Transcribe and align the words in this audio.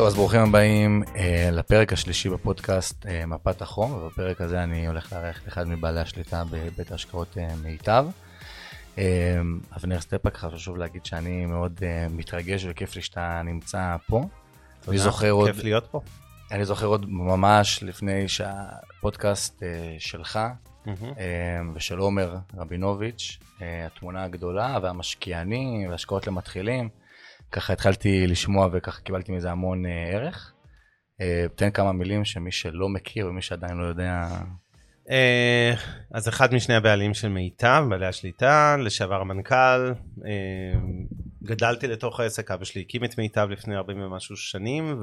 טוב, 0.00 0.06
אז 0.06 0.14
ברוכים 0.14 0.40
הבאים 0.40 1.02
אה, 1.16 1.48
לפרק 1.52 1.92
השלישי 1.92 2.28
בפודקאסט 2.28 3.06
אה, 3.06 3.26
מפת 3.26 3.62
החום, 3.62 3.92
ובפרק 3.92 4.40
הזה 4.40 4.62
אני 4.62 4.86
הולך 4.86 5.12
לארח 5.12 5.42
את 5.42 5.48
אחד 5.48 5.68
מבעלי 5.68 6.00
השליטה 6.00 6.42
בבית 6.50 6.92
ההשקעות 6.92 7.38
אה, 7.38 7.48
מיטב. 7.62 8.06
אה, 8.98 9.04
אבנר 9.76 10.00
סטפק, 10.00 10.36
חשוב 10.36 10.76
להגיד 10.76 11.06
שאני 11.06 11.46
מאוד 11.46 11.80
אה, 11.82 12.06
מתרגש 12.10 12.66
וכיף 12.68 12.96
לי 12.96 13.02
שאתה 13.02 13.42
נמצא 13.44 13.96
פה. 14.06 14.22
אני 14.88 14.98
זוכר 14.98 15.30
עוד, 15.30 15.50
כיף 15.50 15.64
להיות 15.64 15.86
פה. 15.90 16.00
אני 16.50 16.64
זוכר 16.64 16.86
עוד 16.86 17.06
ממש 17.08 17.82
לפני 17.82 18.28
שהפודקאסט 18.28 19.62
אה, 19.62 19.96
שלך 19.98 20.38
אה, 20.88 20.94
ושל 21.74 21.98
עומר 21.98 22.36
רבינוביץ', 22.56 23.38
אה, 23.62 23.86
התמונה 23.86 24.24
הגדולה 24.24 24.78
והמשקיענים 24.82 25.90
והשקעות 25.90 26.26
למתחילים. 26.26 26.88
ככה 27.52 27.72
התחלתי 27.72 28.26
לשמוע 28.26 28.68
וככה 28.72 29.00
קיבלתי 29.00 29.32
מזה 29.32 29.50
המון 29.50 29.86
אה, 29.86 30.10
ערך. 30.12 30.52
אה, 31.20 31.46
תן 31.54 31.70
כמה 31.70 31.92
מילים 31.92 32.24
שמי 32.24 32.52
שלא 32.52 32.88
מכיר 32.88 33.26
ומי 33.26 33.42
שעדיין 33.42 33.76
לא 33.76 33.84
יודע. 33.84 34.28
אה, 35.10 35.74
אז 36.14 36.28
אחד 36.28 36.54
משני 36.54 36.74
הבעלים 36.74 37.14
של 37.14 37.28
מיטב, 37.28 37.84
בעלי 37.88 38.06
השליטה, 38.06 38.76
לשעבר 38.78 39.20
המנכ"ל, 39.20 39.92
גדלתי 41.42 41.86
לתוך 41.86 42.20
העסק, 42.20 42.50
אבא 42.50 42.64
שלי 42.64 42.80
הקים 42.80 43.04
את 43.04 43.18
מיטב 43.18 43.48
לפני 43.50 43.76
40 43.76 44.02
ומשהו 44.02 44.36
שנים, 44.36 45.02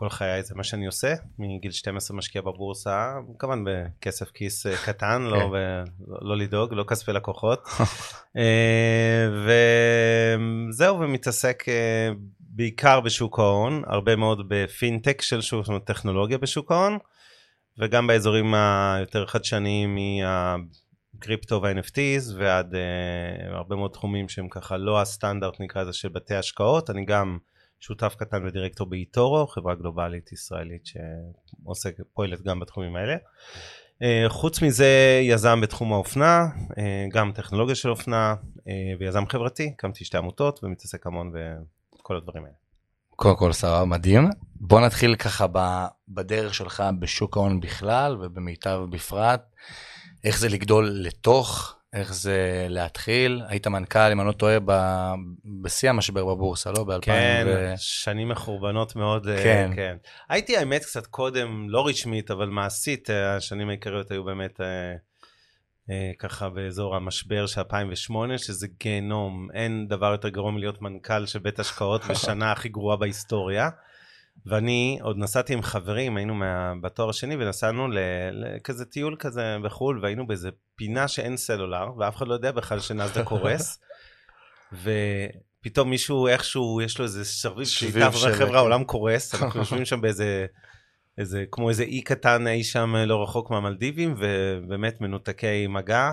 וכל 0.00 0.08
חיי 0.08 0.42
זה 0.42 0.54
מה 0.54 0.64
שאני 0.64 0.86
עושה, 0.86 1.14
מגיל 1.38 1.70
12 1.70 2.16
משקיע 2.16 2.42
בבורסה, 2.42 3.14
כמובן 3.38 3.64
בכסף 3.66 4.30
כיס 4.30 4.66
אה, 4.66 4.76
קטן, 4.84 5.22
לא, 5.22 5.38
כן. 5.38 5.50
ב- 5.52 5.84
לא 6.20 6.36
לדאוג, 6.36 6.74
לא 6.74 6.84
כספי 6.84 7.12
לקוחות. 7.12 7.68
אה, 8.36 9.28
וזהו, 10.68 11.00
ומתעסק 11.00 11.64
אה, 11.68 12.10
בעיקר 12.40 13.00
בשוק 13.00 13.38
ההון, 13.38 13.82
הרבה 13.86 14.16
מאוד 14.16 14.48
בפינטק 14.48 15.22
של 15.22 15.40
שוק, 15.40 15.62
זאת 15.62 15.68
אומרת 15.68 15.84
טכנולוגיה 15.84 16.38
בשוק 16.38 16.72
ההון, 16.72 16.98
וגם 17.78 18.06
באזורים 18.06 18.54
היותר 18.54 19.26
חדשניים 19.26 19.98
מהקריפטו 21.14 21.62
וה-NFTs 21.62 22.34
ועד 22.36 22.74
uh, 22.74 22.76
הרבה 23.54 23.76
מאוד 23.76 23.90
תחומים 23.90 24.28
שהם 24.28 24.48
ככה 24.48 24.76
לא 24.76 25.00
הסטנדרט 25.00 25.60
נקרא 25.60 25.82
לזה 25.82 25.92
של 25.92 26.08
בתי 26.08 26.34
השקעות, 26.34 26.90
אני 26.90 27.04
גם 27.04 27.38
שותף 27.80 28.14
קטן 28.18 28.46
ודירקטור 28.46 28.86
באיטורו, 28.86 29.46
חברה 29.46 29.74
גלובלית 29.74 30.32
ישראלית 30.32 30.86
שעוסקת, 30.86 32.04
פועלת 32.14 32.42
גם 32.42 32.60
בתחומים 32.60 32.96
האלה. 32.96 33.16
Uh, 33.16 34.28
חוץ 34.28 34.62
מזה 34.62 35.20
יזם 35.22 35.60
בתחום 35.60 35.92
האופנה, 35.92 36.46
uh, 36.46 36.74
גם 37.12 37.32
טכנולוגיה 37.32 37.74
של 37.74 37.90
אופנה 37.90 38.34
uh, 38.58 38.62
ויזם 39.00 39.26
חברתי, 39.28 39.70
הקמתי 39.74 40.04
שתי 40.04 40.16
עמותות 40.18 40.64
ומתעסק 40.64 41.06
המון 41.06 41.32
בכל 41.98 42.16
הדברים 42.16 42.44
האלה. 42.44 42.54
קודם 43.16 43.36
כל 43.36 43.52
סבבה, 43.52 43.84
מדהים. 43.84 44.30
בוא 44.54 44.80
נתחיל 44.80 45.16
ככה 45.16 45.46
בדרך 46.08 46.54
שלך 46.54 46.82
בשוק 46.98 47.36
ההון 47.36 47.60
בכלל 47.60 48.16
ובמיטב 48.20 48.80
בפרט. 48.90 49.42
איך 50.24 50.38
זה 50.38 50.48
לגדול 50.48 50.90
לתוך, 50.92 51.79
איך 51.92 52.14
זה 52.14 52.66
להתחיל. 52.68 53.42
היית 53.48 53.66
מנכ"ל, 53.66 53.98
אם 54.12 54.20
אני 54.20 54.28
לא 54.28 54.32
טועה, 54.32 54.58
ב- 54.64 55.14
בשיא 55.62 55.90
המשבר 55.90 56.24
בבורסה, 56.24 56.70
לא? 56.70 56.84
ב-2000 56.84 57.00
כן, 57.02 57.46
ו... 57.46 57.72
שנים 57.76 58.28
מחורבנות 58.28 58.96
מאוד, 58.96 59.28
אה, 59.28 59.42
כן. 59.42 59.70
כן. 59.74 59.96
הייתי 60.28 60.56
האמת 60.56 60.84
קצת 60.84 61.06
קודם, 61.06 61.66
לא 61.70 61.86
רשמית, 61.86 62.30
אבל 62.30 62.48
מעשית, 62.48 63.10
אה, 63.10 63.36
השנים 63.36 63.68
העיקריות 63.68 64.10
היו 64.10 64.24
באמת 64.24 64.60
אה, 64.60 64.66
אה, 65.90 66.10
ככה 66.18 66.48
באזור 66.48 66.96
המשבר 66.96 67.46
של 67.46 67.60
2008, 67.60 68.38
שזה 68.38 68.66
גיהנום, 68.80 69.48
אין 69.54 69.88
דבר 69.88 70.12
יותר 70.12 70.28
גרוע 70.28 70.50
מלהיות 70.50 70.82
מנכ"ל 70.82 71.26
של 71.26 71.38
בית 71.38 71.58
השקעות 71.58 72.04
בשנה 72.10 72.52
הכי 72.52 72.68
גרועה 72.68 72.96
בהיסטוריה. 72.96 73.68
ואני 74.46 74.98
עוד 75.02 75.18
נסעתי 75.18 75.52
עם 75.52 75.62
חברים, 75.62 76.16
היינו 76.16 76.34
מה, 76.34 76.72
בתואר 76.82 77.08
השני 77.08 77.36
ונסענו 77.36 77.88
לכזה 78.32 78.84
טיול 78.84 79.16
כזה 79.18 79.56
בחו"ל, 79.64 79.98
והיינו 80.02 80.26
באיזה 80.26 80.48
פינה 80.74 81.08
שאין 81.08 81.36
סלולר, 81.36 81.86
ואף 81.98 82.16
אחד 82.16 82.28
לא 82.28 82.34
יודע 82.34 82.52
בכלל 82.52 82.80
שנאסדק 82.80 83.24
קורס. 83.24 83.78
ופתאום 84.82 85.90
מישהו 85.90 86.26
איכשהו, 86.28 86.80
יש 86.80 86.98
לו 86.98 87.04
איזה 87.04 87.24
שרביט 87.24 87.68
של- 87.68 87.86
חבר'ה, 88.32 88.58
העולם 88.58 88.84
קורס, 88.84 89.34
אנחנו 89.34 89.60
יושבים 89.60 89.84
שם 89.84 90.00
באיזה, 90.00 90.46
איזה, 91.18 91.44
כמו 91.50 91.68
איזה 91.68 91.82
אי 91.82 92.02
קטן 92.02 92.46
אי 92.46 92.64
שם 92.64 92.96
לא 92.96 93.22
רחוק 93.22 93.50
מהמלדיבים, 93.50 94.14
ובאמת 94.18 95.00
מנותקי 95.00 95.66
מגע. 95.66 96.10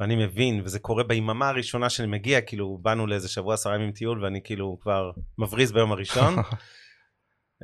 ואני 0.00 0.16
מבין, 0.16 0.60
וזה 0.64 0.78
קורה 0.78 1.04
ביממה 1.04 1.48
הראשונה 1.48 1.90
שאני 1.90 2.08
מגיע, 2.08 2.40
כאילו 2.40 2.78
באנו 2.82 3.06
לאיזה 3.06 3.28
שבוע 3.28 3.54
עשרה 3.54 3.74
ימים 3.74 3.92
טיול, 3.92 4.24
ואני 4.24 4.40
כאילו 4.44 4.78
כבר 4.82 5.10
מבריז 5.38 5.72
ביום 5.72 5.92
הראשון. 5.92 6.34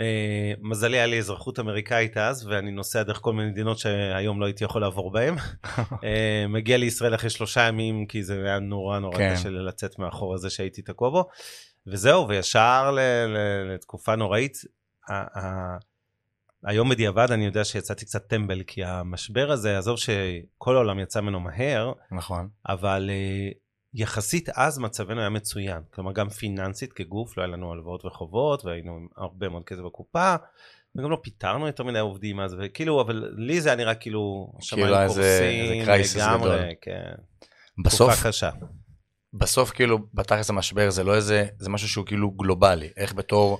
אה, 0.01 0.53
מזלי 0.61 0.97
היה 0.97 1.07
לי 1.07 1.19
אזרחות 1.19 1.59
אמריקאית 1.59 2.17
אז, 2.17 2.47
ואני 2.47 2.71
נוסע 2.71 3.03
דרך 3.03 3.19
כל 3.21 3.33
מיני 3.33 3.51
מדינות 3.51 3.79
שהיום 3.79 4.41
לא 4.41 4.47
הייתי 4.47 4.65
יכול 4.65 4.81
לעבור 4.81 5.13
בהן. 5.13 5.35
אה, 6.05 6.45
מגיע 6.49 6.77
לישראל 6.79 7.15
אחרי 7.15 7.31
שלושה 7.31 7.61
ימים, 7.61 8.07
כי 8.07 8.23
זה 8.23 8.43
היה 8.45 8.59
נורא 8.59 8.99
נורא 8.99 9.17
כן. 9.19 9.35
קשה 9.35 9.51
לצאת 9.51 9.99
מהחור 9.99 10.35
הזה 10.35 10.51
שהייתי 10.51 10.83
תקוע 10.83 11.11
בו. 11.11 11.29
וזהו, 11.87 12.29
וישר 12.29 12.91
ל- 12.91 13.01
ל- 13.27 13.75
לתקופה 13.75 14.17
נוראית. 14.17 14.57
היום 16.65 16.89
בדיעבד 16.89 17.31
אני 17.31 17.45
יודע 17.45 17.65
שיצאתי 17.65 18.05
קצת 18.05 18.29
טמבל, 18.29 18.63
כי 18.63 18.85
המשבר 18.85 19.51
הזה, 19.51 19.79
עזוב 19.79 19.99
שכל 19.99 20.75
העולם 20.75 20.99
יצא 20.99 21.21
ממנו 21.21 21.41
מהר, 21.41 21.93
נכון. 22.13 22.49
אבל 22.69 23.11
אה, 23.13 23.49
יחסית 23.95 24.49
אז 24.49 24.79
מצבנו 24.79 25.21
היה 25.21 25.29
מצוין. 25.31 25.83
כלומר, 25.95 26.13
גם 26.13 26.29
פיננסית 26.29 26.93
כגוף, 26.93 27.37
לא 27.37 27.43
היה 27.43 27.53
לנו 27.53 27.73
הלוואות 27.73 28.05
וחובות, 28.05 28.65
והיינו 28.65 28.93
עם 28.97 29.07
הרבה 29.17 29.49
מאוד 29.49 29.65
כסף 29.65 29.81
בקופה, 29.81 30.35
וגם 30.97 31.11
לא 31.11 31.19
פיטרנו 31.23 31.67
יותר 31.67 31.85
מדי 31.85 31.99
עובדים 31.99 32.41
אז, 32.41 32.57
וכאילו, 32.61 33.01
אבל 33.01 33.33
לי 33.37 33.61
זה 33.61 33.69
היה 33.69 33.77
נראה 33.77 33.95
כאילו, 33.95 34.53
כאילו 34.71 35.01
איזה- 35.03 35.23
איזה 35.23 35.75
קורסים 35.87 36.19
crisis 36.23 36.37
גדול. 36.37 36.49
לגמרי, 36.49 36.75
כן. 36.81 37.13
בסוף, 37.85 38.13
תקופה 38.13 38.29
קשה. 38.29 38.51
בסוף 39.35 39.71
כאילו, 39.71 39.99
בתכלס 40.15 40.51
המשבר 40.51 40.91
זה 40.91 41.05
לא 41.05 41.15
איזה, 41.15 41.47
זה 41.59 41.71
משהו 41.71 41.89
שהוא 41.89 42.07
כאילו 42.07 42.31
גלובלי. 42.31 42.91
איך 42.97 43.15
בתור 43.15 43.59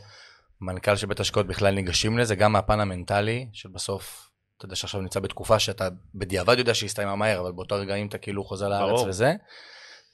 מנכ"ל 0.61 0.97
של 0.97 1.07
בית 1.07 1.21
השקעות 1.21 1.47
בכלל 1.47 1.75
ניגשים 1.75 2.19
לזה, 2.19 2.35
גם 2.35 2.53
מהפן 2.53 2.81
המנטלי, 2.81 3.49
של 3.53 3.69
בסוף, 3.69 4.29
אתה 4.57 4.65
יודע 4.65 4.77
שעכשיו 4.77 5.01
נמצא 5.01 5.21
בתקופה 5.21 5.59
שאתה 5.59 5.89
בדיעבד 6.15 6.59
יודע 6.59 6.75
שהיא 6.75 6.87
הסתיימה 6.87 7.17
מהר, 7.17 7.41
אבל 7.41 7.53
באותו 7.53 7.75
רגעים 7.75 8.07
אתה 8.07 8.19
כאילו 8.19 8.45
חוזר 8.45 8.69
לארץ 8.69 8.91
ברור. 8.91 9.09
וזה. 9.09 9.35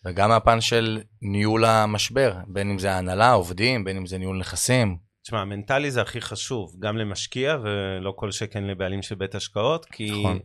וגם 0.08 0.28
מהפן 0.28 0.60
של 0.60 1.00
ניהול 1.22 1.64
המשבר, 1.64 2.32
בין 2.46 2.70
אם 2.70 2.78
זה 2.78 2.92
ההנהלה, 2.92 3.32
עובדים, 3.32 3.84
בין 3.84 3.96
אם 3.96 4.06
זה 4.06 4.18
ניהול 4.18 4.38
נכסים. 4.38 4.96
תשמע, 5.22 5.44
מנטלי 5.44 5.90
זה 5.90 6.02
הכי 6.02 6.20
חשוב, 6.20 6.76
גם 6.78 6.96
למשקיע 6.96 7.56
ולא 7.62 8.12
כל 8.16 8.30
שכן 8.30 8.64
לבעלים 8.64 9.02
של 9.02 9.14
בית 9.14 9.34
השקעות, 9.34 9.84
כי 9.84 10.10
נכון. 10.20 10.38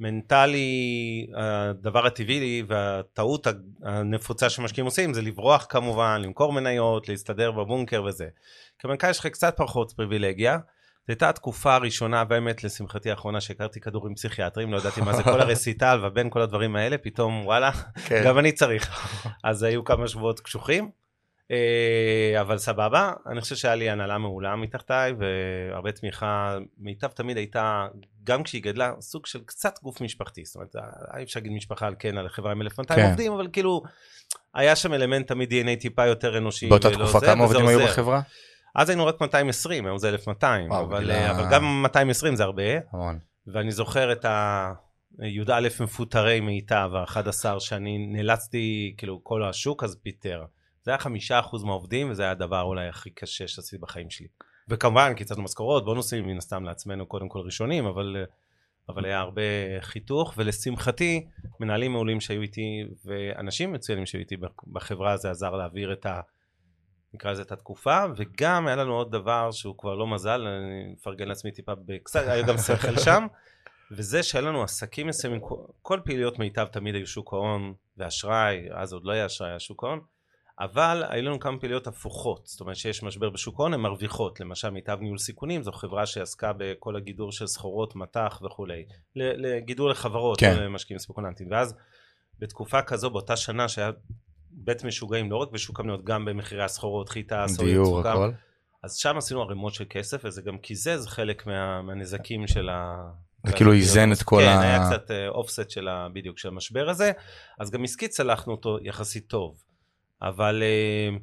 מנטלי, 0.00 1.26
הדבר 1.36 2.06
הטבעי 2.06 2.62
והטעות 2.68 3.46
הנפוצה 3.82 4.50
שמשקיעים 4.50 4.86
עושים 4.86 5.14
זה 5.14 5.22
לברוח 5.22 5.66
כמובן, 5.68 6.20
למכור 6.24 6.52
מניות, 6.52 7.08
להסתדר 7.08 7.52
בבונקר 7.52 8.02
וזה. 8.02 8.26
כמנכ"ל 8.78 9.10
יש 9.10 9.18
לך 9.18 9.26
קצת 9.26 9.54
פחות 9.56 9.92
פריבילגיה. 9.96 10.58
זו 11.06 11.12
הייתה 11.12 11.28
התקופה 11.28 11.74
הראשונה, 11.74 12.24
באמת 12.24 12.64
לשמחתי 12.64 13.10
האחרונה, 13.10 13.40
שהכרתי 13.40 13.80
כדורים 13.80 14.14
פסיכיאטריים, 14.14 14.72
לא 14.72 14.78
ידעתי 14.78 15.00
מה 15.00 15.16
זה 15.16 15.22
כל 15.22 15.40
הרסיטל 15.40 16.00
ובין 16.02 16.30
כל 16.30 16.40
הדברים 16.40 16.76
האלה, 16.76 16.98
פתאום 16.98 17.46
וואלה, 17.46 17.70
כן. 18.06 18.22
גם 18.24 18.38
אני 18.38 18.52
צריך. 18.52 19.08
אז 19.44 19.62
היו 19.62 19.84
כמה 19.84 20.08
שבועות 20.08 20.40
קשוחים, 20.40 20.90
אה, 21.50 22.40
אבל 22.40 22.58
סבבה. 22.58 23.12
אני 23.26 23.40
חושב 23.40 23.56
שהיה 23.56 23.74
לי 23.74 23.90
הנהלה 23.90 24.18
מעולה 24.18 24.56
מתחתיי, 24.56 25.12
והרבה 25.18 25.92
תמיכה. 25.92 26.58
מיטב 26.78 27.08
תמיד 27.08 27.36
הייתה, 27.36 27.86
גם 28.24 28.42
כשהיא 28.42 28.62
גדלה, 28.62 28.92
סוג 29.00 29.26
של 29.26 29.40
קצת 29.46 29.78
גוף 29.82 30.00
משפחתי. 30.00 30.44
זאת 30.44 30.54
אומרת, 30.54 30.76
אי 31.16 31.22
אפשר 31.22 31.40
להגיד 31.40 31.52
משפחה 31.52 31.86
על 31.86 31.94
כן, 31.98 32.18
על 32.18 32.28
חברה 32.28 32.52
עם 32.52 32.62
1,200 32.62 33.00
כן. 33.00 33.10
עובדים, 33.10 33.32
אבל 33.32 33.48
כאילו, 33.52 33.82
היה 34.54 34.76
שם 34.76 34.92
אלמנט 34.94 35.28
תמיד 35.28 35.52
DNA 35.52 35.80
טיפה 35.80 36.06
יותר 36.06 36.38
אנושי. 36.38 36.68
באותה 36.68 36.90
תקופה 36.90 37.20
כמה 37.20 37.44
עובדים 37.44 37.66
היו. 37.66 37.78
בחברה? 37.78 38.20
אז 38.74 38.88
היינו 38.88 39.06
רק 39.06 39.20
220, 39.20 39.86
היום 39.86 39.98
זה 39.98 40.08
1,200, 40.08 40.70
וואו, 40.70 40.84
אבל, 40.84 40.98
גילה- 41.00 41.30
אבל 41.30 41.44
גם 41.52 41.82
220 41.82 42.36
זה 42.36 42.44
הרבה. 42.44 42.62
המון. 42.92 43.18
ואני 43.46 43.72
זוכר 43.72 44.12
את 44.12 44.24
הי"א 45.18 45.68
מפוטרי 45.80 46.40
מיטב, 46.40 46.90
ה-11 46.94 47.60
שאני 47.60 47.98
נאלצתי, 47.98 48.94
כאילו 48.98 49.20
כל 49.22 49.44
השוק 49.44 49.84
אז 49.84 49.96
פיטר. 50.02 50.44
זה 50.82 50.90
היה 50.90 50.98
חמישה 50.98 51.38
אחוז 51.40 51.64
מהעובדים, 51.64 52.10
וזה 52.10 52.22
היה 52.22 52.30
הדבר 52.30 52.62
אולי 52.62 52.88
הכי 52.88 53.10
קשה 53.10 53.48
שעשיתי 53.48 53.78
בחיים 53.78 54.10
שלי. 54.10 54.26
וכמובן, 54.68 55.14
קיצרנו 55.14 55.42
משכורות, 55.42 55.84
בונוסים, 55.84 56.26
מן 56.26 56.36
הסתם 56.38 56.64
לעצמנו 56.64 57.06
קודם 57.06 57.28
כל 57.28 57.38
ראשונים, 57.38 57.86
אבל, 57.86 58.16
אבל 58.88 59.04
היה 59.04 59.18
הרבה 59.20 59.42
חיתוך, 59.80 60.34
ולשמחתי, 60.36 61.26
מנהלים 61.60 61.92
מעולים 61.92 62.20
שהיו 62.20 62.42
איתי, 62.42 62.84
ואנשים 63.04 63.72
מצוינים 63.72 64.06
שהיו 64.06 64.20
איתי 64.20 64.36
בחברה, 64.72 65.16
זה 65.16 65.30
עזר 65.30 65.50
להעביר 65.50 65.92
את 65.92 66.06
ה... 66.06 66.20
נקרא 67.14 67.30
לזה 67.30 67.42
את 67.42 67.52
התקופה, 67.52 68.04
וגם 68.16 68.66
היה 68.66 68.76
לנו 68.76 68.94
עוד 68.94 69.12
דבר 69.12 69.50
שהוא 69.50 69.78
כבר 69.78 69.94
לא 69.94 70.06
מזל, 70.06 70.46
אני 70.46 70.92
מפרגן 70.92 71.28
לעצמי 71.28 71.52
טיפה 71.52 71.72
בקצת, 71.74 72.22
היה 72.26 72.42
גם 72.42 72.58
שכל 72.58 72.96
שם, 73.04 73.26
וזה 73.90 74.22
שהיה 74.22 74.42
לנו 74.42 74.62
עסקים 74.62 75.06
מסוימים, 75.06 75.40
כל 75.82 76.00
פעילויות 76.04 76.38
מיטב 76.38 76.66
תמיד 76.66 76.94
היו 76.94 77.06
שוק 77.06 77.32
ההון 77.32 77.74
ואשראי, 77.96 78.68
אז 78.72 78.92
עוד 78.92 79.04
לא 79.04 79.12
היה 79.12 79.26
אשראי, 79.26 79.50
היה 79.50 79.58
שוק 79.58 79.84
ההון, 79.84 80.00
אבל 80.60 81.04
היו 81.08 81.22
לנו 81.22 81.40
כמה 81.40 81.58
פעילויות 81.58 81.86
הפוכות, 81.86 82.46
זאת 82.46 82.60
אומרת 82.60 82.76
שיש 82.76 83.02
משבר 83.02 83.30
בשוק 83.30 83.60
ההון, 83.60 83.74
הן 83.74 83.80
מרוויחות, 83.80 84.40
למשל 84.40 84.70
מיטב 84.70 84.98
ניהול 85.00 85.18
סיכונים, 85.18 85.62
זו 85.62 85.72
חברה 85.72 86.06
שעסקה 86.06 86.52
בכל 86.56 86.96
הגידור 86.96 87.32
של 87.32 87.46
סחורות, 87.46 87.96
מטח 87.96 88.42
וכולי, 88.44 88.84
לגידור 89.16 89.88
לחברות, 89.88 90.40
כן. 90.40 90.56
למשקיעים 90.56 90.98
ספקולנטיים, 90.98 91.50
ואז 91.50 91.74
בתקופה 92.38 92.82
כזו, 92.82 93.10
באותה 93.10 93.36
שנה 93.36 93.68
שהיה 93.68 93.90
בית 94.56 94.84
משוגעים, 94.84 95.30
לא 95.30 95.36
רק 95.36 95.50
בשוק 95.50 95.80
המניות, 95.80 96.04
גם 96.04 96.24
במחירי 96.24 96.64
הסחורות, 96.64 97.08
חיטה, 97.08 97.44
סויה, 97.48 97.84
סוכר, 97.84 98.30
אז 98.82 98.96
שם 98.96 99.16
עשינו 99.16 99.42
ערימות 99.42 99.74
של 99.74 99.84
כסף, 99.90 100.20
וזה 100.24 100.42
גם 100.42 100.58
קיזז 100.58 101.06
חלק 101.06 101.46
מה, 101.46 101.82
מהנזקים 101.82 102.46
של 102.46 102.68
ה... 102.68 102.96
זה 103.46 103.52
כאילו 103.52 103.72
איזן 103.72 104.12
את 104.12 104.22
כל 104.22 104.40
כן, 104.40 104.48
ה... 104.48 104.52
כן, 104.52 104.60
היה 104.60 104.86
קצת 104.86 105.10
אופסט 105.28 105.70
של 105.70 105.88
ה... 105.88 106.08
בדיוק, 106.12 106.38
של 106.38 106.48
המשבר 106.48 106.88
הזה, 106.88 107.12
אז 107.60 107.70
גם 107.70 107.84
עסקית 107.84 108.10
צלחנו 108.10 108.52
אותו 108.52 108.78
יחסית 108.82 109.26
טוב. 109.26 109.62
אבל 110.22 110.62
אה, 110.62 111.16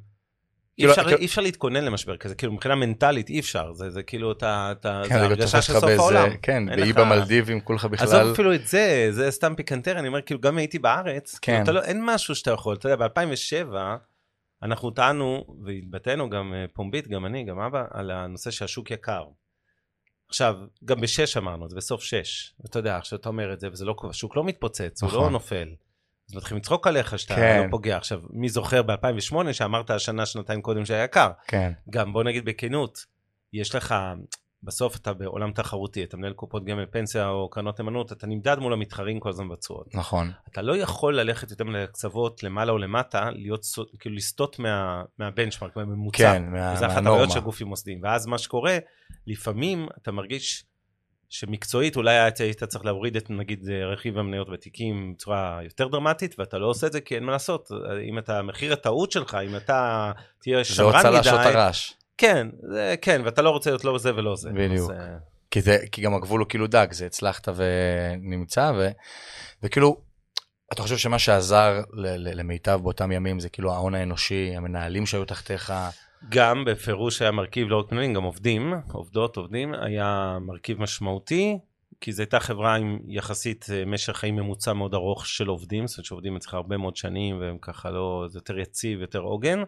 אי 0.77 0.85
אפשר, 0.89 1.03
כאילו... 1.03 1.17
אי 1.17 1.25
אפשר 1.25 1.41
להתכונן 1.41 1.83
למשבר 1.83 2.17
כזה, 2.17 2.35
כאילו 2.35 2.53
מבחינה 2.53 2.75
מנטלית 2.75 3.29
אי 3.29 3.39
אפשר, 3.39 3.73
זה, 3.73 3.89
זה 3.89 4.03
כאילו, 4.03 4.31
אתה, 4.31 4.69
אתה, 4.71 5.01
כן, 5.09 5.19
זה 5.19 5.25
הרגשה 5.25 5.61
של 5.61 5.73
סוף 5.73 5.83
באיזה, 5.83 6.01
העולם. 6.01 6.29
כן, 6.41 6.65
באי 6.65 6.89
לך... 6.89 6.97
במלדיבים 6.97 7.61
כולך 7.61 7.85
בכלל. 7.85 8.07
עזוב 8.07 8.33
אפילו 8.33 8.55
את 8.55 8.67
זה, 8.67 9.07
זה 9.11 9.31
סתם 9.31 9.55
פיקנטר, 9.55 9.99
אני 9.99 10.07
אומר, 10.07 10.21
כאילו 10.21 10.39
גם 10.39 10.57
הייתי 10.57 10.79
בארץ, 10.79 11.39
כאילו, 11.39 11.57
כן. 11.57 11.65
כאילו, 11.65 11.79
לא, 11.79 11.83
אין 11.83 12.01
משהו 12.05 12.35
שאתה 12.35 12.51
יכול, 12.51 12.75
אתה 12.75 12.89
יודע, 12.89 13.07
ב-2007, 13.07 13.75
אנחנו 14.63 14.91
טענו, 14.91 15.45
והתבטאנו 15.65 16.29
גם 16.29 16.53
אה, 16.53 16.65
פומבית, 16.73 17.07
גם 17.07 17.25
אני, 17.25 17.43
גם 17.43 17.59
אבא, 17.59 17.85
על 17.91 18.11
הנושא 18.11 18.51
שהשוק 18.51 18.91
יקר. 18.91 19.23
עכשיו, 20.29 20.55
גם 20.85 21.01
בשש 21.01 21.37
אמרנו, 21.37 21.69
זה 21.69 21.75
בסוף 21.75 22.03
שש. 22.03 22.53
ואתה 22.59 22.79
יודע, 22.79 22.97
עכשיו 22.97 23.19
אתה 23.19 23.29
אומר 23.29 23.53
את 23.53 23.59
זה, 23.59 23.67
וזה 23.71 23.85
לא, 23.85 23.95
השוק 24.09 24.35
לא 24.35 24.43
מתפוצץ, 24.43 25.03
נכון. 25.03 25.17
הוא 25.17 25.25
לא 25.25 25.31
נופל. 25.31 25.67
אז 26.31 26.37
מתחילים 26.37 26.59
לצחוק 26.59 26.87
עליך 26.87 27.19
שאתה 27.19 27.35
כן. 27.35 27.63
לא 27.65 27.71
פוגע. 27.71 27.97
עכשיו, 27.97 28.21
מי 28.29 28.49
זוכר 28.49 28.81
ב-2008 28.81 29.53
שאמרת 29.53 29.89
השנה, 29.89 30.25
שנתיים 30.25 30.61
קודם 30.61 30.85
שהיה 30.85 31.03
יקר? 31.03 31.29
כן. 31.47 31.71
גם 31.89 32.13
בוא 32.13 32.23
נגיד 32.23 32.45
בכנות, 32.45 33.05
יש 33.53 33.75
לך, 33.75 33.95
בסוף 34.63 34.95
אתה 34.95 35.13
בעולם 35.13 35.51
תחרותי, 35.51 36.03
אתה 36.03 36.17
מנהל 36.17 36.33
קופות 36.33 36.65
גמל 36.65 36.85
פנסיה 36.91 37.29
או 37.29 37.49
קרנות 37.49 37.79
נאמנות, 37.79 38.11
אתה 38.11 38.27
נמדד 38.27 38.59
מול 38.59 38.73
המתחרים 38.73 39.19
כל 39.19 39.29
הזמן 39.29 39.49
בתשואות. 39.49 39.95
נכון. 39.95 40.31
אתה 40.51 40.61
לא 40.61 40.77
יכול 40.77 41.19
ללכת 41.19 41.51
יותר 41.51 41.63
לקצוות 41.63 42.43
למעלה 42.43 42.71
או 42.71 42.77
למטה, 42.77 43.29
להיות, 43.31 43.65
כאילו 43.99 44.15
לסטות 44.15 44.59
מה, 44.59 45.03
מהבנצ'מרק, 45.19 45.75
מהממוצע. 45.75 46.17
כן, 46.33 46.43
מה, 46.43 46.49
מהנורמה. 46.49 46.73
וזה 46.73 46.87
אחת 46.87 46.97
הבעיות 46.97 47.31
של 47.31 47.39
גופים 47.39 47.67
מוסדיים. 47.67 47.99
ואז 48.03 48.25
מה 48.25 48.37
שקורה, 48.37 48.77
לפעמים 49.27 49.87
אתה 50.01 50.11
מרגיש 50.11 50.65
שמקצועית 51.31 51.95
אולי 51.95 52.17
היית 52.39 52.63
צריך 52.63 52.85
להוריד 52.85 53.15
את 53.15 53.29
נגיד 53.29 53.69
רכיב 53.69 54.17
המניות 54.17 54.49
ותיקים 54.49 55.13
בצורה 55.13 55.59
יותר 55.63 55.87
דרמטית 55.87 56.35
ואתה 56.39 56.57
לא 56.57 56.65
עושה 56.65 56.87
את 56.87 56.91
זה 56.91 57.01
כי 57.01 57.15
אין 57.15 57.23
מה 57.23 57.31
לעשות 57.31 57.69
אם 58.09 58.17
אתה 58.17 58.41
מחיר 58.41 58.73
הטעות 58.73 59.11
שלך 59.11 59.37
אם 59.45 59.55
אתה 59.55 60.11
תהיה 60.41 60.63
שמרן 60.63 60.89
מדי. 60.89 61.01
זה 61.01 61.07
רוצה 61.07 61.09
לעשות 61.09 61.39
הרעש. 61.39 61.93
כן 62.17 62.47
זה, 62.71 62.95
כן 63.01 63.21
ואתה 63.25 63.41
לא 63.41 63.49
רוצה 63.49 63.69
להיות 63.69 63.85
לא 63.85 63.97
זה 63.97 64.15
ולא 64.15 64.35
זה. 64.35 64.49
בדיוק. 64.49 64.91
אז, 64.91 64.97
אה, 64.97 65.15
כי, 65.51 65.61
זה, 65.61 65.77
כי 65.91 66.01
גם 66.01 66.13
הגבול 66.13 66.39
הוא 66.39 66.49
כאילו 66.49 66.67
דק 66.67 66.93
זה 66.93 67.05
הצלחת 67.05 67.47
ונמצא 67.55 68.71
ו, 68.77 68.89
וכאילו 69.63 70.01
אתה 70.73 70.81
חושב 70.81 70.97
שמה 70.97 71.19
שעזר 71.19 71.81
למיטב 72.17 72.79
באותם 72.83 73.11
ימים 73.11 73.39
זה 73.39 73.49
כאילו 73.49 73.73
ההון 73.73 73.95
האנושי 73.95 74.53
המנהלים 74.55 75.05
שהיו 75.05 75.25
תחתיך. 75.25 75.73
גם 76.29 76.65
בפירוש 76.65 77.21
היה 77.21 77.31
מרכיב 77.31 77.67
לא 77.67 77.79
רק 77.79 77.91
מנהלים, 77.91 78.13
גם 78.13 78.23
עובדים, 78.23 78.73
עובדות, 78.93 79.37
עובדים, 79.37 79.73
היה 79.73 80.37
מרכיב 80.41 80.81
משמעותי, 80.81 81.59
כי 82.01 82.11
זו 82.11 82.21
הייתה 82.21 82.39
חברה 82.39 82.75
עם 82.75 82.99
יחסית 83.07 83.65
אה, 83.73 83.85
משך 83.85 84.13
חיים 84.13 84.35
ממוצע 84.35 84.73
מאוד 84.73 84.93
ארוך 84.93 85.25
של 85.25 85.47
עובדים, 85.47 85.87
זאת 85.87 85.97
אומרת 85.97 86.05
שעובדים 86.05 86.35
אצלך 86.35 86.53
הרבה 86.53 86.77
מאוד 86.77 86.95
שנים 86.95 87.39
והם 87.39 87.57
ככה 87.61 87.89
לא, 87.89 88.25
זה 88.29 88.37
יותר 88.37 88.59
יציב, 88.59 89.01
יותר 89.01 89.19
עוגן. 89.19 89.59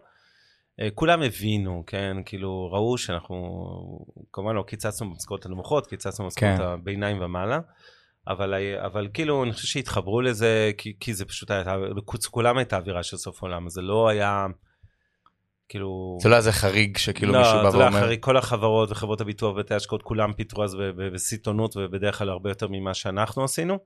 אה, 0.80 0.88
כולם 0.94 1.22
הבינו, 1.22 1.82
כן, 1.86 2.16
כאילו 2.26 2.68
ראו 2.72 2.98
שאנחנו, 2.98 3.66
כמובן 4.32 4.54
לא 4.54 4.62
קיצצנו 4.62 5.10
במשכורות 5.10 5.46
הנמוכות, 5.46 5.86
קיצצנו 5.86 6.24
במשכורות 6.24 6.58
כן. 6.58 6.62
הביניים 6.62 7.22
ומעלה. 7.22 7.60
אבל, 8.28 8.54
אבל 8.86 9.08
כאילו 9.14 9.44
אני 9.44 9.52
חושב 9.52 9.66
שהתחברו 9.66 10.20
לזה 10.20 10.70
כי, 10.78 10.96
כי 11.00 11.14
זה 11.14 11.24
פשוט 11.24 11.50
היה, 11.50 11.64
כולם 12.30 12.58
הייתה 12.58 12.76
אווירה 12.76 13.02
של 13.02 13.16
סוף 13.16 13.42
עולם, 13.42 13.68
זה 13.68 13.82
לא 13.82 14.08
היה, 14.08 14.46
כאילו... 15.68 16.18
זה 16.20 16.28
לא 16.28 16.36
איזה 16.36 16.52
חריג 16.52 16.96
שכאילו 16.96 17.32
לא, 17.32 17.38
מישהו 17.38 17.54
בא 17.54 17.58
ואומר... 17.58 17.84
לא, 17.84 17.90
זה 17.90 17.96
לא 17.98 18.04
חריג, 18.04 18.20
כל 18.20 18.36
החברות 18.36 18.90
וחברות 18.90 19.20
הביטוח 19.20 19.54
ובתי 19.54 19.74
ההשקעות 19.74 20.02
כולם 20.02 20.32
פיתרו 20.32 20.64
אז 20.64 20.76
בסיטונות 21.12 21.76
ובדרך 21.76 22.18
כלל 22.18 22.28
הרבה 22.28 22.50
יותר 22.50 22.68
ממה 22.70 22.94
שאנחנו 22.94 23.44
עשינו. 23.44 23.78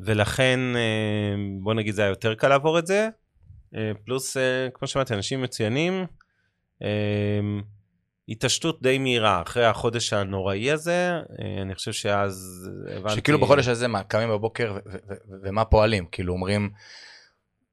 ולכן 0.00 0.60
אה, 0.76 1.34
בוא 1.62 1.74
נגיד 1.74 1.94
זה 1.94 2.02
היה 2.02 2.08
יותר 2.08 2.34
קל 2.34 2.48
לעבור 2.48 2.78
את 2.78 2.86
זה. 2.86 3.08
אה, 3.74 3.92
פלוס 4.04 4.36
אה, 4.36 4.68
כמו 4.74 4.88
שאמרתי 4.88 5.14
אנשים 5.14 5.42
מצוינים. 5.42 6.06
התעשתות 8.28 8.82
די 8.82 8.98
מהירה 8.98 9.42
אחרי 9.42 9.64
החודש 9.64 10.12
הנוראי 10.12 10.70
הזה 10.70 11.12
אני 11.62 11.74
חושב 11.74 11.92
שאז 11.92 12.68
הבנתי 12.96 13.16
שכאילו 13.16 13.38
בחודש 13.40 13.68
הזה 13.68 13.88
מה 13.88 14.02
קמים 14.02 14.28
בבוקר 14.28 14.78
ומה 15.42 15.64
פועלים 15.64 16.06
כאילו 16.12 16.32
אומרים 16.32 16.70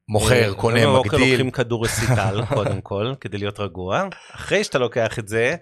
מוכר, 0.10 0.50
אה, 0.50 0.56
קונה, 0.56 0.76
מגדיל. 0.76 0.90
בבוקר 0.90 1.18
לוקחים 1.18 1.52
כדור 1.52 1.84
רסיטל, 1.84 2.46
קודם 2.56 2.82
כל, 2.82 3.14
כדי 3.22 3.38
להיות 3.38 3.60
רגוע. 3.60 4.04
אחרי 4.32 4.64
שאתה 4.64 4.80
לוקח 4.80 5.20
את 5.20 5.28
זה, 5.28 5.56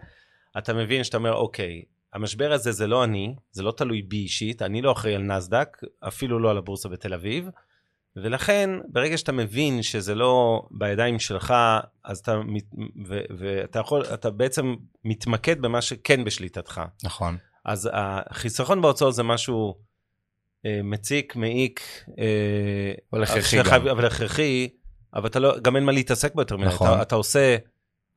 אתה 0.57 0.73
מבין 0.73 1.03
שאתה 1.03 1.17
אומר, 1.17 1.33
אוקיי, 1.33 1.81
המשבר 2.13 2.51
הזה 2.51 2.71
זה 2.71 2.88
לא 2.88 3.03
אני, 3.03 3.35
זה 3.51 3.63
לא 3.63 3.71
תלוי 3.71 4.01
בי 4.01 4.17
אישית, 4.17 4.61
אני 4.61 4.81
לא 4.81 4.91
אחראי 4.91 5.15
על 5.15 5.21
נסדק, 5.21 5.77
אפילו 6.07 6.39
לא 6.39 6.51
על 6.51 6.57
הבורסה 6.57 6.89
בתל 6.89 7.13
אביב. 7.13 7.49
ולכן, 8.15 8.69
ברגע 8.89 9.17
שאתה 9.17 9.31
מבין 9.31 9.83
שזה 9.83 10.15
לא 10.15 10.61
בידיים 10.71 11.19
שלך, 11.19 11.53
אז 12.05 12.19
אתה, 12.19 12.39
ו, 13.07 13.19
ואתה 13.38 13.79
יכול, 13.79 14.05
אתה 14.13 14.29
בעצם 14.29 14.75
מתמקד 15.05 15.61
במה 15.61 15.81
שכן 15.81 16.23
בשליטתך. 16.23 16.81
נכון. 17.03 17.38
אז 17.65 17.89
החיסכון 17.93 18.81
בהוצאות 18.81 19.15
זה 19.15 19.23
משהו 19.23 19.75
מציק, 20.84 21.36
מעיק, 21.36 22.06
אה, 22.19 22.94
אבל 23.13 23.24
הכרחי 23.24 23.58
גם. 23.63 23.88
אבל 23.88 24.06
הכרחי, 24.06 24.69
אבל 25.13 25.28
אתה 25.28 25.40
לא, 25.40 25.60
גם 25.62 25.75
אין 25.75 25.84
מה 25.84 25.92
להתעסק 25.92 26.36
בו 26.36 26.42
יותר 26.42 26.58
מדי. 26.58 26.68
נכון. 26.68 26.88
אתה, 26.88 27.02
אתה 27.02 27.16
עושה 27.16 27.58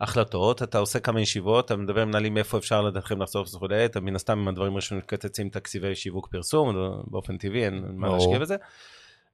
החלטות, 0.00 0.62
אתה 0.62 0.78
עושה 0.78 0.98
כמה 0.98 1.20
ישיבות, 1.20 1.64
אתה 1.64 1.76
מדבר 1.76 2.00
עם 2.00 2.08
מנהלים 2.08 2.38
איפה 2.38 2.58
אפשר 2.58 2.82
לדעתכם 2.82 3.22
לחשוף 3.22 3.54
וכולי, 3.54 3.84
אתה 3.84 4.00
מן 4.00 4.16
הסתם 4.16 4.38
עם 4.38 4.48
הדברים 4.48 4.72
הראשונים 4.72 5.02
מקצצים 5.04 5.48
תקציבי 5.48 5.94
שיווק 5.94 6.28
פרסום, 6.30 6.76
באופן 7.06 7.36
טבעי 7.36 7.64
אין 7.64 7.84
מה 7.94 8.08
להשקיע 8.08 8.38
בזה. 8.38 8.56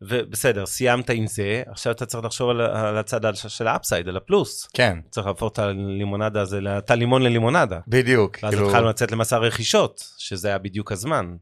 ובסדר, 0.02 0.66
סיימת 0.66 1.10
עם 1.10 1.26
זה, 1.26 1.62
עכשיו 1.66 1.92
אתה 1.92 2.06
צריך 2.06 2.24
לחשוב 2.24 2.50
על, 2.50 2.60
על 2.60 2.98
הצד 2.98 3.20
של 3.34 3.66
ה 3.66 3.72
upside, 3.72 4.08
על 4.08 4.16
הפלוס. 4.16 4.68
כן. 4.74 4.98
צריך 5.10 5.26
להפוך 5.26 5.52
את 5.52 5.58
הלימונדה 5.58 6.40
הזה, 6.40 6.60
את 6.78 6.90
הלימון 6.90 7.22
ללימונדה. 7.22 7.80
בדיוק. 7.88 8.38
ואז 8.42 8.54
כאילו... 8.54 8.68
התחלנו 8.68 8.88
לצאת 8.88 9.12
למסע 9.12 9.38
רכישות, 9.38 10.04
שזה 10.18 10.48
היה 10.48 10.58
בדיוק 10.58 10.92
הזמן. 10.92 11.36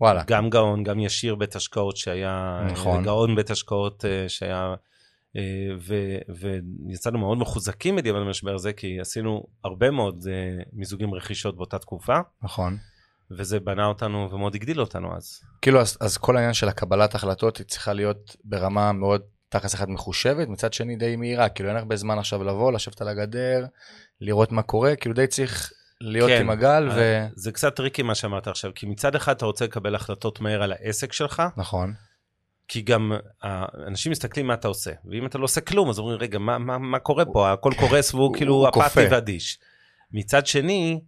וואלה. 0.00 0.22
גם 0.26 0.50
גאון, 0.50 0.82
גם 0.82 1.00
ישיר 1.00 1.34
בית 1.34 1.56
השקעות 1.56 1.96
שהיה, 1.96 2.60
נכון. 2.72 3.04
גאון 3.04 3.36
בית 3.36 3.50
השקעות 3.50 4.04
אה, 4.04 4.28
שהיה, 4.28 4.74
אה, 5.36 5.42
ו, 5.78 5.94
ויצאנו 6.88 7.18
מאוד 7.18 7.38
מחוזקים 7.38 7.96
בדיוק 7.96 8.16
במשבר 8.16 8.54
הזה, 8.54 8.72
כי 8.72 9.00
עשינו 9.00 9.46
הרבה 9.64 9.90
מאוד 9.90 10.26
אה, 10.30 10.62
מיזוגים 10.72 11.14
רכישות 11.14 11.56
באותה 11.56 11.78
תקופה. 11.78 12.18
נכון. 12.42 12.76
וזה 13.30 13.60
בנה 13.60 13.86
אותנו 13.86 14.28
ומאוד 14.32 14.54
הגדיל 14.54 14.80
אותנו 14.80 15.16
אז. 15.16 15.40
כאילו, 15.62 15.80
אז, 15.80 15.98
אז 16.00 16.16
כל 16.16 16.36
העניין 16.36 16.54
של 16.54 16.68
הקבלת 16.68 17.14
החלטות 17.14 17.56
היא 17.56 17.66
צריכה 17.66 17.92
להיות 17.92 18.36
ברמה 18.44 18.92
מאוד 18.92 19.22
תכלס 19.48 19.74
אחת 19.74 19.88
מחושבת, 19.88 20.48
מצד 20.48 20.72
שני 20.72 20.96
די 20.96 21.16
מהירה, 21.16 21.48
כאילו 21.48 21.68
אין 21.68 21.76
הרבה 21.76 21.96
זמן 21.96 22.18
עכשיו 22.18 22.44
לבוא, 22.44 22.72
לשבת 22.72 23.00
על 23.00 23.08
הגדר, 23.08 23.66
לראות 24.20 24.52
מה 24.52 24.62
קורה, 24.62 24.96
כאילו 24.96 25.14
די 25.14 25.26
צריך 25.26 25.72
להיות 26.04 26.30
כן, 26.30 26.40
עם 26.40 26.50
הגל 26.50 26.88
ו... 26.94 26.98
אה, 26.98 27.26
זה 27.34 27.52
קצת 27.52 27.76
tricky 27.76 28.02
מה 28.02 28.14
שאמרת 28.14 28.48
עכשיו, 28.48 28.70
כי 28.74 28.86
מצד 28.86 29.14
אחד 29.14 29.36
אתה 29.36 29.46
רוצה 29.46 29.64
לקבל 29.64 29.94
החלטות 29.94 30.40
מהר 30.40 30.62
על 30.62 30.72
העסק 30.72 31.12
שלך. 31.12 31.42
נכון. 31.56 31.94
כי 32.68 32.82
גם 32.82 33.12
אנשים 33.86 34.12
מסתכלים 34.12 34.46
מה 34.46 34.54
אתה 34.54 34.68
עושה, 34.68 34.90
ואם 35.04 35.26
אתה 35.26 35.38
לא 35.38 35.44
עושה 35.44 35.60
כלום, 35.60 35.90
אז 35.90 35.98
אומרים, 35.98 36.18
רגע, 36.18 36.38
מה, 36.38 36.58
מה, 36.58 36.78
מה 36.78 36.98
קורה 36.98 37.24
פה? 37.24 37.52
הכל 37.52 37.72
קורס 37.78 38.14
והוא 38.14 38.34
כאילו 38.34 38.68
אפאתי 38.68 39.06
ואדיש. 39.10 39.58
מצד 40.12 40.46
שני, 40.46 41.00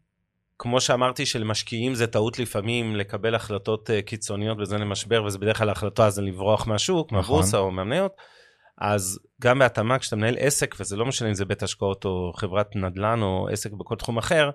כמו 0.58 0.80
שאמרתי 0.80 1.26
שלמשקיעים 1.26 1.94
זה 1.94 2.06
טעות 2.06 2.38
לפעמים 2.38 2.96
לקבל 2.96 3.34
החלטות 3.34 3.90
אה, 3.90 4.02
קיצוניות 4.02 4.58
בזמן 4.58 4.80
למשבר, 4.80 5.24
וזה 5.24 5.38
בדרך 5.38 5.58
כלל 5.58 5.68
ההחלטה 5.68 6.10
זה 6.10 6.22
לברוח 6.22 6.66
מהשוק, 6.66 7.06
נכון. 7.06 7.16
מהבורסה 7.16 7.58
או 7.58 7.70
מהמניות. 7.70 8.12
אז 8.78 9.18
גם 9.42 9.58
בהתאמה, 9.58 9.98
כשאתה 9.98 10.16
מנהל 10.16 10.36
עסק, 10.38 10.74
וזה 10.80 10.96
לא 10.96 11.06
משנה 11.06 11.28
אם 11.28 11.34
זה 11.34 11.44
בית 11.44 11.62
השקעות 11.62 12.04
או 12.04 12.32
חברת 12.36 12.76
נדל"ן 12.76 13.22
או 13.22 13.48
עסק 13.52 13.72
בכל 13.72 13.96
תחום 13.96 14.18
אחר, 14.18 14.50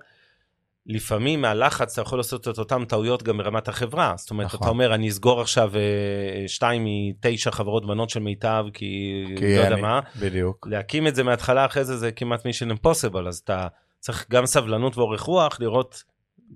לפעמים 0.86 1.40
מהלחץ 1.42 1.92
אתה 1.92 2.02
יכול 2.02 2.18
לעשות 2.18 2.48
את 2.48 2.58
אותן 2.58 2.84
טעויות 2.84 3.22
גם 3.22 3.38
ברמת 3.38 3.68
החברה. 3.68 4.14
זאת 4.16 4.30
אומרת, 4.30 4.46
נכון. 4.46 4.60
אתה 4.60 4.68
אומר, 4.68 4.94
אני 4.94 5.08
אסגור 5.08 5.40
עכשיו 5.40 5.72
אה, 5.76 6.48
שתיים 6.48 6.84
מתשע 6.86 7.50
חברות 7.50 7.86
בנות 7.86 8.10
של 8.10 8.20
מיטב, 8.20 8.64
כי, 8.72 9.24
כי 9.36 9.56
לא 9.56 9.62
יודע 9.62 9.76
מה. 9.76 10.00
בדיוק. 10.20 10.66
להקים 10.70 11.06
את 11.06 11.14
זה 11.14 11.22
מההתחלה 11.22 11.66
אחרי 11.66 11.84
זה, 11.84 11.96
זה 11.96 12.12
כמעט 12.12 12.46
מישן 12.46 12.70
אימפוסיבל, 12.70 13.28
אז 13.28 13.36
אתה 13.44 13.66
צריך 14.00 14.26
גם 14.30 14.46
סבלנות 14.46 14.98
ואורך 14.98 15.20
רוח, 15.20 15.60
לראות, 15.60 16.02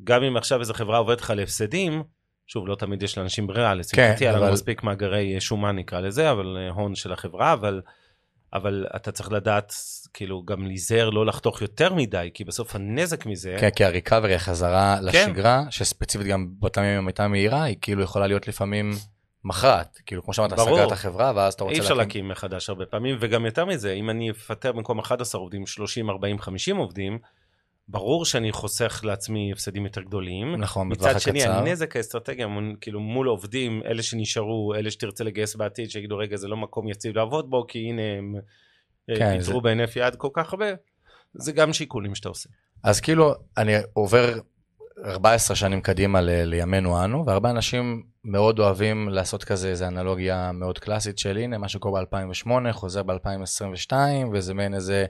גם 0.05 0.23
אם 0.23 0.37
עכשיו 0.37 0.61
איזו 0.61 0.75
חברה 0.75 0.99
עובדת 0.99 1.21
לך 1.21 1.33
להפסדים, 1.37 2.03
שוב, 2.47 2.69
לא 2.69 2.75
תמיד 2.75 3.03
יש 3.03 3.19
לאנשים 3.19 3.47
ברירה, 3.47 3.75
לשמחתי, 3.75 4.19
כן, 4.19 4.27
היה 4.27 4.39
לנו 4.39 4.53
מספיק 4.53 4.83
מאגרי 4.83 5.41
שומן 5.41 5.77
נקרא 5.77 6.01
לזה, 6.01 6.31
אבל 6.31 6.57
אה, 6.61 6.71
הון 6.71 6.95
של 6.95 7.13
החברה, 7.13 7.53
אבל 7.53 7.81
אבל 8.53 8.87
אתה 8.97 9.13
צריך 9.13 9.33
לדעת, 9.33 9.73
כאילו, 10.15 10.43
גם 10.45 10.67
להיזהר 10.67 11.11
לא 11.11 11.27
לחתוך 11.27 11.63
יותר 11.63 11.95
מדי, 11.95 12.31
כי 12.35 12.45
בסוף 12.45 12.75
הנזק 12.75 13.27
מזה... 13.27 13.57
כן, 13.61 13.71
כי 13.71 13.85
הריקאברי, 13.85 14.35
החזרה 14.35 15.01
לשגרה, 15.03 15.65
שספציפית 15.71 16.27
גם 16.27 16.47
באותם 16.59 16.83
ימים 16.85 17.07
הייתה 17.07 17.29
מהירה, 17.29 17.63
היא 17.63 17.77
כאילו 17.81 18.03
יכולה 18.03 18.27
להיות 18.27 18.49
לפעמים 18.49 18.91
מכרעת. 19.45 19.99
כאילו, 20.07 20.23
כמו 20.23 20.33
שאמרת. 20.33 20.61
סגרת 20.61 20.93
החברה, 20.93 21.33
ואז 21.37 21.55
אתה 21.55 21.65
רוצה 21.65 21.75
אי 21.77 21.81
אפשר 21.81 21.95
להקים 21.95 22.29
מחדש 22.29 22.69
הרבה 22.69 22.87
פעמים, 22.87 23.17
וגם 23.21 23.47
יותר 23.47 23.65
מזה, 23.65 23.93
אם 23.93 24.11
אני 24.11 24.31
אפטר 24.31 24.73
במקום 24.73 24.99
11 24.99 25.41
עובדים, 25.41 25.67
30, 25.67 26.11
40, 26.11 26.39
50 26.39 26.77
עובדים, 26.77 27.19
ברור 27.89 28.25
שאני 28.25 28.53
חוסך 28.53 29.01
לעצמי 29.05 29.53
הפסדים 29.53 29.85
יותר 29.85 30.01
גדולים. 30.01 30.57
נכון, 30.57 30.89
בטווח 30.89 31.11
מצד 31.11 31.21
שני, 31.21 31.43
הקצר. 31.43 31.53
הנזק 31.53 31.97
האסטרטגי, 31.97 32.43
כאילו 32.81 33.01
מול 33.01 33.27
עובדים, 33.27 33.83
אלה 33.85 34.03
שנשארו, 34.03 34.75
אלה 34.75 34.91
שתרצה 34.91 35.25
לגייס 35.25 35.57
בעתיד, 35.57 35.91
שיגידו, 35.91 36.19
רגע, 36.19 36.37
זה 36.37 36.49
לא 36.49 36.57
מקום 36.57 36.89
יציב 36.89 37.17
לעבוד 37.17 37.51
בו, 37.51 37.67
כי 37.69 37.79
הנה 37.79 38.03
הם 38.19 38.35
אה, 39.11 39.17
כן, 39.19 39.39
פיטרו 39.39 39.61
בהינף 39.61 39.97
יד 39.97 40.15
כל 40.15 40.29
כך 40.33 40.53
הרבה, 40.53 40.67
זה 41.35 41.53
גם 41.53 41.73
שיקולים 41.73 42.15
שאתה 42.15 42.29
עושה. 42.29 42.49
אז 42.85 43.01
כאילו, 43.01 43.35
אני 43.57 43.73
עובר 43.93 44.39
14 45.05 45.57
שנים 45.57 45.81
קדימה 45.81 46.21
ל- 46.21 46.45
לימינו 46.45 47.05
אנו, 47.05 47.27
והרבה 47.27 47.51
אנשים 47.51 48.03
מאוד 48.25 48.59
אוהבים 48.59 49.09
לעשות 49.09 49.45
כזה 49.45 49.69
איזה 49.69 49.87
אנלוגיה 49.87 50.53
מאוד 50.53 50.79
קלאסית 50.79 51.19
של 51.19 51.37
הנה, 51.37 51.59
מה 51.59 51.69
שקורה 51.69 52.03
ב-2008, 52.13 52.73
חוזר 52.73 53.03
ב-2022, 53.03 53.93
וזה 54.33 54.55
מעין 54.55 54.75
איזה... 54.75 55.07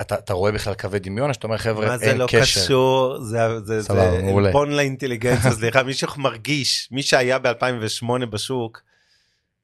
אתה, 0.00 0.14
אתה 0.14 0.32
רואה 0.32 0.52
בכלל 0.52 0.74
קווי 0.74 0.98
דמיון, 0.98 1.32
שאתה 1.32 1.46
אומר, 1.46 1.58
חבר'ה, 1.58 1.86
מה 1.86 1.98
זה 1.98 2.04
אין 2.04 2.18
לא 2.18 2.26
קשר. 2.28 2.40
קשור, 2.64 3.18
זה 3.24 3.38
זה- 3.64 3.82
סבבה, 3.82 4.10
זה 4.10 4.22
מעולה. 4.22 4.46
עלבון 4.48 4.72
לאינטליגנציה, 4.72 5.50
סליחה, 5.52 5.82
מי 5.82 5.94
שמרגיש, 5.94 6.88
מי 6.92 7.02
שהיה 7.02 7.38
ב-2008 7.38 8.26
בשוק, 8.30 8.80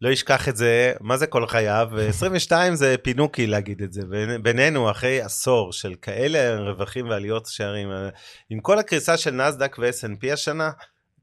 לא 0.01 0.09
ישכח 0.09 0.49
את 0.49 0.57
זה, 0.57 0.93
מה 1.01 1.17
זה 1.17 1.27
כל 1.27 1.47
חייו, 1.47 1.89
ו-22 1.93 2.53
זה 2.75 2.95
פינוקי 3.03 3.47
להגיד 3.47 3.83
את 3.83 3.93
זה, 3.93 4.03
בינינו 4.43 4.91
אחרי 4.91 5.21
עשור 5.23 5.73
של 5.73 5.95
כאלה 6.03 6.61
רווחים 6.61 7.09
ועליות 7.09 7.47
שערים, 7.47 7.91
אה, 7.91 8.09
עם 8.51 8.61
כל 8.61 8.79
הקריסה 8.79 9.17
של 9.17 9.31
נסדק 9.31 9.77
ו-S&P 9.79 10.33
השנה, 10.33 10.71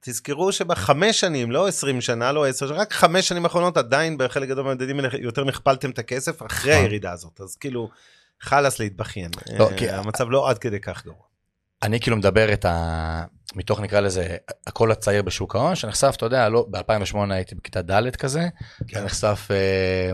תזכרו 0.02 0.52
שבחמש 0.52 1.20
שנים, 1.20 1.52
לא 1.52 1.68
20 1.68 2.02
שנה, 2.02 2.32
לא 2.32 2.46
10 2.48 2.68
שנה, 2.68 2.78
רק 2.78 2.94
חמש 2.94 3.28
שנים 3.28 3.44
האחרונות 3.46 3.78
עדיין 3.78 4.18
בחלק 4.18 4.50
גדול 4.50 4.66
מהמדדים 4.66 4.98
האלה 5.00 5.10
יותר 5.20 5.44
מכפלתם 5.44 5.90
את 5.90 6.00
הכסף 6.00 6.46
אחרי 6.46 6.72
נכון. 6.72 6.84
הירידה 6.84 7.12
הזאת, 7.12 7.42
אז 7.42 7.56
כאילו, 7.56 7.90
חלאס 8.44 8.80
להתבכיין, 8.80 9.32
לא, 9.60 9.70
אה, 9.70 9.78
כי- 9.78 9.90
המצב 9.90 10.30
לא 10.30 10.50
עד 10.50 10.58
כדי 10.58 10.80
כך 10.80 11.06
גרוע. 11.06 11.24
אני 11.84 12.00
כאילו 12.00 12.18
מדבר 12.18 12.54
את 12.54 12.66
ה... 12.66 13.24
מתוך 13.56 13.80
נקרא 13.80 14.00
לזה 14.00 14.38
הקול 14.68 14.92
הצעיר 14.92 15.22
בשוק 15.22 15.56
ההון, 15.56 15.76
שנחשף, 15.76 16.14
אתה 16.18 16.26
יודע, 16.26 16.50
לא, 16.50 16.66
ב-2008 16.70 17.18
הייתי 17.30 17.56
בכיתה 17.56 17.82
ד' 17.82 18.16
כזה, 18.16 18.48
כן. 18.88 19.04
נחשף 19.04 19.48
אה, 19.52 20.12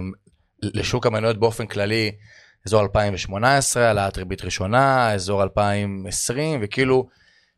לשוק 0.64 1.06
המניות 1.06 1.40
באופן 1.40 1.68
כללי, 1.68 2.12
אזור 2.66 2.82
2018, 2.82 3.88
העלאת 3.88 4.18
ריבית 4.18 4.44
ראשונה, 4.44 5.14
אזור 5.14 5.44
2020, 5.44 6.60
וכאילו, 6.64 7.08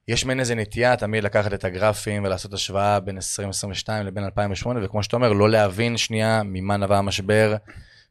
יש 0.07 0.25
מעין 0.25 0.39
איזה 0.39 0.55
נטייה 0.55 0.95
תמיד 0.95 1.23
לקחת 1.23 1.53
את 1.53 1.65
הגרפים 1.65 2.23
ולעשות 2.23 2.53
השוואה 2.53 2.99
בין 2.99 3.15
2022 3.15 4.05
לבין 4.05 4.23
2008, 4.23 4.85
וכמו 4.85 5.03
שאתה 5.03 5.15
אומר, 5.15 5.33
לא 5.33 5.49
להבין 5.49 5.97
שנייה 5.97 6.41
ממה 6.45 6.77
נבע 6.77 6.97
המשבר 6.97 7.55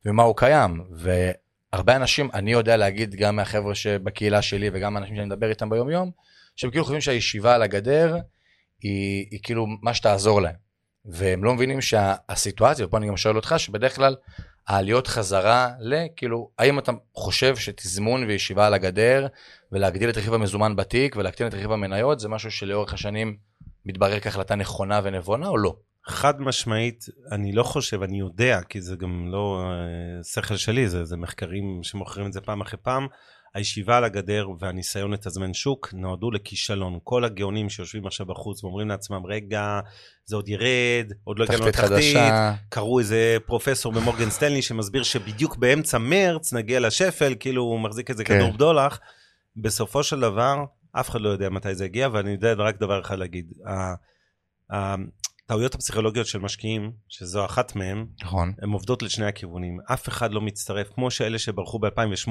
ומה 0.07 0.23
הוא 0.23 0.37
קיים. 0.37 0.85
והרבה 1.73 1.97
אנשים, 1.97 2.29
אני 2.35 2.53
יודע 2.53 2.77
להגיד 2.77 3.15
גם 3.15 3.37
מהחבר'ה 3.37 3.75
שבקהילה 3.75 4.43
שלי 4.43 4.71
וגם 4.73 4.97
האנשים 4.97 5.17
שאני 5.17 5.27
מדבר 5.27 5.51
איתם 5.51 5.71
ביום-יום, 5.71 6.11
שהם 6.57 6.71
כאילו 6.71 6.85
חושבים 6.85 7.01
שהישיבה 7.01 7.55
על 7.55 7.63
הגדר 7.63 8.17
היא, 8.81 9.27
היא 9.31 9.41
כאילו 9.43 9.67
מה 9.83 9.95
שתעזור 9.95 10.43
להם. 10.43 10.55
והם 11.05 11.45
לא 11.45 11.55
מבינים 11.55 11.81
שהסיטואציה, 11.81 12.87
ופה 12.87 12.97
אני 12.97 13.09
גם 13.09 13.17
שואל 13.17 13.37
אותך, 13.37 13.55
שבדרך 13.59 13.97
כלל 13.97 14.17
העליות 14.69 15.07
חזרה 15.07 15.71
לכאילו, 15.81 16.51
האם 16.59 16.79
אתה 16.79 16.93
חושב 17.15 17.57
שתזמון 17.57 18.25
וישיבה 18.25 18.67
על 18.67 18.75
הגדר 18.75 19.27
ולהגדיל 19.73 20.11
את 20.11 20.17
רכיב 20.17 20.35
המזומן 20.35 20.77
בתיק 20.77 21.17
ולהקטין 21.17 21.47
את 21.47 21.55
רכיב 21.55 21.73
המניות 21.73 22.21
זה 22.21 22.29
משהו 22.29 22.51
שלאורך 22.51 22.93
השנים 22.93 23.37
מתברר 23.87 24.21
כהחלטה 24.21 24.55
נכונה 24.55 25.01
ונבונה 25.05 25.49
או 25.49 25.59
לא? 25.59 25.77
חד 26.07 26.41
משמעית, 26.41 27.05
אני 27.33 27.53
לא 27.53 27.63
חושב, 27.63 28.03
אני 28.03 28.19
יודע, 28.19 28.61
כי 28.69 28.81
זה 28.81 28.97
גם 28.97 29.29
לא 29.29 29.63
אה, 29.63 30.25
שכל 30.25 30.57
שלי, 30.57 30.89
זה, 30.89 31.05
זה 31.05 31.17
מחקרים 31.17 31.81
שמוכרים 31.83 32.27
את 32.27 32.33
זה 32.33 32.41
פעם 32.41 32.61
אחרי 32.61 32.79
פעם. 32.83 33.07
הישיבה 33.55 33.97
על 33.97 34.05
הגדר 34.05 34.49
והניסיון 34.59 35.11
לתזמן 35.11 35.55
שוק 35.55 35.89
נועדו 35.93 36.31
לכישלון. 36.31 36.99
כל 37.05 37.25
הגאונים 37.25 37.69
שיושבים 37.69 38.07
עכשיו 38.07 38.27
בחוץ 38.27 38.65
ואומרים 38.65 38.89
לעצמם, 38.89 39.27
רגע, 39.27 39.81
זה 40.25 40.37
עוד 40.37 40.49
ירד, 40.49 41.13
עוד 41.25 41.39
לא 41.39 41.45
הגענו 41.45 41.71
תחתית 41.71 41.91
לתחתית. 41.91 42.17
קראו 42.69 42.99
איזה 42.99 43.37
פרופסור 43.47 43.93
במורגן 43.93 44.31
סטנלי 44.31 44.63
שמסביר 44.63 45.03
שבדיוק 45.03 45.57
באמצע 45.57 45.99
מרץ 45.99 46.53
נגיע 46.53 46.81
לשפל, 46.81 47.35
כאילו 47.41 47.63
הוא 47.63 47.81
מחזיק 47.81 48.11
איזה 48.11 48.25
כן. 48.25 48.39
כדור 48.39 48.53
בדולח. 48.53 49.01
בסופו 49.57 50.03
של 50.03 50.21
דבר, 50.21 50.65
אף 50.93 51.11
אחד 51.11 51.21
לא 51.21 51.29
יודע 51.29 51.51
מתי 51.51 51.75
זה 51.75 51.85
יגיע, 51.85 52.09
ואני 52.13 52.31
יודע 52.31 52.53
רק 52.53 52.81
דבר 52.81 53.01
אחד 53.01 53.19
להגיד. 53.19 53.53
הטעויות 55.51 55.75
הפסיכולוגיות 55.75 56.27
של 56.27 56.39
משקיעים, 56.39 56.93
שזו 57.09 57.45
אחת 57.45 57.77
מהן, 57.77 58.07
נכון. 58.23 58.53
הן 58.63 58.71
עובדות 58.71 59.03
לשני 59.03 59.27
הכיוונים. 59.27 59.79
אף 59.93 60.09
אחד 60.09 60.33
לא 60.33 60.41
מצטרף, 60.41 60.89
כמו 60.95 61.11
שאלה 61.11 61.39
שברחו 61.39 61.79
ב-2008, 61.79 62.31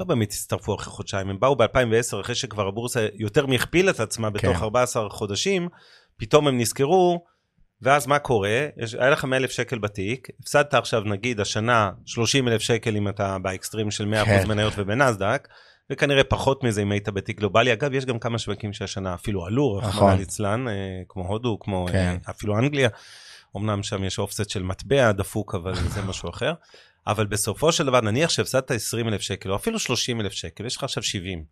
לא 0.00 0.06
באמת 0.06 0.28
הצטרפו 0.28 0.74
אחרי 0.74 0.92
חודשיים, 0.92 1.30
הם 1.30 1.40
באו 1.40 1.56
ב-2010, 1.56 2.20
אחרי 2.20 2.34
שכבר 2.34 2.68
הבורסה 2.68 3.06
יותר 3.14 3.46
מהכפילה 3.46 3.90
את 3.90 4.00
עצמה 4.00 4.30
בתוך 4.30 4.56
כן. 4.56 4.62
14 4.62 5.10
חודשים, 5.10 5.68
פתאום 6.16 6.48
הם 6.48 6.58
נזכרו, 6.58 7.24
ואז 7.82 8.06
מה 8.06 8.18
קורה? 8.18 8.66
יש, 8.76 8.94
היה 8.94 9.10
לך 9.10 9.24
100 9.24 9.38
אלף 9.38 9.50
שקל 9.50 9.78
בתיק, 9.78 10.28
הפסדת 10.40 10.74
עכשיו 10.74 11.00
נגיד 11.00 11.40
השנה 11.40 11.90
30 12.04 12.48
אלף 12.48 12.60
שקל 12.60 12.96
אם 12.96 13.08
אתה 13.08 13.38
באקסטרים 13.38 13.90
של 13.90 14.14
100% 14.14 14.24
כן. 14.24 14.48
מניות 14.48 14.72
ובנסדק, 14.76 15.48
וכנראה 15.90 16.24
פחות 16.24 16.64
מזה 16.64 16.82
אם 16.82 16.92
היית 16.92 17.08
בתיק 17.08 17.38
גלובלי. 17.38 17.72
אגב, 17.72 17.94
יש 17.94 18.04
גם 18.04 18.18
כמה 18.18 18.38
שווקים 18.38 18.72
שהשנה 18.72 19.14
אפילו 19.14 19.46
עלו, 19.46 19.80
נכון. 19.82 19.90
רחמנא 19.90 20.14
ליצלן, 20.14 20.68
אה, 20.68 20.74
כמו 21.08 21.28
הודו, 21.28 21.58
כמו 21.60 21.86
כן. 21.92 22.16
אה, 22.26 22.30
אפילו 22.30 22.58
אנגליה. 22.58 22.88
אמנם 23.56 23.82
שם 23.82 24.04
יש 24.04 24.18
אופסט 24.18 24.50
של 24.50 24.62
מטבע 24.62 25.12
דפוק, 25.12 25.54
אבל 25.54 25.74
זה 25.74 26.02
משהו 26.02 26.30
אחר. 26.30 26.52
אבל 27.06 27.26
בסופו 27.26 27.72
של 27.72 27.86
דבר, 27.86 28.00
נניח 28.00 28.30
שהפסדת 28.30 28.70
20 28.70 29.08
אלף 29.08 29.20
שקל, 29.20 29.50
או 29.50 29.56
אפילו 29.56 29.78
30 29.78 30.20
אלף 30.20 30.32
שקל, 30.32 30.66
יש 30.66 30.76
לך 30.76 30.84
עכשיו 30.84 31.02
70. 31.02 31.44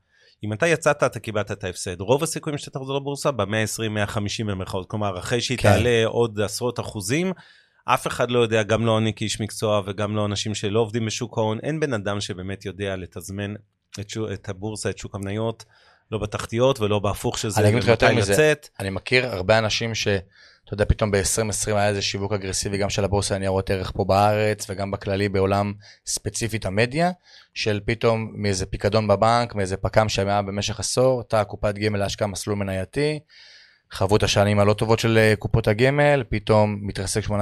אם 0.45 0.53
אתה 0.53 0.67
יצאת, 0.67 1.03
אתה 1.03 1.21
קיבלת 1.21 1.53
את 1.53 1.65
ההפסד. 1.65 2.01
רוב 2.01 2.23
הסיכויים 2.23 2.59
שאתה 2.59 2.79
תחזור 2.79 2.97
לבורסה 2.97 3.31
ב-120-150 3.31 4.45
במרכאות. 4.47 4.91
כלומר, 4.91 5.19
אחרי 5.19 5.41
שהיא 5.41 5.59
כן. 5.59 5.73
תעלה 5.73 6.07
עוד 6.07 6.41
עשרות 6.41 6.81
אחוזים, 6.81 7.33
אף 7.85 8.07
אחד 8.07 8.31
לא 8.31 8.39
יודע, 8.39 8.63
גם 8.63 8.87
לא 8.87 8.99
אני 8.99 9.13
כאיש 9.15 9.41
מקצוע 9.41 9.83
וגם 9.87 10.17
לא 10.17 10.27
אנשים 10.27 10.55
שלא 10.55 10.81
עובדים 10.81 11.07
בשוק 11.07 11.39
ההון, 11.39 11.59
אין 11.63 11.81
בן 11.81 11.93
אדם 11.93 12.21
שבאמת 12.21 12.65
יודע 12.65 12.97
לתזמן 12.97 13.55
את, 14.01 14.11
שוק, 14.11 14.29
את 14.33 14.49
הבורסה, 14.49 14.91
את 14.91 14.99
שוק 14.99 15.15
המניות, 15.15 15.65
לא 16.13 16.19
בתחתיות 16.19 16.81
ולא 16.81 16.99
בהפוך 16.99 17.39
של 17.39 17.51
זה, 17.51 17.61
אני 17.61 17.69
אגיד 17.69 17.83
לך 17.83 17.89
יותר 17.89 18.15
מזה. 18.15 18.53
אני 18.81 18.91
מכיר 18.91 19.27
הרבה 19.27 19.59
אנשים 19.59 19.95
ש... 19.95 20.09
אתה 20.65 20.75
יודע, 20.75 20.85
פתאום 20.85 21.11
ב-2020 21.11 21.67
היה 21.67 21.89
איזה 21.89 22.03
שיווק 22.03 22.33
אגרסיבי 22.33 22.79
גם 22.79 22.91
של 22.91 23.05
הבורסה 23.05 23.35
לניירות 23.35 23.71
ערך 23.71 23.93
פה 23.95 24.05
בארץ, 24.05 24.67
וגם 24.71 24.91
בכללי 24.91 25.29
בעולם 25.29 25.73
ספציפית 26.07 26.67
המדיה, 26.67 27.11
של 27.55 27.81
פתאום 27.85 28.33
מאיזה 28.35 28.67
פיקדון 28.67 29.09
בבנק, 29.09 29.55
מאיזה 29.55 29.77
פק"ם 29.77 30.09
שהיה 30.09 30.43
במשך 30.43 30.81
עשור, 30.81 31.23
תא 31.23 31.45
קופת 31.45 31.75
גמל 31.75 31.99
להשקעה 31.99 32.29
מסלול 32.29 32.57
מנייתי, 32.57 33.19
חוו 33.93 34.17
את 34.17 34.23
השנים 34.23 34.59
הלא 34.59 34.73
טובות 34.73 34.99
של 34.99 35.19
אה, 35.19 35.37
קופות 35.39 35.69
הגמל, 35.69 36.25
פתאום 36.29 36.79
מתרסק 36.83 37.25
18%, 37.25 37.33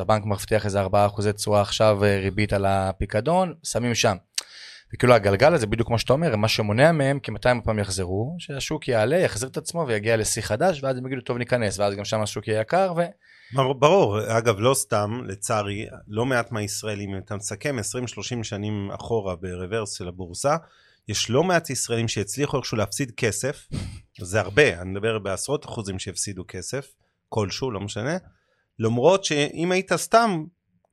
הבנק 0.00 0.24
מבטיח 0.24 0.64
איזה 0.64 0.86
4% 0.86 1.32
תשואה 1.36 1.60
עכשיו 1.60 2.04
אה, 2.04 2.18
ריבית 2.18 2.52
על 2.52 2.64
הפיקדון, 2.66 3.54
שמים 3.62 3.94
שם. 3.94 4.16
וכאילו 4.94 5.14
הגלגל 5.14 5.54
הזה, 5.54 5.66
בדיוק 5.66 5.88
כמו 5.88 5.98
שאתה 5.98 6.12
אומר, 6.12 6.36
מה 6.36 6.48
שמונע 6.48 6.92
מהם, 6.92 7.20
כי 7.20 7.30
מתי 7.30 7.48
הם 7.48 7.58
הפעם 7.58 7.78
יחזרו, 7.78 8.36
שהשוק 8.38 8.88
יעלה, 8.88 9.16
יחזיר 9.16 9.48
את 9.48 9.56
עצמו 9.56 9.84
ויגיע 9.88 10.16
לשיא 10.16 10.42
חדש, 10.42 10.82
ואז 10.82 10.96
הם 10.96 11.06
יגידו, 11.06 11.20
טוב, 11.20 11.38
ניכנס, 11.38 11.78
ואז 11.78 11.94
גם 11.94 12.04
שם 12.04 12.20
השוק 12.20 12.48
יהיה 12.48 12.60
יקר, 12.60 12.92
ו... 12.96 13.00
ברור, 13.78 14.38
אגב, 14.38 14.54
לא 14.58 14.74
סתם, 14.74 15.20
לצערי, 15.26 15.86
לא 16.08 16.26
מעט 16.26 16.52
מהישראלים, 16.52 17.14
אם 17.14 17.18
אתה 17.18 17.36
מסכם 17.36 17.76
20-30 17.78 18.42
שנים 18.42 18.90
אחורה 18.90 19.36
ברוורס 19.36 19.92
של 19.92 20.08
הבורסה, 20.08 20.56
יש 21.08 21.30
לא 21.30 21.44
מעט 21.44 21.70
ישראלים 21.70 22.08
שהצליחו 22.08 22.56
איכשהו 22.56 22.76
להפסיד 22.76 23.10
כסף, 23.16 23.68
זה 24.20 24.40
הרבה, 24.40 24.80
אני 24.80 24.90
מדבר 24.90 25.18
בעשרות 25.18 25.64
אחוזים 25.64 25.98
שהפסידו 25.98 26.44
כסף, 26.48 26.86
כלשהו, 27.28 27.70
לא 27.70 27.80
משנה, 27.80 28.16
למרות 28.78 29.24
שאם 29.24 29.72
היית 29.72 29.92
סתם, 29.92 30.44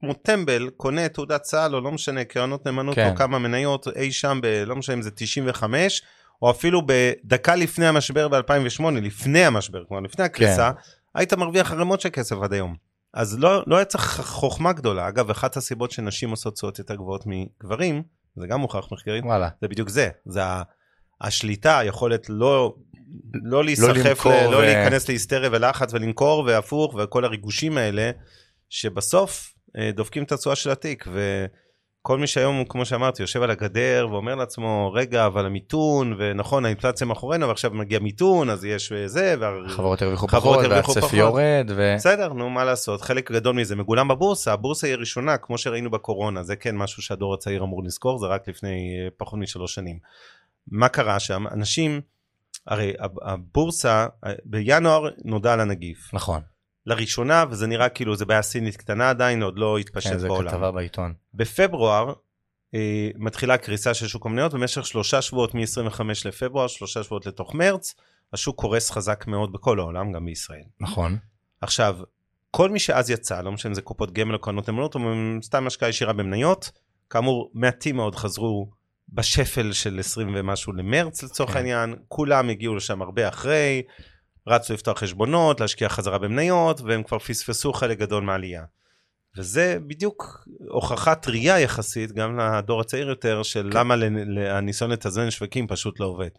כמו 0.04 0.14
טמבל, 0.14 0.70
קונה 0.78 1.10
תעודת 1.10 1.42
צה"ל, 1.42 1.76
או 1.76 1.82
לא 1.82 1.92
משנה, 1.92 2.24
קרנות 2.24 2.66
נאמנות, 2.66 2.96
כן. 2.96 3.10
או 3.10 3.16
כמה 3.16 3.40
מניות 3.40 3.88
אי 3.96 4.12
שם, 4.12 4.40
ב, 4.44 4.64
לא 4.66 4.76
משנה 4.76 4.96
אם 4.96 5.02
זה 5.02 5.12
95, 5.12 6.02
או 6.42 6.52
אפילו 6.52 6.82
בדקה 6.86 7.56
לפני 7.56 7.88
המשבר 7.88 8.28
ב-2008, 8.28 8.84
לפני 9.02 9.46
המשבר, 9.46 9.84
כלומר 9.88 10.04
לפני 10.04 10.26
הקריסה, 10.26 10.72
היית 11.16 11.34
מרוויח 11.34 11.72
ערימות 11.72 12.02
של 12.02 12.10
כסף 12.10 12.36
עד 12.44 12.54
היום. 12.54 12.76
אז 13.14 13.40
לא, 13.40 13.64
לא 13.68 13.76
היה 13.76 13.86
צריך 13.86 14.22
חוכמה 14.22 14.74
גדולה. 14.74 15.08
אגב, 15.08 15.30
אחת 15.30 15.58
הסיבות 15.58 15.92
שנשים 15.92 16.30
עושות 16.30 16.54
תשואות 16.54 16.80
יותר 16.80 16.96
גבוהות 16.96 17.24
מגברים, 17.26 18.04
זה 18.36 18.48
גם 18.48 18.60
מוכח 18.60 18.88
מחקרית, 18.92 19.24
וואלה. 19.24 19.50
זה 19.62 19.68
בדיוק 19.68 19.90
זה. 19.90 20.10
זה 20.26 20.42
השליטה, 21.22 21.80
היכולת 21.80 22.30
לא, 22.30 22.76
לא 23.34 23.64
להיסחף, 23.64 24.06
למכור 24.06 24.32
ל- 24.32 24.52
לא 24.52 24.58
ו- 24.58 24.62
להיכנס 24.62 25.08
להיסטריה 25.08 25.50
ולחץ 25.52 25.94
ולמכור 25.94 26.44
והפוך 26.48 26.96
וכל 26.96 27.26
הריגושים 27.26 27.78
האלה, 27.78 28.12
שבסוף 28.70 29.53
דופקים 29.94 30.24
את 30.24 30.32
התשואה 30.32 30.56
של 30.56 30.72
התיק. 30.72 31.08
כל 32.06 32.18
מי 32.18 32.28
שהיום, 32.28 32.64
כמו 32.70 32.86
שאמרתי, 32.86 33.24
יושב 33.24 33.42
על 33.42 33.52
הגדר 33.52 34.08
ואומר 34.12 34.36
לעצמו, 34.36 34.92
רגע, 34.94 35.26
אבל 35.26 35.46
המיתון, 35.46 36.16
ונכון, 36.18 36.66
האינפלציה 36.66 37.08
מאחורינו, 37.08 37.48
ועכשיו 37.48 37.72
מגיע 37.72 38.00
מיתון, 38.00 38.50
אז 38.50 38.66
יש 38.66 38.92
זה, 39.06 39.36
חברות 39.68 40.02
הרוויחו 40.02 40.28
פחות, 40.28 40.66
והצפי 40.70 41.18
יורד, 41.18 41.72
ו... 41.76 41.94
בסדר, 41.96 42.34
נו, 42.34 42.50
מה 42.50 42.64
לעשות, 42.64 43.02
חלק 43.02 43.32
גדול 43.32 43.56
מזה 43.56 43.76
מגולם 43.76 44.08
בבורסה, 44.08 44.54
הבורסה 44.54 44.88
היא 44.88 44.94
הראשונה, 44.94 45.38
כמו 45.38 45.58
שראינו 45.58 45.92
בקורונה, 45.92 46.44
זה 46.44 46.56
כן 46.56 46.78
משהו 46.78 47.02
שהדור 47.02 47.34
הצעיר 47.34 47.64
אמור 47.64 47.84
לזכור, 47.84 48.20
זה 48.20 48.28
רק 48.28 48.48
לפני 48.48 48.70
אה, 48.70 49.08
פחות 49.18 49.40
משלוש 49.40 49.76
שנים. 49.76 50.00
מה 50.68 50.90
קרה 50.90 51.20
שם? 51.20 51.46
אנשים, 51.52 52.02
הרי 52.68 52.94
הבורסה, 53.22 54.08
אה, 54.26 54.34
בינואר 54.46 55.10
נודע 55.26 55.54
על 55.54 55.60
הנגיף. 55.60 56.14
נכון. 56.14 56.42
לראשונה, 56.86 57.46
וזה 57.50 57.68
נראה 57.68 57.90
כאילו 57.90 58.16
זה 58.16 58.26
בעיה 58.26 58.42
סינית 58.42 58.78
קטנה 58.78 59.10
עדיין, 59.10 59.44
עוד 59.44 59.58
לא 59.58 59.78
התפשט 59.78 60.10
כן, 60.10 60.18
בעולם. 60.18 60.44
כן, 60.44 60.50
זה 60.50 60.56
כתבה 60.56 60.72
בעיתון. 60.72 61.14
בפברואר 61.34 62.14
אה, 62.76 63.10
מתחילה 63.16 63.58
קריסה 63.58 63.94
של 63.94 64.08
שוק 64.08 64.26
המניות, 64.26 64.54
במשך 64.54 64.86
שלושה 64.86 65.22
שבועות 65.22 65.56
מ-25 65.56 66.02
לפברואר, 66.26 66.68
שלושה 66.68 67.04
שבועות 67.04 67.26
לתוך 67.26 67.56
מרץ, 67.56 67.96
השוק 68.34 68.60
קורס 68.60 68.92
חזק 68.92 69.28
מאוד 69.28 69.52
בכל 69.54 69.80
העולם, 69.80 70.12
גם 70.12 70.26
בישראל. 70.26 70.64
נכון. 70.80 71.18
עכשיו, 71.62 71.98
כל 72.52 72.70
מי 72.70 72.80
שאז 72.80 73.10
יצא, 73.10 73.42
לא 73.42 73.52
משנה 73.52 73.70
אם 73.70 73.74
זה 73.74 73.82
קופות 73.82 74.12
גמל 74.12 74.34
או 74.34 74.40
קרנות 74.40 74.70
אמונות, 74.70 74.96
או 74.96 75.00
סתם 75.42 75.68
השקעה 75.68 75.90
ישירה 75.90 76.14
במניות, 76.14 76.72
כאמור, 77.10 77.52
מעטים 77.54 77.96
מאוד 77.96 78.16
חזרו 78.16 78.70
בשפל 79.10 79.72
של 79.72 80.00
20 80.00 80.32
ומשהו 80.36 80.74
למרץ 80.74 81.24
לצורך 81.24 81.52
כן. 81.52 81.58
העניין, 81.58 81.96
כולם 82.08 82.50
הגיעו 82.50 82.76
לשם 82.76 83.02
הרבה 83.02 83.28
אחרי, 83.28 83.82
רצו 84.48 84.74
לפתוח 84.74 85.00
חשבונות, 85.00 85.62
להשקיע 85.62 85.90
חזרה 85.90 86.18
במניות, 86.18 86.82
והם 86.82 87.04
כבר 87.04 87.20
פספסו 87.20 87.74
חלק 87.74 87.98
גדול 87.98 88.24
מהעלייה. 88.24 88.64
וזה 89.38 89.78
בדיוק 89.88 90.48
הוכחה 90.70 91.16
טריה 91.16 91.60
יחסית, 91.60 92.12
גם 92.12 92.40
לדור 92.40 92.82
הצעיר 92.82 93.10
יותר, 93.10 93.44
של 93.44 93.70
כן. 93.72 93.78
למה 93.78 93.96
הניסיון 94.50 94.92
לתזמן 94.92 95.32
שווקים 95.32 95.68
פשוט 95.68 96.00
לא 96.00 96.06
עובד. 96.06 96.30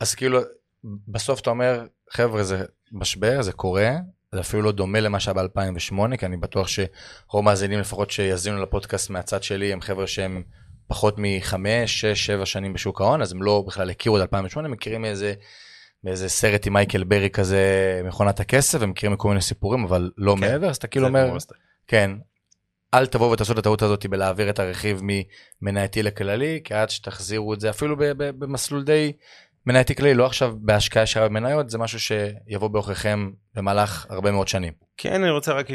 אז 0.00 0.14
כאילו, 0.14 0.40
בסוף 0.84 1.40
אתה 1.40 1.50
אומר, 1.50 1.86
חבר'ה, 2.10 2.44
זה 2.44 2.64
משבר, 2.92 3.42
זה 3.42 3.52
קורה, 3.52 3.90
זה 4.32 4.40
אפילו 4.40 4.62
לא 4.62 4.72
דומה 4.72 5.00
למה 5.00 5.20
שהיה 5.20 5.34
ב-2008, 5.34 6.16
כי 6.16 6.26
אני 6.26 6.36
בטוח 6.36 6.68
שרוב 6.68 7.44
מאזינים 7.44 7.80
לפחות 7.80 8.10
שיאזינו 8.10 8.62
לפודקאסט 8.62 9.10
מהצד 9.10 9.42
שלי, 9.42 9.72
הם 9.72 9.80
חבר'ה 9.80 10.06
שהם 10.06 10.42
פחות 10.86 11.14
מחמש, 11.18 12.00
שש, 12.00 12.26
שבע 12.26 12.46
שנים 12.46 12.72
בשוק 12.72 13.00
ההון, 13.00 13.22
אז 13.22 13.32
הם 13.32 13.42
לא 13.42 13.64
בכלל 13.66 13.90
הכירו 13.90 14.16
את 14.16 14.22
2008, 14.22 14.68
מכירים 14.68 15.04
איזה... 15.04 15.34
באיזה 16.04 16.28
סרט 16.28 16.66
עם 16.66 16.72
מייקל 16.72 17.04
ברי 17.04 17.30
כזה, 17.30 18.00
מכונת 18.04 18.40
הכסף, 18.40 18.78
ומכירים 18.80 19.16
כל 19.16 19.28
מיני 19.28 19.40
סיפורים, 19.40 19.84
אבל 19.84 20.10
לא 20.18 20.34
כן, 20.34 20.40
מעבר, 20.40 20.70
אז 20.70 20.76
אתה 20.76 20.86
כאילו 20.86 21.06
אומר, 21.06 21.36
כן, 21.86 22.10
אל 22.94 23.06
תבואו 23.06 23.30
ותעשו 23.30 23.52
את 23.52 23.58
הטעות 23.58 23.82
הזאת 23.82 24.06
בלהעביר 24.06 24.50
את 24.50 24.58
הרכיב 24.58 25.00
ממנייתי 25.62 26.02
לכללי, 26.02 26.60
כי 26.64 26.74
עד 26.74 26.90
שתחזירו 26.90 27.54
את 27.54 27.60
זה 27.60 27.70
אפילו 27.70 27.96
במסלול 28.18 28.84
די 28.84 29.12
מנייתי 29.66 29.94
כללי, 29.94 30.14
לא 30.14 30.26
עכשיו 30.26 30.54
בהשקעה 30.60 31.02
ישרה 31.02 31.28
במניות, 31.28 31.70
זה 31.70 31.78
משהו 31.78 32.00
שיבוא 32.00 32.68
בעוכריכם 32.68 33.30
במהלך 33.54 34.06
הרבה 34.10 34.30
מאוד 34.30 34.48
שנים. 34.48 34.72
כן, 34.96 35.22
אני 35.22 35.30
רוצה 35.30 35.52
רק 35.52 35.66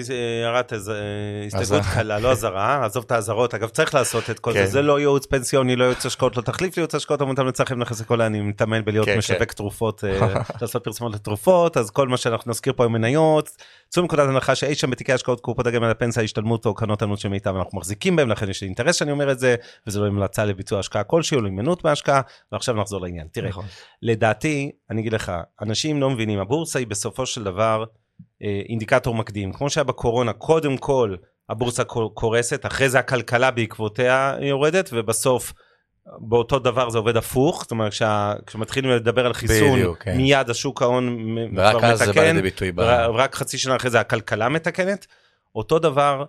הערת 0.43 0.73
הסתייגות 0.73 1.81
קלה, 1.93 2.19
לא 2.19 2.31
אזהרה, 2.31 2.85
עזוב 2.85 3.03
את 3.03 3.11
האזהרות, 3.11 3.53
אגב 3.53 3.69
צריך 3.69 3.95
לעשות 3.95 4.29
את 4.29 4.39
כל 4.39 4.53
זה, 4.53 4.59
כן. 4.59 4.65
זה 4.65 4.81
לא 4.81 4.99
ייעוץ 4.99 5.25
פנסיוני, 5.25 5.75
לא 5.75 5.83
ייעוץ 5.83 6.05
השקעות, 6.05 6.37
לא 6.37 6.41
תחליף 6.41 6.77
לייעוץ 6.77 6.95
השקעות, 6.95 7.21
אבל 7.21 7.31
אתה 7.31 7.51
צריך 7.51 7.71
נכנס 7.71 8.01
לכל 8.01 8.21
אני 8.21 8.41
מתאמן 8.41 8.85
בלהיות 8.85 9.05
כן, 9.05 9.17
משווק 9.17 9.39
כן. 9.39 9.45
תרופות, 9.45 10.03
אה, 10.03 10.41
לעשות 10.61 10.83
פרסומות 10.83 11.15
לתרופות, 11.15 11.77
אז 11.77 11.91
כל 11.91 12.07
מה 12.07 12.17
שאנחנו 12.17 12.51
נזכיר 12.51 12.73
פה 12.73 12.85
עם 12.85 12.91
מניות, 12.91 13.49
צאו 13.89 14.01
מנקודת 14.01 14.29
הנחה 14.29 14.55
שאי 14.55 14.75
שם 14.75 14.89
בתיקי 14.89 15.13
השקעות 15.13 15.39
קופות 15.39 15.67
הגמל 15.67 15.89
לפנסיה, 15.89 16.23
השתלמות 16.23 16.65
או 16.65 16.73
קרנות 16.73 17.01
ענות 17.01 17.19
של 17.19 17.29
מיטב 17.29 17.55
אנחנו 17.55 17.77
מחזיקים 17.77 18.15
בהם, 18.15 18.29
לכן 18.29 18.49
יש 18.49 18.61
לי 18.61 18.67
אינטרס 18.67 18.95
שאני 18.95 19.11
אומר 19.11 19.31
את 19.31 19.39
זה, 19.39 19.55
וזה 19.87 19.99
לא 19.99 20.05
המלצה 20.05 20.45
לביצוע 20.45 20.79
השקעה 20.79 21.03
כלשהי 21.03 21.37
או 21.37 21.41
להימנעות 21.41 21.83
בהשקעה, 21.83 22.21
ועכשיו 22.51 22.75
נחזור 22.75 23.01
לעניין. 23.01 23.27
תראה, 23.31 23.49
נכון. 23.49 23.65
לדעתי, 24.01 24.71
אני 24.89 25.01
אגיד 25.01 25.13
לך, 25.13 25.31
אנשים 25.61 26.01
לא 26.01 26.09
מבינים, 26.09 26.39
הבורסה 26.39 26.79
היא 26.79 26.87
בסופו 26.87 27.25
של 27.25 27.43
דבר 27.43 27.83
אה, 28.43 28.61
אינדיקטור 28.69 29.15
מקדים. 29.15 29.53
כמו 29.53 29.69
שהיה 29.69 29.83
בקורונה, 29.83 30.33
קודם 30.33 30.77
כל 30.77 31.15
הבורסה 31.49 31.83
קורסת, 32.13 32.65
אחרי 32.65 32.89
זה 32.89 32.99
הכלכלה 32.99 33.51
בעקבותיה 33.51 34.35
יורדת, 34.41 34.89
ובסוף 34.93 35.53
באותו 36.19 36.59
דבר 36.59 36.89
זה 36.89 36.97
עובד 36.97 37.17
הפוך, 37.17 37.61
זאת 37.61 37.71
אומרת 37.71 37.91
כשה, 37.91 38.33
כשמתחילים 38.45 38.91
לדבר 38.91 39.25
על 39.25 39.33
חיסון, 39.33 39.73
בדיוק, 39.73 40.03
כן. 40.03 40.17
מיד 40.17 40.49
השוק 40.49 40.81
ההון 40.81 41.35
כבר 41.51 41.75
מתקן, 41.75 41.85
אז 41.87 41.99
זה 41.99 42.13
בא 42.13 42.23
לידי 42.23 42.41
ביטוי. 42.41 42.71
רק 43.13 43.35
חצי 43.35 43.57
שנה 43.57 43.75
אחרי 43.75 43.89
זה 43.89 43.99
הכלכלה 43.99 44.49
מתקנת. 44.49 45.07
אותו 45.55 45.79
דבר 45.79 46.25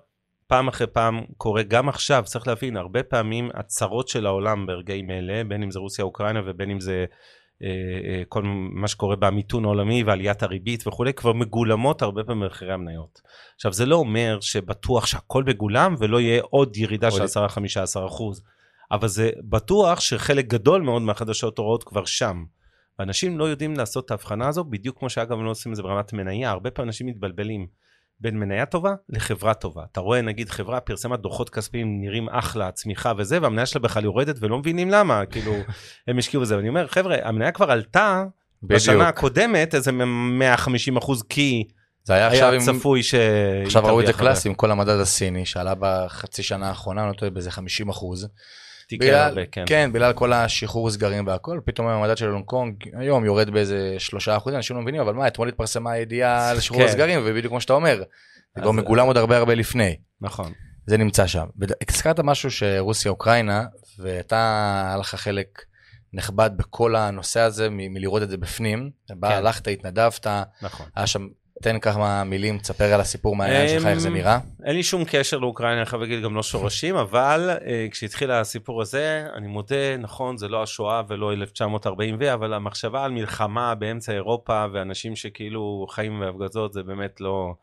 פעם 0.47 0.69
אחרי 0.69 0.87
פעם 0.87 1.21
קורה 1.37 1.63
גם 1.63 1.89
עכשיו, 1.89 2.23
צריך 2.27 2.47
להבין, 2.47 2.77
הרבה 2.77 3.03
פעמים 3.03 3.51
הצרות 3.55 4.09
של 4.09 4.27
העולם 4.27 4.67
ברגעים 4.67 5.11
אלה, 5.11 5.45
בין 5.45 5.63
אם 5.63 5.71
זה 5.71 5.79
רוסיה 5.79 6.05
אוקראינה 6.05 6.41
ובין 6.47 6.71
אם 6.71 6.81
זה 6.81 7.05
כל 8.29 8.43
מה 8.73 8.89
שקורה 8.89 9.17
במיתון 9.17 9.65
העולמי 9.65 10.03
ועליית 10.03 10.43
הריבית 10.43 10.87
וכולי, 10.87 11.13
כבר 11.13 11.33
מגולמות 11.33 12.03
הרבה 12.03 12.25
פעמים 12.25 12.43
במחירי 12.43 12.73
המניות. 12.73 13.21
עכשיו 13.55 13.73
זה 13.73 13.87
לא 13.87 13.97
אומר 13.97 14.39
שבטוח 14.41 15.07
שהכל 15.07 15.45
מגולם 15.45 15.95
ולא 15.99 16.21
יהיה 16.21 16.43
עוד 16.51 16.77
ירידה 16.77 17.11
של 17.11 17.25
10-15 17.25 18.07
אחוז, 18.07 18.43
אבל 18.91 19.09
זה 19.09 19.31
בטוח 19.49 20.01
שחלק 20.01 20.47
גדול 20.47 20.83
מאוד 20.83 21.03
מהחדשות 21.03 21.59
הוראות 21.59 21.85
כבר 21.85 22.05
שם. 22.05 22.45
ואנשים 22.99 23.39
לא 23.39 23.45
יודעים 23.45 23.77
לעשות 23.77 24.05
את 24.05 24.11
ההבחנה 24.11 24.49
הזו, 24.49 24.65
בדיוק 24.65 24.99
כמו 24.99 25.11
שאגב 25.11 25.39
לא 25.39 25.51
עושים 25.51 25.73
את 25.73 25.77
זה 25.77 25.83
ברמת 25.83 26.13
מניה, 26.13 26.51
הרבה 26.51 26.71
פעמים 26.71 26.89
אנשים 26.89 27.07
מתבלבלים. 27.07 27.67
בין 28.21 28.39
מניה 28.39 28.67
טובה 28.67 28.95
לחברה 29.09 29.55
טובה. 29.55 29.83
אתה 29.93 30.01
רואה 30.01 30.21
נגיד 30.21 30.51
חברה 30.51 30.81
פרסמה 30.81 31.17
דוחות 31.17 31.51
כספיים 31.51 32.01
נראים 32.01 32.29
אחלה, 32.29 32.71
צמיחה 32.71 33.13
וזה, 33.19 33.39
והמניה 33.43 33.67
שלה 33.67 33.81
בכלל 33.81 34.05
יורדת 34.05 34.37
ולא 34.41 34.59
מבינים 34.59 34.91
למה, 34.91 35.23
כאילו 35.31 35.55
הם 36.09 36.19
השקיעו 36.19 36.43
בזה. 36.43 36.57
ואני 36.57 36.69
אומר 36.69 36.87
חבר'ה, 36.87 37.17
המניה 37.23 37.53
כבר 37.53 37.71
עלתה 37.71 38.25
בדיוק. 38.63 38.81
בשנה 38.81 39.09
הקודמת 39.09 39.75
איזה 39.75 39.93
150 39.93 40.97
אחוז 40.97 41.23
כי 41.23 41.65
זה 42.05 42.15
היה, 42.15 42.29
היה 42.29 42.49
עכשיו 42.49 42.75
צפוי 42.75 43.03
ש... 43.03 43.15
עכשיו 43.65 43.85
ראו 43.85 44.01
את 44.01 44.07
זה 44.07 44.13
קלאסי 44.13 44.49
עם 44.49 44.55
כל 44.55 44.71
המדד 44.71 45.01
הסיני 45.01 45.47
שעלה 45.47 45.75
בחצי 45.79 46.43
שנה 46.43 46.69
האחרונה, 46.69 47.01
אני 47.03 47.09
לא 47.09 47.15
טועה 47.15 47.31
באיזה 47.31 47.51
50 47.51 47.89
אחוז. 47.89 48.29
בגלל, 48.93 49.15
הרבה, 49.15 49.47
כן. 49.47 49.65
כן, 49.67 49.91
בגלל 49.93 50.13
כל 50.13 50.33
השחרור 50.33 50.91
סגרים 50.91 51.27
והכל, 51.27 51.61
פתאום 51.65 51.87
המדד 51.87 52.17
של 52.17 52.29
הונג 52.29 52.45
קונג 52.45 52.75
היום 52.99 53.25
יורד 53.25 53.51
באיזה 53.51 53.95
שלושה 53.99 54.37
אחוזים, 54.37 54.57
אנשים 54.57 54.77
לא 54.77 54.83
מבינים, 54.83 55.01
אבל 55.01 55.15
מה, 55.15 55.27
אתמול 55.27 55.49
התפרסמה 55.49 55.93
הידיעה 55.93 56.51
על 56.51 56.61
שחרור 56.61 56.81
כן. 56.81 56.89
הסגרים, 56.89 57.21
ובדיוק 57.25 57.51
כמו 57.51 57.61
שאתה 57.61 57.73
אומר, 57.73 58.03
זה 58.55 58.63
כבר 58.63 58.73
מגולם 58.73 59.07
עוד 59.07 59.17
הרבה 59.17 59.37
הרבה 59.37 59.55
לפני. 59.55 59.97
נכון. 60.21 60.53
זה 60.87 60.97
נמצא 60.97 61.27
שם. 61.27 61.47
הזכרת 61.89 62.21
משהו 62.21 62.51
שרוסיה 62.51 63.11
אוקראינה, 63.11 63.65
ואתה, 63.99 64.83
היה 64.89 64.97
לך 64.97 65.15
חלק 65.15 65.63
נכבד 66.13 66.51
בכל 66.57 66.97
הנושא 66.97 67.41
הזה, 67.41 67.69
מלראות 67.71 68.23
את 68.23 68.31
זה 68.31 68.37
בפנים. 68.37 68.91
כן. 69.09 69.21
בא, 69.21 69.35
הלכת, 69.35 69.69
התנדבת, 69.69 70.27
נכון. 70.63 70.87
היה 70.97 71.07
שם 71.07 71.27
תן 71.63 71.79
כמה 71.79 72.25
מילים, 72.25 72.59
תספר 72.59 72.85
על 72.95 73.01
הסיפור 73.01 73.37
מהעניין 73.37 73.69
שלך, 73.69 73.87
איך 73.87 73.99
זה 73.99 74.11
נראה. 74.11 74.39
אין 74.65 74.77
לי 74.77 74.83
שום 74.83 75.05
קשר 75.07 75.39
לאוקראינה, 75.39 75.81
אני 75.81 75.87
חייב 75.87 76.03
להגיד 76.03 76.23
גם 76.23 76.35
לא 76.35 76.43
שורשים, 76.43 76.97
אבל 76.97 77.51
uh, 77.59 77.91
כשהתחיל 77.91 78.31
הסיפור 78.31 78.83
הזה, 78.83 79.27
אני 79.35 79.47
מודה, 79.47 79.97
נכון, 79.99 80.37
זה 80.37 80.49
לא 80.49 80.63
השואה 80.63 81.03
ולא 81.09 81.33
1940 81.33 82.17
ו, 82.21 82.35
אבל 82.35 82.55
המחשבה 82.55 83.05
על 83.05 83.11
מלחמה 83.11 83.75
באמצע 83.75 84.13
אירופה 84.13 84.67
ואנשים 84.73 85.17
שכאילו 85.17 85.87
חיים 85.91 86.21
בהפגזות, 86.21 86.73
זה 86.73 86.83
באמת 86.83 87.21
לא... 87.21 87.55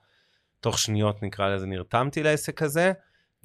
תוך 0.59 0.79
שניות 0.79 1.23
נקרא 1.23 1.49
לזה, 1.49 1.65
נרתמתי 1.65 2.23
לעסק 2.23 2.61
הזה. 2.61 2.93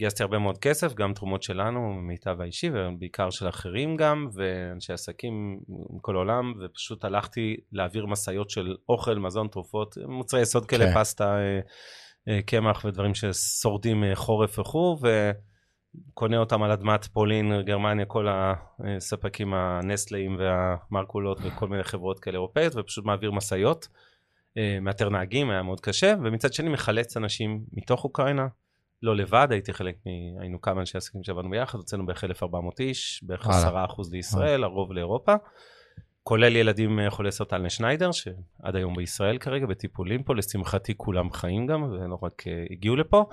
גייסתי 0.01 0.23
הרבה 0.23 0.39
מאוד 0.39 0.59
כסף, 0.59 0.95
גם 0.95 1.15
תרומות 1.15 1.43
שלנו, 1.43 1.95
מיטב 1.95 2.41
האישי, 2.41 2.71
ובעיקר 2.75 3.31
של 3.31 3.49
אחרים 3.49 3.97
גם, 3.97 4.29
ואנשי 4.35 4.93
עסקים 4.93 5.61
מכל 5.69 6.17
העולם, 6.17 6.53
ופשוט 6.61 7.05
הלכתי 7.05 7.57
להעביר 7.73 8.07
משאיות 8.07 8.51
של 8.51 8.77
אוכל, 8.89 9.19
מזון, 9.19 9.49
תרופות, 9.49 9.99
מוצרי 10.09 10.41
יסוד 10.41 10.67
כאלה, 10.67 10.85
כן. 10.87 11.01
פסטה, 11.01 11.39
אה, 11.39 11.61
אה, 12.29 12.43
קמח 12.43 12.85
ודברים 12.85 13.15
ששורדים 13.15 14.05
אה, 14.05 14.15
חורף 14.15 14.59
וכו', 14.59 14.99
וקונה 16.11 16.39
אותם 16.39 16.63
על 16.63 16.71
אדמת 16.71 17.05
פולין, 17.05 17.63
גרמניה, 17.63 18.05
כל 18.05 18.27
הספקים 18.31 19.55
הנסטליים 19.55 20.37
והמרקולות 20.39 21.39
וכל 21.45 21.69
מיני 21.69 21.83
חברות 21.83 22.21
כאלה 22.21 22.35
אירופאיות, 22.35 22.73
ופשוט 22.77 23.05
מעביר 23.05 23.31
משאיות. 23.31 23.89
מאתר 24.81 25.09
נהגים, 25.09 25.51
היה 25.51 25.63
מאוד 25.63 25.81
קשה, 25.81 26.15
ומצד 26.25 26.53
שני 26.53 26.69
מחלץ 26.69 27.17
אנשים 27.17 27.61
מתוך 27.73 28.05
אוקראינה, 28.05 28.47
לא 29.03 29.17
לבד, 29.17 29.49
הייתי 29.51 29.73
חלק 29.73 29.95
מ... 30.07 30.41
היינו 30.41 30.61
כמה 30.61 30.81
אנשי 30.81 30.99
עסקים 30.99 31.23
שעבדנו 31.23 31.51
ביחד, 31.51 31.79
הוצאנו 31.79 32.07
בערך 32.07 32.25
1,400 32.25 32.81
איש, 32.81 33.21
בערך 33.23 33.47
10% 33.47 33.51
לישראל, 34.13 34.65
הרוב 34.65 34.93
לאירופה, 34.93 35.35
כולל 36.23 36.57
ילדים 36.57 37.01
אה, 37.01 37.11
חולי 37.11 37.33
סרטן 37.33 37.63
לשניידר, 37.63 38.13
שעד 38.13 38.77
היום 38.77 38.97
בישראל 38.97 39.39
כרגע, 39.39 39.67
בטיפולים 39.67 40.23
פה, 40.23 40.35
לשמחתי 40.35 40.95
כולם 40.97 41.33
חיים 41.33 41.67
גם, 41.67 41.83
ולא 41.83 42.19
רק 42.23 42.43
uh, 42.43 42.73
הגיעו 42.73 42.97
לפה. 42.97 43.25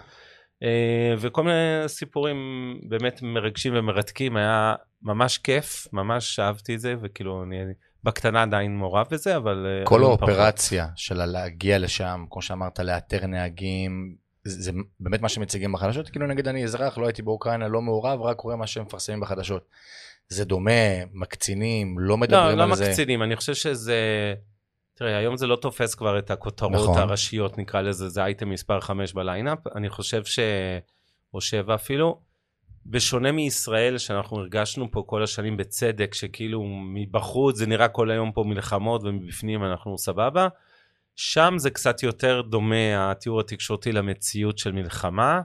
וכל 1.17 1.43
מיני 1.43 1.83
סיפורים 1.87 2.37
באמת 2.89 3.21
מרגשים 3.21 3.73
ומרתקים, 3.75 4.37
היה 4.37 4.75
ממש 5.01 5.37
כיף, 5.37 5.87
ממש 5.93 6.39
אהבתי 6.39 6.75
את 6.75 6.79
זה, 6.79 6.95
וכאילו 7.01 7.43
אני 7.43 7.57
בקטנה 8.03 8.41
עדיין 8.41 8.77
מעורב 8.77 9.05
בזה, 9.11 9.37
אבל... 9.37 9.67
כל 9.83 10.03
האופרציה 10.03 10.87
של 10.95 11.25
להגיע 11.25 11.79
לשם, 11.79 12.25
כמו 12.29 12.41
שאמרת, 12.41 12.79
לאתר 12.79 13.27
נהגים, 13.27 14.15
זה 14.47 14.71
באמת 14.99 15.21
מה 15.21 15.29
שמציגים 15.29 15.71
בחדשות? 15.71 16.09
כאילו 16.09 16.27
נגיד 16.27 16.47
אני 16.47 16.63
אזרח, 16.63 16.97
לא 16.97 17.05
הייתי 17.05 17.21
באוקראינה, 17.21 17.67
לא 17.67 17.81
מעורב, 17.81 18.21
רק 18.21 18.39
רואה 18.39 18.55
מה 18.55 18.67
שהם 18.67 18.83
מפרסמים 18.83 19.19
בחדשות. 19.19 19.65
זה 20.29 20.45
דומה, 20.45 21.05
מקצינים, 21.13 21.99
לא 21.99 22.17
מדברים 22.17 22.57
לא, 22.57 22.63
על 22.63 22.69
לא 22.69 22.75
זה. 22.75 22.83
לא 22.83 22.89
מקצינים, 22.89 23.23
אני 23.23 23.35
חושב 23.35 23.53
שזה... 23.53 24.33
תראה, 24.95 25.17
היום 25.17 25.37
זה 25.37 25.47
לא 25.47 25.55
תופס 25.55 25.95
כבר 25.95 26.19
את 26.19 26.31
הכותרות 26.31 26.73
נכון. 26.73 26.97
הראשיות, 26.97 27.57
נקרא 27.57 27.81
לזה, 27.81 28.09
זה 28.09 28.23
אייטם 28.23 28.49
מספר 28.49 28.79
5 28.79 29.13
בליינאפ. 29.13 29.59
אני 29.75 29.89
חושב 29.89 30.25
ש... 30.25 30.39
או 31.33 31.41
7 31.41 31.75
אפילו. 31.75 32.19
בשונה 32.85 33.31
מישראל, 33.31 33.97
שאנחנו 33.97 34.37
הרגשנו 34.37 34.91
פה 34.91 35.03
כל 35.05 35.23
השנים 35.23 35.57
בצדק, 35.57 36.13
שכאילו 36.13 36.63
מבחוץ 36.93 37.55
זה 37.55 37.65
נראה 37.65 37.87
כל 37.87 38.11
היום 38.11 38.31
פה 38.31 38.43
מלחמות 38.43 39.03
ומבפנים 39.03 39.63
אנחנו 39.63 39.97
סבבה, 39.97 40.47
שם 41.17 41.53
זה 41.57 41.69
קצת 41.69 42.03
יותר 42.03 42.41
דומה, 42.41 43.11
התיאור 43.11 43.39
התקשורתי, 43.39 43.91
למציאות 43.91 44.57
של 44.57 44.71
מלחמה, 44.71 45.41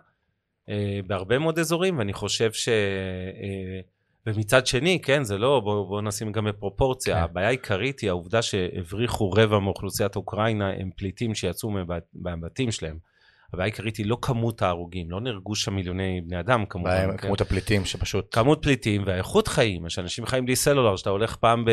אה, 0.68 1.00
בהרבה 1.06 1.38
מאוד 1.38 1.58
אזורים, 1.58 1.98
ואני 1.98 2.12
חושב 2.12 2.52
ש... 2.52 2.68
אה, 2.68 3.80
ומצד 4.26 4.66
שני, 4.66 5.00
כן, 5.02 5.24
זה 5.24 5.38
לא, 5.38 5.60
בואו 5.60 5.86
בוא 5.86 6.00
נשים 6.02 6.32
גם 6.32 6.44
בפרופורציה, 6.44 7.16
כן. 7.16 7.22
הבעיה 7.22 7.48
העיקרית 7.48 8.00
היא 8.00 8.10
העובדה 8.10 8.42
שהבריחו 8.42 9.30
רבע 9.30 9.58
מאוכלוסיית 9.58 10.16
אוקראינה 10.16 10.70
הם 10.70 10.90
פליטים 10.96 11.34
שיצאו 11.34 11.70
מהבת- 11.70 12.10
מהבתים 12.14 12.70
שלהם. 12.70 12.98
הבעיה 13.52 13.64
העיקרית 13.64 13.96
היא 13.96 14.06
לא 14.06 14.18
כמות 14.22 14.62
ההרוגים, 14.62 15.10
לא 15.10 15.20
נהרגו 15.20 15.54
שם 15.54 15.74
מיליוני 15.74 16.20
בני 16.26 16.40
אדם 16.40 16.64
כמובן. 16.66 16.90
בעיה 16.90 17.04
עם 17.04 17.16
כן? 17.16 17.26
כמות 17.26 17.40
הפליטים 17.40 17.84
שפשוט... 17.84 18.34
כמות 18.34 18.62
פליטים 18.62 19.02
והאיכות 19.06 19.48
חיים, 19.48 19.88
שאנשים 19.88 20.26
חיים 20.26 20.44
בלי 20.44 20.56
סלולר, 20.56 20.96
שאתה 20.96 21.10
הולך 21.10 21.36
פעם 21.36 21.64
ב... 21.64 21.70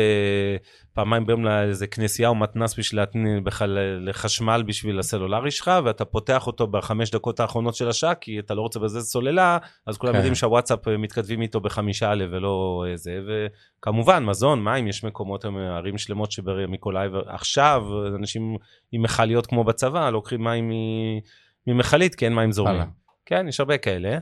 פעמיים 0.94 1.26
ביום 1.26 1.44
לאיזה 1.44 1.86
כנסייה 1.86 2.28
או 2.28 2.34
מתנ"ס 2.34 2.78
בשביל. 2.78 3.00
בכלל 3.44 3.78
לחשמל 4.08 4.62
בשביל 4.66 4.98
הסלולרי 4.98 5.50
שלך, 5.50 5.70
ואתה 5.84 6.04
פותח 6.04 6.46
אותו 6.46 6.66
בחמש 6.66 7.10
דקות 7.10 7.40
האחרונות 7.40 7.74
של 7.74 7.88
השעה, 7.88 8.14
כי 8.14 8.38
אתה 8.38 8.54
לא 8.54 8.62
רוצה 8.62 8.80
בזה 8.80 9.00
סוללה, 9.00 9.58
אז 9.86 9.98
כולם 9.98 10.12
כן. 10.12 10.16
יודעים 10.18 10.34
שהוואטסאפ 10.34 10.88
אה, 10.88 10.96
מתכתבים 10.96 11.42
איתו 11.42 11.60
בחמישה 11.60 12.10
א' 12.10 12.24
ולא 12.30 12.84
אה, 12.88 12.96
זה, 12.96 13.20
וכמובן 13.26 14.24
מזון, 14.24 14.64
מים, 14.64 14.88
יש 14.88 15.04
מקומות, 15.04 15.44
היום, 15.44 15.56
ערים 15.56 15.98
שלמות 15.98 16.32
שבמיקולאייב 16.32 17.12
עכשיו, 17.26 17.84
אנשים 18.16 18.56
עם 18.92 19.02
מכליות 19.02 19.46
כמו 19.46 19.64
בצבא, 19.64 20.10
לוקחים 20.10 20.44
מים 20.44 20.68
מ... 20.68 20.72
ממכלית, 21.66 22.14
כי 22.14 22.24
אין 22.24 22.34
מים 22.34 22.52
זורמים. 22.52 22.74
הלאה. 22.74 22.86
כן, 23.26 23.48
יש 23.48 23.60
הרבה 23.60 23.78
כאלה. 23.78 24.18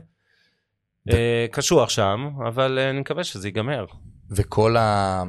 אה, 1.09 1.45
קשוח 1.51 1.89
שם, 1.89 2.29
אבל 2.47 2.79
אה, 2.79 2.89
אני 2.89 2.99
מקווה 2.99 3.23
שזה 3.23 3.47
ייגמר. 3.47 3.85
וכל 4.31 4.77
ה... 4.77 5.23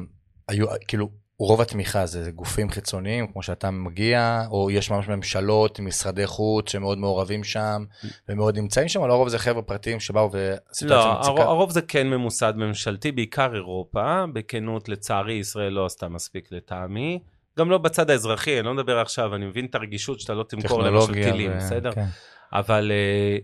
היו, 0.47 0.65
כאילו, 0.87 1.09
רוב 1.39 1.61
התמיכה 1.61 2.05
זה, 2.05 2.31
גופים 2.31 2.69
חיצוניים, 2.69 3.27
כמו 3.27 3.43
שאתה 3.43 3.71
מגיע, 3.71 4.43
או 4.51 4.71
יש 4.71 4.91
ממש 4.91 5.07
ממשלות, 5.07 5.79
משרדי 5.79 6.27
חוץ 6.27 6.71
שמאוד 6.71 6.97
מעורבים 6.97 7.43
שם, 7.43 7.83
ומאוד 8.29 8.57
נמצאים 8.57 8.87
שם, 8.87 8.99
או 8.99 9.07
לרוב 9.07 9.29
זה 9.29 9.39
חבר'ה 9.39 9.61
פרטיים 9.61 9.99
שבאו 9.99 10.29
וסיטואציה 10.31 11.11
לא, 11.13 11.19
מציקה. 11.19 11.41
הרוב 11.41 11.71
זה 11.71 11.81
כן 11.81 12.07
ממוסד 12.07 12.53
ממשלתי, 12.55 13.11
בעיקר 13.11 13.55
אירופה. 13.55 14.25
בכנות, 14.33 14.89
לצערי, 14.89 15.33
ישראל 15.33 15.73
לא 15.73 15.85
עשתה 15.85 16.09
מספיק 16.09 16.51
לטעמי. 16.51 17.19
גם 17.59 17.69
לא 17.69 17.77
בצד 17.77 18.09
האזרחי, 18.09 18.59
אני 18.59 18.65
לא 18.65 18.73
מדבר 18.73 18.99
עכשיו, 18.99 19.35
אני 19.35 19.45
מבין 19.45 19.65
את 19.65 19.75
הרגישות 19.75 20.19
שאתה 20.19 20.33
לא 20.33 20.43
תמכור 20.43 20.83
למשל 20.83 21.13
טילים, 21.13 21.51
ו- 21.51 21.57
בסדר? 21.57 21.91
כן. 21.91 22.05
אבל 22.53 22.91
אה, 22.91 23.37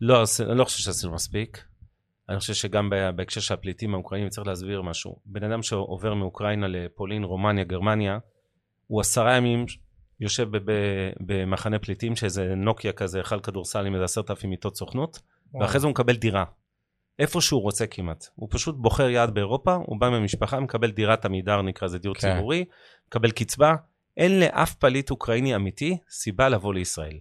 לא, 0.00 0.24
אני 0.48 0.58
לא 0.58 0.64
חושב 0.64 0.78
שעשינו 0.78 1.12
מספיק. 1.12 1.64
אני 2.28 2.38
חושב 2.38 2.54
שגם 2.54 2.90
בהקשר 3.16 3.40
של 3.40 3.54
הפליטים 3.54 3.94
האוקראינים 3.94 4.28
צריך 4.28 4.46
להסביר 4.46 4.82
משהו. 4.82 5.16
בן 5.26 5.44
אדם 5.44 5.62
שעובר 5.62 6.14
מאוקראינה 6.14 6.66
לפולין, 6.68 7.24
רומניה, 7.24 7.64
גרמניה, 7.64 8.18
הוא 8.86 9.00
עשרה 9.00 9.36
ימים 9.36 9.66
יושב 10.20 10.48
במחנה 11.20 11.78
פליטים, 11.78 12.16
שאיזה 12.16 12.54
נוקיה 12.54 12.92
כזה, 12.92 13.18
היכל 13.18 13.40
כדורסל 13.40 13.86
עם 13.86 13.94
איזה 13.94 14.04
עשרת 14.04 14.30
אלפים 14.30 14.50
מיטות 14.50 14.76
סוכנות, 14.76 15.18
ואחרי 15.60 15.80
זה 15.80 15.86
הוא 15.86 15.90
מקבל 15.90 16.16
דירה. 16.16 16.44
איפה 17.18 17.40
שהוא 17.40 17.62
רוצה 17.62 17.86
כמעט. 17.86 18.26
הוא 18.34 18.48
פשוט 18.52 18.76
בוחר 18.78 19.08
יעד 19.08 19.34
באירופה, 19.34 19.74
הוא 19.74 20.00
בא 20.00 20.10
ממשפחה, 20.10 20.60
מקבל 20.60 20.90
דירת 20.90 21.24
עמידר, 21.24 21.62
נקרא 21.62 21.86
לזה 21.88 21.98
דיור 21.98 22.14
כן. 22.14 22.34
ציבורי, 22.34 22.64
מקבל 23.08 23.30
קצבה. 23.30 23.74
אין 24.16 24.40
לאף 24.40 24.74
פליט 24.74 25.10
אוקראיני 25.10 25.56
אמיתי 25.56 25.98
סיבה 26.10 26.48
לבוא 26.48 26.74
לישראל. 26.74 27.18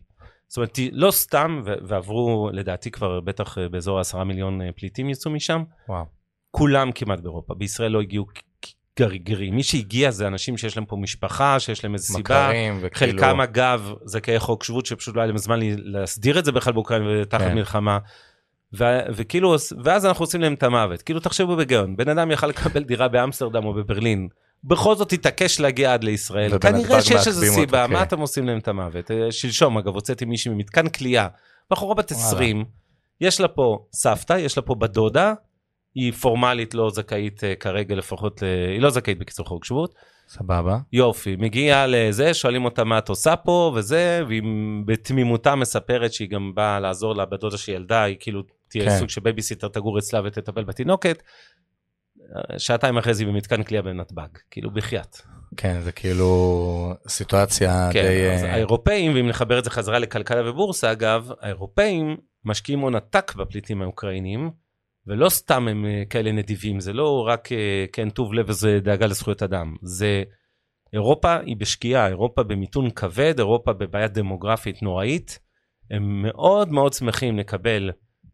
זאת 0.48 0.58
אומרת, 0.58 0.80
לא 0.92 1.12
סתם, 1.12 1.62
ועברו 1.88 2.50
לדעתי 2.54 2.92
כבר 2.92 3.20
בטח 3.20 3.58
אה, 3.58 3.70
באזור 3.70 3.98
העשרה 3.98 4.24
מיליון 4.24 4.62
אה, 4.62 4.70
פליטים 4.76 5.10
יצאו 5.10 5.32
משם, 5.32 5.64
וואו. 5.90 6.06
כולם 6.52 6.92
כמעט 6.92 7.20
באירופה. 7.20 7.54
בישראל 7.54 7.92
לא 7.92 8.02
הגיעו 8.02 8.26
גרגירים. 9.00 9.56
מי 9.56 9.64
שהגיע 9.64 10.12
זה 10.12 10.28
אנשים 10.28 10.58
שיש 10.58 10.78
להם 10.78 10.86
פה 10.86 10.96
משפחה, 10.96 11.60
שיש 11.60 11.84
להם 11.84 11.94
איזו 11.94 12.14
סיבה. 12.14 12.48
מכרים, 12.48 12.80
וכאילו... 12.82 13.22
חלקם 13.22 13.42
אגב 13.42 13.94
זכאי 14.06 14.40
חוק 14.40 14.64
שבות 14.64 14.86
שפשוט 14.86 15.16
לא 15.16 15.22
היה 15.22 15.28
להם 15.28 15.38
זמן 15.38 15.60
להסדיר 15.64 16.40
את 16.40 16.46
זה 16.46 16.52
בכלל 16.52 16.74
באוקראינה 16.74 17.06
ותחת 17.22 17.42
כן. 17.42 17.56
מלחמה. 17.56 17.98
ו- 18.80 19.00
וכאילו 19.16 19.56
ואז 19.84 20.06
אנחנו 20.06 20.24
עושים 20.24 20.42
להם 20.42 20.54
את 20.54 20.64
המוות. 20.64 21.02
כאילו 21.02 21.20
תחשבו 21.20 21.56
בגאון 21.56 21.96
בן 21.96 22.10
אדם 22.10 22.32
יכל 22.32 22.48
לקבל 22.48 22.84
דירה 22.84 23.08
באמסטרדם 23.08 23.66
או 23.66 23.74
בברלין 23.74 24.28
בכל 24.64 24.96
זאת 24.96 25.14
התעקש 25.14 25.60
להגיע 25.60 25.94
עד 25.94 26.04
לישראל. 26.04 26.56
ובנתב"ג 26.56 26.84
כנראה 26.84 27.02
שיש 27.02 27.28
איזו 27.28 27.42
מעכבים 27.42 27.50
אותו, 27.50 27.62
סיבה. 27.62 27.88
כן. 27.88 27.94
מה 27.94 28.04
אתם 28.04 28.20
עושים 28.20 28.48
להם 28.48 28.58
את 28.58 28.68
המוות? 28.68 29.12
אה, 29.12 29.32
שלשום 29.32 29.78
אגב 29.78 29.94
הוצאתי 29.96 30.26
מישהי 30.26 30.52
ממתקן 30.52 30.90
כליאה. 30.90 31.28
בחורה 31.72 31.96
בת 31.96 32.12
וואלה. 32.12 32.28
20 32.28 32.66
יש 33.22 33.42
לה 33.42 33.48
פה 33.48 33.86
סבתא 33.94 34.34
יש 34.34 34.58
לה 34.58 34.64
פה 34.64 34.76
בת 34.76 34.90
דודה. 34.90 35.34
היא 35.96 36.14
פורמלית 36.14 36.74
לא 36.74 36.90
זכאית 36.90 37.44
אה, 37.44 37.56
כרגע 37.56 37.96
לפחות 37.96 38.42
ל- 38.42 38.46
היא 38.74 38.82
לא 38.82 38.90
זכאית 38.90 39.20
בקיצור 39.20 39.46
חוק 39.46 39.66
שבות. 39.66 39.96
סבבה. 40.28 40.78
יופי, 40.94 41.36
מגיעה 41.40 41.88
לזה, 41.88 42.34
שואלים 42.34 42.66
אותה 42.66 42.84
מה 42.84 42.98
את 42.98 43.10
עושה 43.10 43.36
פה 43.36 43.72
וזה, 43.76 44.24
והיא 44.28 44.42
בתמימותה 44.86 45.56
מספרת 45.56 46.14
שהיא 46.14 46.30
גם 46.30 46.52
באה 46.56 46.80
לעזור 46.80 47.16
לה 47.16 47.26
בדודה 47.26 47.58
שילדה, 47.58 48.04
היא 48.04 48.16
כאילו 48.20 48.42
תהיה 48.72 48.90
כן. 48.90 49.00
סוג 49.00 49.10
של 49.10 49.22
בייביסיטר 49.22 49.68
תגור 49.68 50.00
אצלה 50.00 50.22
ותטפל 50.26 50.64
בתינוקת. 50.64 51.24
שעתיים 52.58 52.98
אחרי 52.98 53.14
זה 53.14 53.26
במתקן 53.26 53.64
כליאה 53.64 53.82
בנתב"ג, 53.82 54.28
כאילו 54.52 54.74
בחייאת. 54.74 55.18
כן, 55.58 55.82
זה 55.82 55.92
כאילו 55.92 56.94
סיטואציה 57.08 57.90
כן, 57.94 58.02
די... 58.02 58.30
אז 58.30 58.44
אה, 58.44 58.54
האירופאים, 58.54 59.16
ואם 59.16 59.28
נחבר 59.28 59.60
את 59.60 59.64
זה 59.64 59.70
חזרה 59.70 60.00
לכלכלה 60.00 60.50
ובורסה 60.50 60.92
אגב, 60.92 61.32
האירופאים 61.42 62.18
משקיעים 62.46 62.80
הון 62.80 62.96
עתק 62.96 63.36
בפליטים 63.36 63.82
האוקראינים, 63.82 64.50
ולא 65.08 65.30
סתם 65.30 65.68
הם 65.68 65.86
אה, 65.86 66.04
כאלה 66.10 66.32
נדיבים, 66.32 66.80
זה 66.80 66.94
לא 66.94 67.28
רק 67.28 67.52
אה, 67.52 67.86
כן 67.94 68.10
טוב 68.10 68.34
לב 68.34 68.50
וזה 68.50 68.80
דאגה 68.84 69.06
לזכויות 69.06 69.44
אדם, 69.44 69.76
זה 69.82 70.24
אירופה 70.94 71.38
היא 71.38 71.58
בשקיעה, 71.58 72.08
אירופה 72.08 72.44
במיתון 72.44 72.90
כבד, 72.90 73.34
אירופה 73.38 73.74
בבעיה 73.74 74.08
דמוגרפית 74.08 74.82
נוראית, 74.84 75.40
הם 75.92 76.22
מאוד 76.22 76.72
מאוד 76.72 76.94
שמחים 76.94 77.38
לקבל 77.38 77.92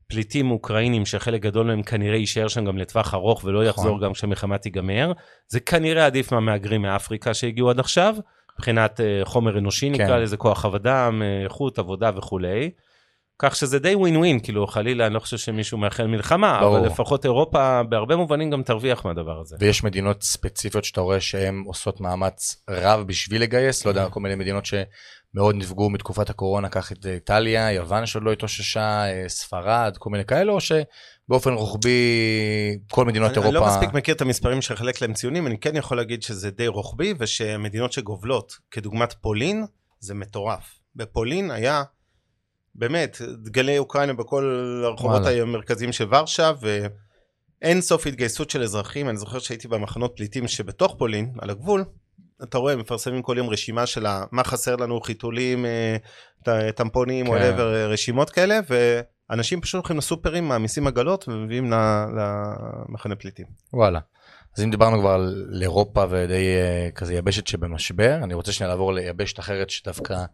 פליטים 0.07 0.51
אוקראינים 0.51 1.05
שחלק 1.05 1.41
גדול 1.41 1.67
מהם 1.67 1.83
כנראה 1.83 2.17
יישאר 2.17 2.47
שם 2.47 2.65
גם 2.65 2.77
לטווח 2.77 3.13
ארוך 3.13 3.43
ולא 3.43 3.59
נכון. 3.59 3.69
יחזור 3.69 4.01
גם 4.01 4.13
כשהמלחמה 4.13 4.57
תיגמר. 4.57 5.11
זה 5.47 5.59
כנראה 5.59 6.05
עדיף 6.05 6.31
מהמהגרים 6.31 6.81
מאפריקה 6.81 7.33
שהגיעו 7.33 7.69
עד 7.69 7.79
עכשיו, 7.79 8.15
מבחינת 8.53 9.01
אה, 9.01 9.21
חומר 9.23 9.57
אנושי 9.57 9.91
כן. 9.93 10.03
נקרא 10.03 10.17
לזה, 10.17 10.37
כוח 10.37 10.65
אדם, 10.65 11.21
אה, 11.21 11.43
איכות 11.43 11.79
עבודה 11.79 12.11
וכולי. 12.15 12.71
כך 13.39 13.55
שזה 13.55 13.79
די 13.79 13.95
ווין 13.95 14.17
ווין, 14.17 14.39
כאילו 14.39 14.67
חלילה 14.67 15.07
אני 15.07 15.13
לא 15.13 15.19
חושב 15.19 15.37
שמישהו 15.37 15.77
מאחל 15.77 16.07
מלחמה, 16.07 16.59
ברור. 16.61 16.77
אבל 16.77 16.87
לפחות 16.87 17.25
אירופה 17.25 17.83
בהרבה 17.83 18.15
מובנים 18.15 18.49
גם 18.49 18.63
תרוויח 18.63 19.05
מהדבר 19.05 19.39
הזה. 19.39 19.55
ויש 19.59 19.83
מדינות 19.83 20.23
ספציפיות 20.23 20.83
שאתה 20.83 21.01
רואה 21.01 21.19
שהן 21.19 21.63
עושות 21.65 22.01
מאמץ 22.01 22.63
רב 22.69 23.07
בשביל 23.07 23.41
לגייס, 23.41 23.85
לא 23.85 23.89
יודע, 23.89 24.09
כל 24.09 24.19
מיני 24.19 24.35
מדינות 24.35 24.65
שמאוד 24.65 25.55
נפגעו 25.55 25.89
מתקופת 25.89 26.29
הקורונה, 26.29 26.69
קח 26.69 26.91
את 26.91 27.05
איטליה, 27.05 27.71
יוון 27.71 28.05
שעוד 28.05 28.23
לא 28.23 28.31
התאוששה, 28.31 29.05
אה, 29.05 29.23
ספרד, 29.27 29.95
כל 29.99 30.09
מיני 30.09 30.25
כאלה, 30.25 30.51
או 30.51 30.57
שבאופן 30.61 31.53
רוחבי 31.53 31.99
כל 32.91 33.05
מדינות 33.05 33.31
אני, 33.31 33.37
אני 33.37 33.45
אירופה... 33.45 33.71
לא 33.71 33.75
מספיק 33.75 33.93
מכיר 33.93 34.15
את 34.15 34.21
המספרים 34.21 34.61
שחלק 34.61 35.01
להם 35.01 35.13
ציונים, 35.13 35.47
אני 35.47 35.57
כן 35.57 35.75
יכול 35.75 35.97
להגיד 35.97 36.23
שזה 36.23 36.51
די 36.51 36.67
רוחבי, 36.67 37.13
ושמדינות 37.19 37.91
שגובלות, 37.93 38.53
כדוגמת 38.71 39.13
פולין, 39.21 39.65
זה 39.99 40.13
מטורף. 40.13 40.79
בפולין 40.95 41.51
היה 41.51 41.83
באמת 42.77 43.17
דגלי 43.43 43.77
אוקראינה 43.77 44.13
בכל 44.13 44.81
הרחובות 44.85 45.21
וואלה. 45.21 45.41
המרכזיים 45.41 45.91
של 45.91 46.05
ורשה, 46.15 46.51
ואין 46.61 47.81
סוף 47.81 48.07
התגייסות 48.07 48.49
של 48.49 48.63
אזרחים. 48.63 49.09
אני 49.09 49.17
זוכר 49.17 49.39
שהייתי 49.39 49.67
במחנות 49.67 50.13
פליטים 50.15 50.47
שבתוך 50.47 50.95
פולין, 50.97 51.33
על 51.39 51.49
הגבול, 51.49 51.85
אתה 52.43 52.57
רואה, 52.57 52.75
מפרסמים 52.75 53.21
כל 53.21 53.35
יום 53.37 53.49
רשימה 53.49 53.85
של 53.85 54.05
מה 54.31 54.43
חסר 54.43 54.75
לנו, 54.75 55.01
חיתולים, 55.01 55.65
אה, 55.65 56.71
טמפונים, 56.71 57.25
כן. 57.25 57.31
או 57.31 57.37
כן. 57.37 57.61
רשימות 57.89 58.29
כאלה, 58.29 58.59
ואנשים 59.29 59.61
פשוט 59.61 59.73
הולכים 59.73 59.97
לסופרים, 59.97 60.47
מעמיסים 60.47 60.87
עגלות 60.87 61.27
ומביאים 61.27 61.73
למחנה 62.89 63.15
פליטים. 63.15 63.45
וואלה. 63.73 63.99
אז 64.57 64.63
אם 64.63 64.71
דיברנו 64.71 64.99
כבר 64.99 65.09
על 65.09 65.59
אירופה 65.61 66.05
ודי 66.09 66.55
אה, 66.55 66.89
כזה 66.95 67.13
יבשת 67.13 67.47
שבמשבר, 67.47 68.19
אני 68.23 68.33
רוצה 68.33 68.51
שנייה 68.51 68.69
לעבור 68.69 68.93
ליבשת 68.93 69.39
אחרת 69.39 69.69
שדווקא 69.69 70.25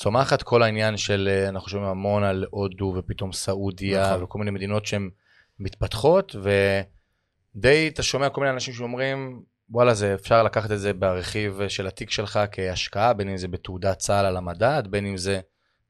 צומחת. 0.00 0.42
כל 0.42 0.62
העניין 0.62 0.96
של, 0.96 1.28
אה, 1.32 1.48
אנחנו 1.48 1.68
שומעים 1.68 1.90
המון 1.90 2.24
על 2.24 2.44
הודו 2.50 2.94
ופתאום 2.96 3.32
סעודיה 3.32 4.10
נכון. 4.10 4.22
וכל 4.22 4.38
מיני 4.38 4.50
מדינות 4.50 4.86
שהן 4.86 5.10
מתפתחות, 5.58 6.36
ודי 7.56 7.88
אתה 7.88 8.02
שומע 8.02 8.28
כל 8.28 8.40
מיני 8.40 8.52
אנשים 8.52 8.74
שאומרים, 8.74 9.42
וואלה, 9.70 9.94
זה 9.94 10.14
אפשר 10.14 10.42
לקחת 10.42 10.70
את 10.70 10.80
זה 10.80 10.92
ברכיב 10.92 11.68
של 11.68 11.86
התיק 11.86 12.10
שלך 12.10 12.40
כהשקעה, 12.52 13.12
בין 13.12 13.28
אם 13.28 13.36
זה 13.36 13.48
בתעודת 13.48 13.98
צה"ל 13.98 14.26
על 14.26 14.36
המדד, 14.36 14.82
בין 14.90 15.06
אם 15.06 15.16
זה 15.16 15.40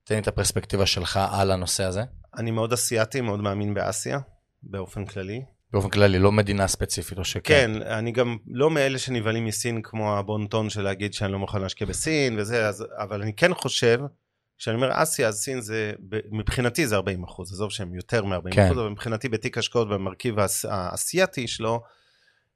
תן 0.04 0.14
לי 0.14 0.20
את 0.20 0.28
הפרספקטיבה 0.28 0.86
שלך 0.86 1.20
על 1.32 1.50
הנושא 1.50 1.84
הזה. 1.84 2.02
אני 2.38 2.50
מאוד 2.50 2.72
אסיאתי, 2.72 3.20
מאוד 3.20 3.40
מאמין 3.40 3.74
באסיה, 3.74 4.18
באופן 4.62 5.04
כללי. 5.04 5.42
באופן 5.72 5.88
כללי, 5.90 6.18
לא 6.18 6.32
מדינה 6.32 6.68
ספציפית 6.68 7.18
או 7.18 7.24
שכן. 7.24 7.40
כן, 7.74 7.82
אני 7.82 8.12
גם 8.12 8.36
לא 8.46 8.70
מאלה 8.70 8.98
שנבהלים 8.98 9.44
מסין 9.44 9.82
כמו 9.82 10.18
הבון-טון 10.18 10.70
של 10.70 10.82
להגיד 10.82 11.14
שאני 11.14 11.32
לא 11.32 11.38
מוכן 11.38 11.60
להשקיע 11.62 11.86
בסין 11.86 12.38
וזה, 12.38 12.68
אז, 12.68 12.84
אבל 12.98 13.22
אני 13.22 13.32
כן 13.32 13.54
חושב, 13.54 14.00
כשאני 14.58 14.76
אומר 14.76 14.90
אסיה, 14.92 15.28
אז 15.28 15.38
סין 15.38 15.60
זה, 15.60 15.92
מבחינתי 16.30 16.86
זה 16.86 16.96
40 16.96 17.24
אחוז, 17.24 17.52
עזוב 17.52 17.70
שהם 17.70 17.94
יותר 17.94 18.24
מ-40 18.24 18.50
כן. 18.52 18.66
אחוז, 18.66 18.78
אבל 18.78 18.88
מבחינתי 18.88 19.28
בתיק 19.28 19.58
השקעות 19.58 19.88
במרכיב 19.88 20.38
האס- 20.38 20.64
האסייתי 20.70 21.48
שלו, 21.48 21.80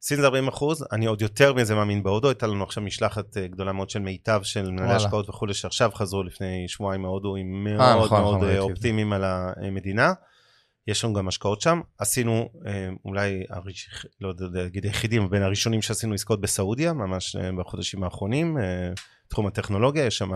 סין 0.02 0.20
זה 0.20 0.26
40 0.26 0.48
אחוז, 0.48 0.84
אני 0.92 1.06
עוד 1.06 1.22
יותר 1.22 1.52
מזה 1.54 1.74
מאמין 1.74 2.02
בהודו, 2.02 2.28
הייתה 2.28 2.46
לנו 2.46 2.64
עכשיו 2.64 2.82
משלחת 2.82 3.36
אה, 3.36 3.46
גדולה 3.46 3.72
מאוד 3.72 3.90
של 3.90 3.98
מיטב 3.98 4.40
של 4.42 4.70
מנהלי. 4.70 4.92
השקעות 4.94 5.28
וכולי, 5.28 5.54
שעכשיו 5.54 5.90
חזרו 5.94 6.22
לפני 6.22 6.64
שבועיים 6.68 7.02
מהודו, 7.02 7.36
עם 7.36 7.66
אה, 7.70 7.76
מאוד 7.76 8.04
נכון, 8.06 8.20
מאוד 8.20 8.36
נכון, 8.36 8.48
אה. 8.48 8.58
אופטימיים 8.58 9.12
על 9.12 9.24
המדינה. 9.26 10.12
יש 10.86 11.04
לנו 11.04 11.14
גם 11.14 11.28
השקעות 11.28 11.60
שם, 11.60 11.80
עשינו 11.98 12.48
אה, 12.66 12.88
אולי, 13.04 13.42
הראש- 13.50 14.06
לא 14.20 14.28
יודע 14.28 14.62
להגיד 14.62 14.84
היחידים, 14.84 15.30
בין 15.30 15.42
הראשונים 15.42 15.82
שעשינו 15.82 16.14
עסקאות 16.14 16.40
בסעודיה, 16.40 16.92
ממש 16.92 17.36
אה, 17.36 17.50
בחודשים 17.58 18.04
האחרונים, 18.04 18.58
אה, 18.58 18.62
תחום 19.28 19.46
הטכנולוגיה, 19.46 20.04
יש 20.04 20.18
שם 20.18 20.30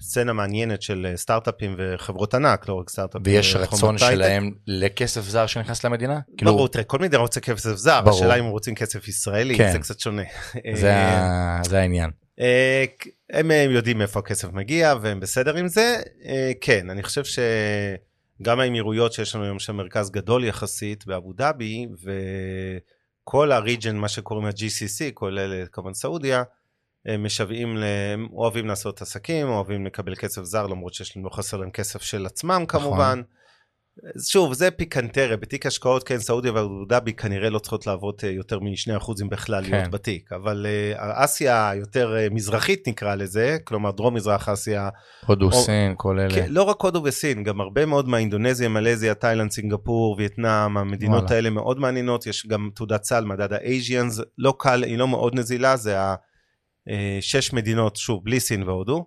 סצנה 0.00 0.32
מעניינת 0.32 0.82
של 0.82 1.12
סטארט-אפים 1.16 1.74
וחברות 1.78 2.34
ענק, 2.34 2.68
לא 2.68 2.74
רק 2.74 2.90
סטארט-אפים. 2.90 3.22
ויש 3.34 3.56
רצון. 3.56 3.98
שלהם 3.98 4.50
לכסף 4.66 5.20
זר 5.20 5.46
שנכנס 5.46 5.84
למדינה? 5.84 6.20
כאילו, 6.36 6.52
ברור, 6.52 6.68
תראה, 6.68 6.84
כל 6.84 6.98
מדינה 6.98 7.22
רוצה 7.22 7.40
כסף 7.40 7.74
זר, 7.74 8.00
ברור. 8.00 8.16
השאלה 8.16 8.34
אם 8.34 8.44
רוצים 8.44 8.74
כסף 8.74 9.08
ישראלי, 9.08 9.56
כן. 9.56 9.72
זה 9.72 9.78
קצת 9.78 10.00
שונה. 10.00 10.22
זה 10.74 10.94
זה 11.64 11.80
העניין. 11.80 12.10
הם 13.32 13.50
יודעים 13.70 13.98
מאיפה 13.98 14.18
הכסף 14.20 14.52
מגיע 14.52 14.94
והם 15.00 15.20
בסדר 15.20 15.56
עם 15.56 15.68
זה. 15.68 16.02
כן, 16.60 16.90
אני 16.90 17.02
חושב 17.02 17.24
שגם 18.38 18.60
האמירויות 18.60 19.12
שיש 19.12 19.34
לנו 19.34 19.44
היום 19.44 19.58
שם 19.58 19.76
מרכז 19.76 20.10
גדול 20.10 20.44
יחסית 20.44 21.06
באבו 21.06 21.32
דאבי 21.32 21.86
וכל 23.22 23.52
הריג'ן, 23.52 23.96
מה 23.96 24.08
שקוראים 24.08 24.46
ה-GCC, 24.46 25.12
כולל 25.14 25.66
כמובן 25.72 25.94
סעודיה, 25.94 26.42
הם 27.06 27.24
משוועים, 27.24 27.76
הם 28.14 28.28
אוהבים 28.32 28.66
לעשות 28.66 29.02
עסקים, 29.02 29.48
אוהבים 29.48 29.86
לקבל 29.86 30.14
כסף 30.14 30.42
זר 30.42 30.66
למרות 30.66 30.94
שיש 30.94 31.16
לא 31.16 31.30
חסר 31.30 31.56
להם 31.56 31.70
כסף 31.70 32.02
של 32.02 32.26
עצמם 32.26 32.64
כמובן. 32.68 33.18
אז 33.18 33.24
שוב, 34.28 34.52
זה 34.52 34.70
פיקנטריה, 34.70 35.36
בתיק 35.36 35.66
השקעות, 35.66 36.04
כן, 36.04 36.18
סעודיה 36.18 36.52
ואבו 36.54 36.84
דאבי 36.88 37.12
כנראה 37.12 37.50
לא 37.50 37.58
צריכות 37.58 37.86
לעבוד 37.86 38.14
אה, 38.24 38.30
יותר 38.30 38.58
מ-2% 38.60 39.12
אם 39.22 39.28
בכלל 39.28 39.64
כן. 39.64 39.70
להיות 39.70 39.90
בתיק, 39.90 40.32
אבל 40.32 40.66
אה, 40.68 41.24
אסיה 41.24 41.70
היותר 41.70 42.16
אה, 42.16 42.26
מזרחית 42.30 42.88
נקרא 42.88 43.14
לזה, 43.14 43.56
כלומר 43.64 43.90
דרום 43.90 44.14
מזרח 44.14 44.48
אסיה, 44.48 44.88
הודו, 45.26 45.46
או- 45.46 45.52
סין, 45.52 45.94
כל 45.96 46.18
אלה. 46.18 46.34
כן, 46.34 46.46
לא 46.48 46.62
רק 46.62 46.80
הודו 46.80 47.02
וסין, 47.04 47.42
גם 47.42 47.60
הרבה 47.60 47.86
מאוד 47.86 48.08
מהאינדונזיה, 48.08 48.68
מלזיה, 48.68 49.14
תאילנד, 49.14 49.50
סינגפור, 49.50 50.16
וייטנאם, 50.18 50.76
המדינות 50.76 51.22
וואלה. 51.22 51.36
האלה 51.36 51.50
מאוד 51.50 51.78
מעניינות, 51.78 52.26
יש 52.26 52.46
גם 52.46 52.70
תעודת 52.74 53.04
סל, 53.04 53.24
מדד 53.24 53.52
האזיאנס, 53.52 54.20
לא 54.38 54.54
קל, 54.58 54.84
היא 54.84 54.98
לא 54.98 55.08
מאוד 55.08 55.34
נזילה, 55.34 55.76
זה 55.76 55.96
השש 57.18 57.52
מדינות, 57.52 57.96
שוב, 57.96 58.24
בלי 58.24 58.40
סין 58.40 58.62
והודו, 58.62 59.06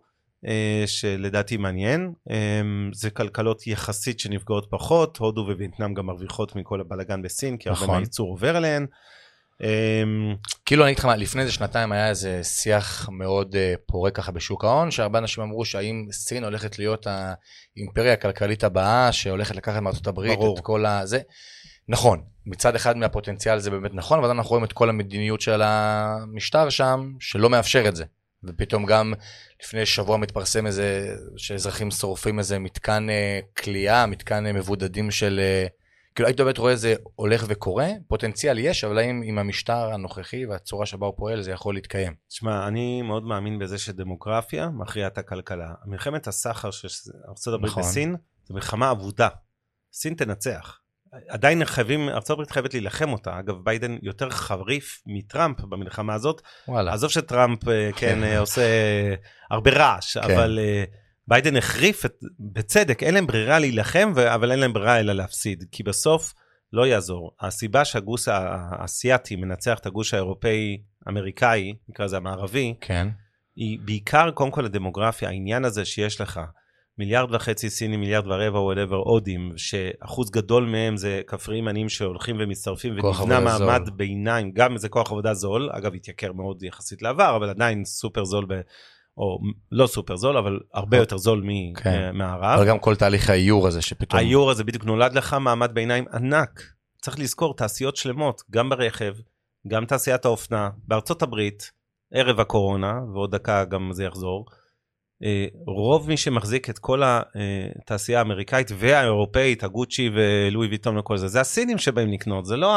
שלדעתי 0.85 1.57
מעניין. 1.57 2.13
אה, 2.29 2.61
זה 2.93 3.09
כלכלות 3.09 3.67
יחסית 3.67 4.19
שנפגעות 4.19 4.67
פחות, 4.69 5.17
הודו 5.17 5.41
ווייטנאם 5.41 5.93
גם 5.93 6.05
מרוויחות 6.05 6.55
מכל 6.55 6.81
הבלאגן 6.81 7.21
בסין, 7.21 7.57
כי 7.57 7.69
הרבה 7.69 7.81
נכון. 7.81 7.95
מהייצור 7.95 8.29
עובר 8.29 8.57
אליהן. 8.57 8.85
אה, 9.63 10.03
כאילו 10.65 10.83
אני 10.83 10.91
אגיד 10.91 10.99
לך 10.99 11.05
מה, 11.05 11.15
לפני 11.15 11.41
איזה 11.41 11.53
שנתיים 11.53 11.91
היה 11.91 12.09
איזה 12.09 12.43
שיח 12.43 13.09
מאוד 13.11 13.55
אה, 13.55 13.73
פורה 13.85 14.11
ככה 14.11 14.31
בשוק 14.31 14.63
ההון, 14.63 14.91
שהרבה 14.91 15.19
אנשים 15.19 15.43
אמרו 15.43 15.65
שהאם 15.65 16.07
סין 16.11 16.43
הולכת 16.43 16.79
להיות 16.79 17.07
האימפריה 17.07 18.13
הכלכלית 18.13 18.63
הבאה, 18.63 19.11
שהולכת 19.11 19.55
לקחת 19.55 19.81
מארצות 19.81 20.07
הברית 20.07 20.39
ברור. 20.39 20.57
את 20.57 20.63
כל 20.63 20.85
הזה. 20.85 21.19
נכון, 21.89 22.21
מצד 22.45 22.75
אחד 22.75 22.97
מהפוטנציאל 22.97 23.59
זה 23.59 23.71
באמת 23.71 23.93
נכון, 23.93 24.19
אבל 24.19 24.29
אנחנו 24.29 24.49
רואים 24.49 24.63
את 24.63 24.73
כל 24.73 24.89
המדיניות 24.89 25.41
של 25.41 25.61
המשטר 25.61 26.69
שם, 26.69 27.11
שלא 27.19 27.49
מאפשר 27.49 27.87
את 27.87 27.95
זה. 27.95 28.03
ופתאום 28.43 28.85
גם 28.85 29.13
לפני 29.63 29.85
שבוע 29.85 30.17
מתפרסם 30.17 30.65
איזה, 30.65 31.15
שאזרחים 31.37 31.91
שורפים 31.91 32.39
איזה 32.39 32.59
מתקן 32.59 33.09
אה, 33.09 33.39
כליאה, 33.57 34.05
מתקן 34.05 34.45
אה, 34.45 34.53
מבודדים 34.53 35.11
של... 35.11 35.39
אה, 35.39 35.67
כאילו 36.15 36.27
היית 36.27 36.41
באמת 36.41 36.57
רואה 36.57 36.75
זה 36.75 36.95
הולך 37.15 37.45
וקורה, 37.47 37.87
פוטנציאל 38.07 38.59
יש, 38.59 38.83
אבל 38.83 38.97
האם 38.97 39.21
עם 39.25 39.37
המשטר 39.37 39.93
הנוכחי 39.93 40.45
והצורה 40.45 40.85
שבה 40.85 41.05
הוא 41.05 41.13
פועל 41.17 41.41
זה 41.41 41.51
יכול 41.51 41.75
להתקיים? 41.75 42.13
תשמע, 42.27 42.67
אני 42.67 43.01
מאוד 43.01 43.23
מאמין 43.23 43.59
בזה 43.59 43.77
שדמוגרפיה 43.77 44.69
מכריעה 44.69 45.07
את 45.07 45.17
הכלכלה. 45.17 45.73
מלחמת 45.85 46.27
הסחר 46.27 46.71
של 46.71 46.87
ארה"ב 47.27 47.65
נכון. 47.65 47.83
בסין 47.83 48.15
זו 48.45 48.53
מלחמה 48.53 48.91
אבודה. 48.91 49.27
סין 49.93 50.13
תנצח. 50.13 50.79
עדיין 51.29 51.65
חייבים, 51.65 52.09
ארה"ב 52.09 52.51
חייבת 52.51 52.73
להילחם 52.73 53.13
אותה. 53.13 53.39
אגב, 53.39 53.55
ביידן 53.63 53.97
יותר 54.01 54.29
חריף 54.29 55.01
מטראמפ 55.05 55.61
במלחמה 55.61 56.13
הזאת. 56.13 56.41
וואלה. 56.67 56.93
עזוב 56.93 57.09
שטראמפ, 57.11 57.67
אה, 57.67 57.89
כן, 57.95 58.23
אה, 58.23 58.39
עושה 58.39 58.61
אה, 58.61 59.13
הרבה 59.51 59.71
רעש, 59.71 60.17
כן. 60.17 60.23
אבל 60.33 60.59
ביידן 61.27 61.55
החריף, 61.55 62.05
את, 62.05 62.13
בצדק, 62.39 63.03
אין 63.03 63.13
להם 63.13 63.27
ברירה 63.27 63.59
להילחם, 63.59 64.13
אבל 64.33 64.51
אין 64.51 64.59
להם 64.59 64.73
ברירה 64.73 64.99
אלא 64.99 65.13
להפסיד. 65.13 65.63
כי 65.71 65.83
בסוף 65.83 66.33
לא 66.73 66.87
יעזור. 66.87 67.31
הסיבה 67.41 67.85
שהגוש 67.85 68.27
ה- 68.27 68.55
האסייתי 68.71 69.35
מנצח 69.35 69.79
את 69.79 69.85
הגוש 69.85 70.13
האירופאי-אמריקאי, 70.13 71.73
נקרא 71.89 72.05
לזה 72.05 72.17
המערבי, 72.17 72.73
כן. 72.81 73.07
היא 73.55 73.79
בעיקר 73.85 74.31
קודם 74.31 74.51
כל 74.51 74.65
הדמוגרפיה, 74.65 75.29
העניין 75.29 75.65
הזה 75.65 75.85
שיש 75.85 76.21
לך 76.21 76.39
מיליארד 76.97 77.35
וחצי 77.35 77.69
סינים, 77.69 77.99
מיליארד 77.99 78.27
ורבע, 78.27 78.59
whatever, 78.59 78.95
הודים, 78.95 79.51
שאחוז 79.57 80.29
גדול 80.29 80.65
מהם 80.65 80.97
זה 80.97 81.21
כפריים 81.27 81.67
עניים 81.67 81.89
שהולכים 81.89 82.35
ומצטרפים 82.39 82.93
ונבנה 82.93 83.39
מעמד 83.39 83.81
זול. 83.85 83.95
ביניים, 83.95 84.51
גם 84.51 84.73
איזה 84.73 84.89
כוח 84.89 85.11
עבודה 85.11 85.33
זול, 85.33 85.69
אגב 85.71 85.95
התייקר 85.95 86.33
מאוד 86.33 86.63
יחסית 86.63 87.01
לעבר, 87.01 87.35
אבל 87.35 87.49
עדיין 87.49 87.85
סופר 87.85 88.25
זול, 88.25 88.45
ב, 88.49 88.61
או 89.17 89.39
לא 89.71 89.87
סופר 89.87 90.15
זול, 90.15 90.37
אבל 90.37 90.59
הרבה 90.73 90.97
יותר 90.97 91.17
זול 91.17 91.41
מ, 91.45 91.73
כן. 91.73 92.21
אה. 92.21 92.55
אבל 92.55 92.67
גם 92.67 92.79
כל 92.79 92.95
תהליך 92.95 93.29
העיור 93.29 93.67
הזה 93.67 93.81
שפתאום... 93.81 94.19
העיור 94.19 94.51
הזה 94.51 94.63
בדיוק 94.63 94.85
נולד 94.85 95.13
לך 95.13 95.33
מעמד 95.33 95.71
ביניים 95.73 96.05
ענק. 96.13 96.61
צריך 97.01 97.19
לזכור, 97.19 97.55
תעשיות 97.55 97.95
שלמות, 97.95 98.41
גם 98.51 98.69
ברכב, 98.69 99.13
גם 99.67 99.85
תעשיית 99.85 100.25
האופנה, 100.25 100.69
בארצות 100.87 101.21
הברית, 101.21 101.71
ערב 102.13 102.39
הקורונה, 102.39 102.99
ועוד 103.13 103.35
דקה 103.35 103.65
גם 103.65 103.89
זה 103.93 104.03
יחזור, 104.03 104.45
רוב 105.67 106.07
מי 106.07 106.17
שמחזיק 106.17 106.69
את 106.69 106.79
כל 106.79 107.01
התעשייה 107.05 108.19
האמריקאית 108.19 108.71
והאירופאית, 108.75 109.63
הגוצ'י 109.63 110.09
ולואי 110.13 110.67
ויטון 110.67 110.97
וכל 110.97 111.17
זה, 111.17 111.27
זה 111.27 111.41
הסינים 111.41 111.77
שבאים 111.77 112.11
לקנות, 112.11 112.45
זה 112.45 112.57
לא 112.57 112.75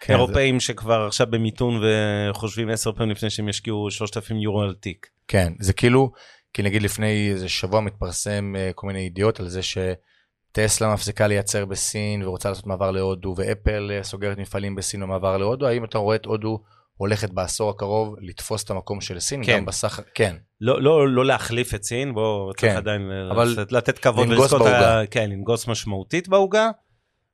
כן, 0.00 0.12
האירופאים 0.12 0.60
שכבר 0.60 1.06
עכשיו 1.06 1.26
במיתון 1.30 1.82
וחושבים 1.82 2.68
עשר 2.68 2.92
פעמים 2.92 3.10
לפני 3.10 3.30
שהם 3.30 3.48
ישקיעו 3.48 3.90
3,000 3.90 4.36
יורו 4.36 4.62
על 4.62 4.74
תיק. 4.74 5.06
כן, 5.28 5.52
זה 5.60 5.72
כאילו, 5.72 6.12
כי 6.52 6.62
נגיד 6.62 6.82
לפני 6.82 7.30
איזה 7.30 7.48
שבוע 7.48 7.80
מתפרסם 7.80 8.54
אה, 8.56 8.70
כל 8.74 8.86
מיני 8.86 9.00
ידיעות 9.00 9.40
על 9.40 9.48
זה 9.48 9.60
שטסלה 9.62 10.92
מפסיקה 10.94 11.26
לייצר 11.26 11.64
בסין 11.64 12.22
ורוצה 12.22 12.48
לעשות 12.48 12.66
מעבר 12.66 12.90
להודו, 12.90 13.34
ואפל 13.36 13.90
אה, 13.92 14.02
סוגרת 14.02 14.38
מפעלים 14.38 14.74
בסין 14.74 15.02
ומעבר 15.02 15.36
להודו, 15.36 15.66
האם 15.66 15.84
אתה 15.84 15.98
רואה 15.98 16.16
את 16.16 16.24
הודו 16.24 16.62
הולכת 16.96 17.30
בעשור 17.30 17.70
הקרוב 17.70 18.14
לתפוס 18.20 18.64
את 18.64 18.70
המקום 18.70 19.00
של 19.00 19.20
סין? 19.20 19.44
כן. 19.44 19.56
גם 19.56 19.66
בסחר, 19.66 20.02
כן, 20.14 20.36
לא, 20.64 20.82
לא, 20.82 21.08
לא 21.08 21.24
להחליף 21.24 21.74
את 21.74 21.84
סין, 21.84 22.14
בוא 22.14 22.52
כן, 22.52 22.66
צריך 22.66 22.78
עדיין 22.78 23.10
אבל 23.30 23.48
לתת, 23.48 23.72
לתת 23.72 23.98
כבוד 23.98 24.28
בעוגה. 24.28 25.00
ה- 25.00 25.06
כן, 25.06 25.30
לנגוס 25.30 25.68
משמעותית 25.68 26.28
בעוגה. 26.28 26.70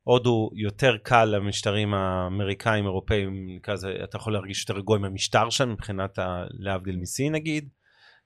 הודו 0.02 0.50
יותר 0.54 0.96
קל 1.02 1.24
למשטרים 1.24 1.94
האמריקאים, 1.94 2.84
אירופאים, 2.84 3.46
נקרא 3.56 3.74
לזה, 3.74 3.88
אתה 4.04 4.16
יכול 4.16 4.32
להרגיש 4.32 4.60
יותר 4.60 4.80
רגוע 4.80 4.96
עם 4.96 5.04
המשטר 5.04 5.50
שם 5.50 5.70
מבחינת 5.72 6.18
ה... 6.18 6.44
להבדיל 6.50 6.96
מסין 6.96 7.32
נגיד. 7.32 7.68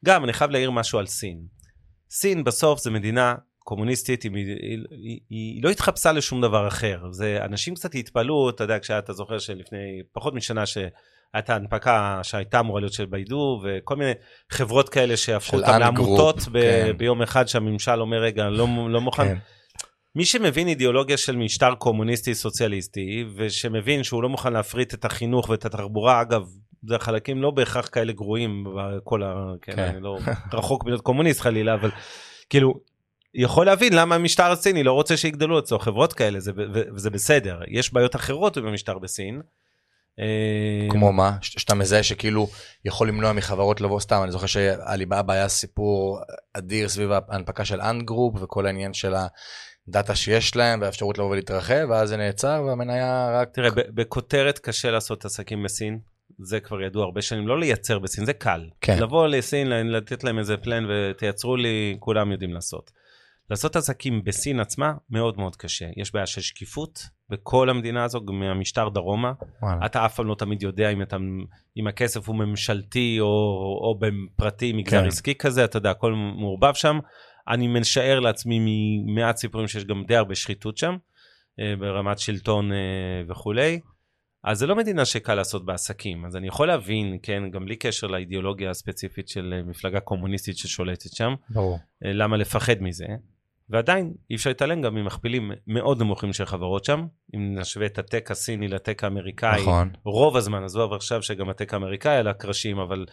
גם, 0.04 0.24
אני 0.24 0.32
חייב 0.32 0.50
להעיר 0.50 0.70
משהו 0.70 0.98
על 0.98 1.06
סין. 1.06 1.38
סין 2.10 2.44
בסוף 2.44 2.80
זה 2.80 2.90
מדינה 2.90 3.34
קומוניסטית, 3.58 4.22
היא, 4.22 4.32
היא, 4.36 4.78
היא, 4.90 5.20
היא 5.30 5.62
לא 5.64 5.70
התחפשה 5.70 6.12
לשום 6.12 6.40
דבר 6.40 6.68
אחר. 6.68 7.02
זה, 7.10 7.38
אנשים 7.44 7.74
קצת 7.74 7.94
התפלאו, 7.94 8.50
אתה 8.50 8.64
יודע, 8.64 8.78
כשאתה 8.78 9.12
זוכר 9.12 9.38
שלפני 9.38 10.02
פחות 10.12 10.34
משנה 10.34 10.66
שהייתה 11.34 11.54
הנפקה 11.54 12.20
שהייתה 12.22 12.60
אמורה 12.60 12.80
להיות 12.80 12.92
של 12.92 13.06
ביידו, 13.06 13.62
וכל 13.64 13.96
מיני 13.96 14.12
חברות 14.50 14.88
כאלה 14.88 15.16
שהפכו 15.16 15.56
אותן 15.56 15.80
לעמותות 15.80 16.36
ב, 16.52 16.60
כן. 16.60 16.92
ביום 16.96 17.22
אחד 17.22 17.48
שהממשל 17.48 18.00
אומר, 18.00 18.16
רגע, 18.16 18.44
לא, 18.44 18.68
לא 18.88 19.00
מוכן. 19.00 19.24
כן, 19.24 19.38
מי 20.16 20.24
שמבין 20.24 20.68
אידיאולוגיה 20.68 21.16
של 21.16 21.36
משטר 21.36 21.74
קומוניסטי 21.74 22.34
סוציאליסטי, 22.34 23.24
ושמבין 23.36 24.02
שהוא 24.02 24.22
לא 24.22 24.28
מוכן 24.28 24.52
להפריט 24.52 24.94
את 24.94 25.04
החינוך 25.04 25.48
ואת 25.48 25.64
התחבורה, 25.64 26.20
אגב, 26.20 26.42
זה 26.88 26.98
חלקים 26.98 27.42
לא 27.42 27.50
בהכרח 27.50 27.88
כאלה 27.92 28.12
גרועים, 28.12 28.64
בכל 28.76 29.22
ה... 29.22 29.34
כן, 29.62 29.76
כן. 29.76 29.82
אני 29.82 30.02
לא 30.02 30.18
רחוק 30.52 30.84
מלהיות 30.84 31.02
קומוניסט 31.02 31.40
חלילה, 31.40 31.74
אבל 31.74 31.90
כאילו, 32.50 32.74
יכול 33.34 33.66
להבין 33.66 33.92
למה 33.92 34.14
המשטר 34.14 34.50
הסיני 34.52 34.82
לא 34.82 34.92
רוצה 34.92 35.16
שיגדלו 35.16 35.58
אצלו 35.58 35.78
חברות 35.78 36.12
כאלה, 36.12 36.40
זה, 36.40 36.52
וזה 36.94 37.10
בסדר. 37.10 37.60
יש 37.68 37.92
בעיות 37.92 38.16
אחרות 38.16 38.58
במשטר 38.58 38.98
בסין, 38.98 39.40
כמו 40.90 41.12
מה? 41.12 41.36
שאתה 41.40 41.74
מזהה 41.74 42.02
שכאילו 42.02 42.48
יכול 42.84 43.08
למנוע 43.08 43.32
מחברות 43.32 43.80
לבוא 43.80 44.00
סתם, 44.00 44.20
אני 44.22 44.32
זוכר 44.32 44.46
שעליבאבא 44.46 45.32
היה 45.32 45.48
סיפור 45.48 46.18
אדיר 46.52 46.88
סביב 46.88 47.10
ההנפקה 47.12 47.64
של 47.64 47.80
Ant 47.80 48.03
Group 48.03 48.42
וכל 48.42 48.66
העניין 48.66 48.94
של 48.94 49.14
הדאטה 49.88 50.14
שיש 50.14 50.56
להם 50.56 50.80
והאפשרות 50.80 51.18
לבוא 51.18 51.30
ולהתרחב, 51.30 51.86
ואז 51.90 52.08
זה 52.08 52.16
נעצר 52.16 52.64
והמניה 52.66 53.40
רק... 53.40 53.48
תראה, 53.54 53.70
בכותרת 53.70 54.58
קשה 54.58 54.90
לעשות 54.90 55.24
עסקים 55.24 55.62
בסין. 55.62 55.98
זה 56.38 56.60
כבר 56.60 56.82
ידוע 56.82 57.04
הרבה 57.04 57.22
שנים, 57.22 57.48
לא 57.48 57.60
לייצר 57.60 57.98
בסין, 57.98 58.24
זה 58.24 58.32
קל. 58.32 58.68
כן. 58.80 58.98
לבוא 59.02 59.26
לסין, 59.26 59.68
לתת 59.68 60.24
להם 60.24 60.38
איזה 60.38 60.56
plan 60.56 60.86
ותייצרו 60.90 61.56
לי, 61.56 61.96
כולם 62.00 62.32
יודעים 62.32 62.52
לעשות. 62.52 62.90
לעשות 63.50 63.76
עסקים 63.76 64.24
בסין 64.24 64.60
עצמה 64.60 64.92
מאוד 65.10 65.38
מאוד 65.38 65.56
קשה. 65.56 65.86
יש 65.96 66.12
בעיה 66.14 66.26
של 66.26 66.40
שקיפות 66.40 67.02
בכל 67.30 67.70
המדינה 67.70 68.04
הזו, 68.04 68.20
מהמשטר 68.32 68.88
דרומה. 68.88 69.32
וואלה. 69.62 69.86
אתה 69.86 70.06
אף 70.06 70.14
פעם 70.14 70.26
לא 70.26 70.34
תמיד 70.34 70.62
יודע 70.62 70.90
אם, 70.90 71.02
אתה, 71.02 71.16
אם 71.76 71.86
הכסף 71.86 72.28
הוא 72.28 72.36
ממשלתי 72.36 73.16
או, 73.20 73.26
או 73.80 73.98
בפרטי, 73.98 74.72
מגזר 74.72 75.00
כן. 75.00 75.06
עסקי 75.06 75.34
כזה, 75.34 75.64
אתה 75.64 75.76
יודע, 75.76 75.90
הכל 75.90 76.12
מעורבב 76.12 76.74
שם. 76.74 76.98
אני 77.48 77.68
משער 77.68 78.20
לעצמי 78.20 78.58
ממעט 79.06 79.36
סיפורים 79.36 79.68
שיש 79.68 79.84
גם 79.84 80.04
די 80.06 80.16
הרבה 80.16 80.34
שחיתות 80.34 80.76
שם, 80.76 80.96
אה, 81.60 81.76
ברמת 81.78 82.18
שלטון 82.18 82.72
אה, 82.72 83.22
וכולי. 83.28 83.80
אז 84.44 84.58
זה 84.58 84.66
לא 84.66 84.76
מדינה 84.76 85.04
שקל 85.04 85.34
לעשות 85.34 85.66
בעסקים, 85.66 86.24
אז 86.24 86.36
אני 86.36 86.48
יכול 86.48 86.66
להבין, 86.66 87.18
כן, 87.22 87.50
גם 87.50 87.64
בלי 87.64 87.76
קשר 87.76 88.06
לאידיאולוגיה 88.06 88.70
הספציפית 88.70 89.28
של 89.28 89.54
אה, 89.56 89.62
מפלגה 89.62 90.00
קומוניסטית 90.00 90.58
ששולטת 90.58 91.12
שם, 91.12 91.34
ברור. 91.50 91.78
למה 92.02 92.36
לפחד 92.36 92.74
מזה, 92.80 93.06
ועדיין 93.68 94.14
אי 94.30 94.36
אפשר 94.36 94.50
להתעלם 94.50 94.82
גם 94.82 94.94
ממכפילים 94.94 95.52
מאוד 95.66 96.02
נמוכים 96.02 96.32
של 96.32 96.44
חברות 96.44 96.84
שם, 96.84 97.06
אם 97.34 97.58
נשווה 97.58 97.86
את 97.86 97.98
הטק 97.98 98.30
הסיני 98.30 98.68
לטק 98.68 99.04
האמריקאי, 99.04 99.62
נכון. 99.62 99.90
רוב 100.04 100.36
הזמן, 100.36 100.64
עזוב 100.64 100.92
עכשיו 100.92 101.22
שגם 101.22 101.48
הטק 101.48 101.74
האמריקאי 101.74 102.16
על 102.16 102.28
הקרשים, 102.28 102.78
אבל 102.78 103.06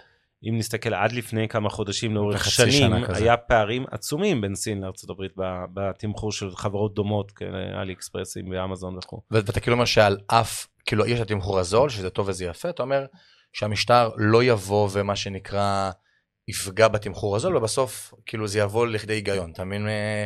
אם 0.49 0.57
נסתכל 0.57 0.93
עד 0.93 1.11
לפני 1.11 1.47
כמה 1.47 1.69
חודשים 1.69 2.15
לאורך 2.15 2.45
שנים, 2.45 2.93
היה 2.93 3.37
פערים 3.37 3.85
עצומים 3.91 4.41
בין 4.41 4.55
סין 4.55 4.81
לארה"ב 4.81 5.41
בתמחור 5.73 6.31
של 6.31 6.55
חברות 6.55 6.93
דומות, 6.93 7.31
כאלי 7.31 7.93
אקספרסים 7.93 8.51
ואמזון 8.51 8.97
וכו'. 8.97 9.21
ואתה 9.31 9.59
כאילו 9.59 9.73
אומר 9.73 9.85
שעל 9.85 10.17
אף, 10.27 10.67
כאילו 10.85 11.05
יש 11.05 11.19
את 11.19 11.25
התמחור 11.25 11.59
הזול, 11.59 11.89
שזה 11.89 12.09
טוב 12.09 12.29
וזה 12.29 12.45
יפה, 12.45 12.69
אתה 12.69 12.83
אומר 12.83 13.05
שהמשטר 13.53 14.09
לא 14.17 14.43
יבוא 14.43 14.89
ומה 14.91 15.15
שנקרא... 15.15 15.91
יפגע 16.47 16.87
בתמחור 16.87 17.35
הזול, 17.35 17.57
ובסוף 17.57 18.13
כאילו 18.25 18.47
זה 18.47 18.59
יבוא 18.59 18.87
לכדי 18.87 19.13
היגיון, 19.13 19.51
אתה 19.51 19.63
מבין 19.63 19.87
אה, 19.87 20.25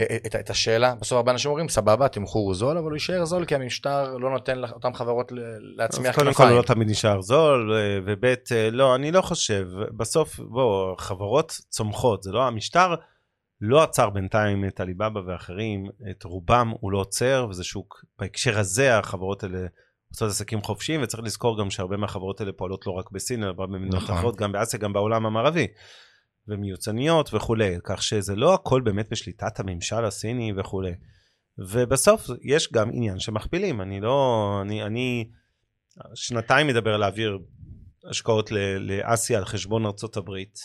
אה, 0.00 0.16
את, 0.26 0.36
את 0.36 0.50
השאלה? 0.50 0.94
בסוף 0.94 1.16
הרבה 1.16 1.32
אנשים 1.32 1.50
אומרים, 1.50 1.68
סבבה, 1.68 2.06
התמחור 2.06 2.46
הוא 2.46 2.54
זול, 2.54 2.78
אבל 2.78 2.86
הוא 2.86 2.94
יישאר 2.94 3.24
זול 3.24 3.44
כי 3.44 3.54
המשטר 3.54 4.16
לא 4.16 4.30
נותן 4.30 4.58
לאותן 4.58 4.92
חברות 4.94 5.32
להצמיח 5.76 6.16
כנפיים. 6.16 6.34
קודם 6.34 6.48
כל 6.48 6.52
הוא 6.52 6.58
לא 6.58 6.62
תמיד 6.62 6.90
נשאר 6.90 7.20
זול, 7.20 7.72
וב' 8.06 8.24
לא, 8.72 8.94
אני 8.94 9.12
לא 9.12 9.22
חושב, 9.22 9.68
בסוף, 9.96 10.40
בוא, 10.40 10.94
חברות 10.98 11.60
צומחות, 11.68 12.22
זה 12.22 12.32
לא 12.32 12.46
המשטר. 12.46 12.94
לא 13.64 13.82
עצר 13.82 14.10
בינתיים 14.10 14.64
את 14.64 14.80
עליבאבא 14.80 15.20
ואחרים, 15.26 15.86
את 16.10 16.22
רובם 16.22 16.72
הוא 16.80 16.92
לא 16.92 16.98
עוצר, 16.98 17.46
וזה 17.50 17.64
שוק, 17.64 18.04
בהקשר 18.18 18.58
הזה 18.58 18.98
החברות 18.98 19.42
האלה 19.42 19.58
עושות 20.12 20.30
עסקים 20.30 20.62
חופשיים, 20.62 21.02
וצריך 21.02 21.22
לזכור 21.22 21.60
גם 21.60 21.70
שהרבה 21.70 21.96
מהחברות 21.96 22.40
האלה 22.40 22.52
פועלות 22.52 22.86
לא 22.86 22.92
רק 22.92 23.10
בסין, 23.10 23.44
אלא 23.44 23.52
במדינות 23.52 24.02
נכון. 24.02 24.14
אחרות, 24.14 24.36
גם 24.36 24.52
באסיה, 24.52 24.80
גם 24.80 24.92
בעולם 24.92 25.26
המערבי. 25.26 25.66
ומיוצניות 26.48 27.34
וכולי, 27.34 27.76
כך 27.84 28.02
שזה 28.02 28.36
לא 28.36 28.54
הכל 28.54 28.80
באמת 28.80 29.08
בשליטת 29.10 29.60
הממשל 29.60 30.04
הסיני 30.04 30.52
וכולי. 30.56 30.92
ובסוף 31.58 32.26
יש 32.42 32.72
גם 32.72 32.90
עניין 32.92 33.18
שמכפילים, 33.18 33.80
אני 33.80 34.00
לא, 34.00 34.58
אני, 34.62 34.82
אני 34.82 35.30
שנתיים 36.14 36.66
מדבר 36.66 36.96
להעביר 36.96 37.38
השקעות 38.10 38.50
לאסיה 38.78 39.38
על 39.38 39.44
חשבון 39.44 39.86
ארצות 39.86 40.16
הברית. 40.16 40.58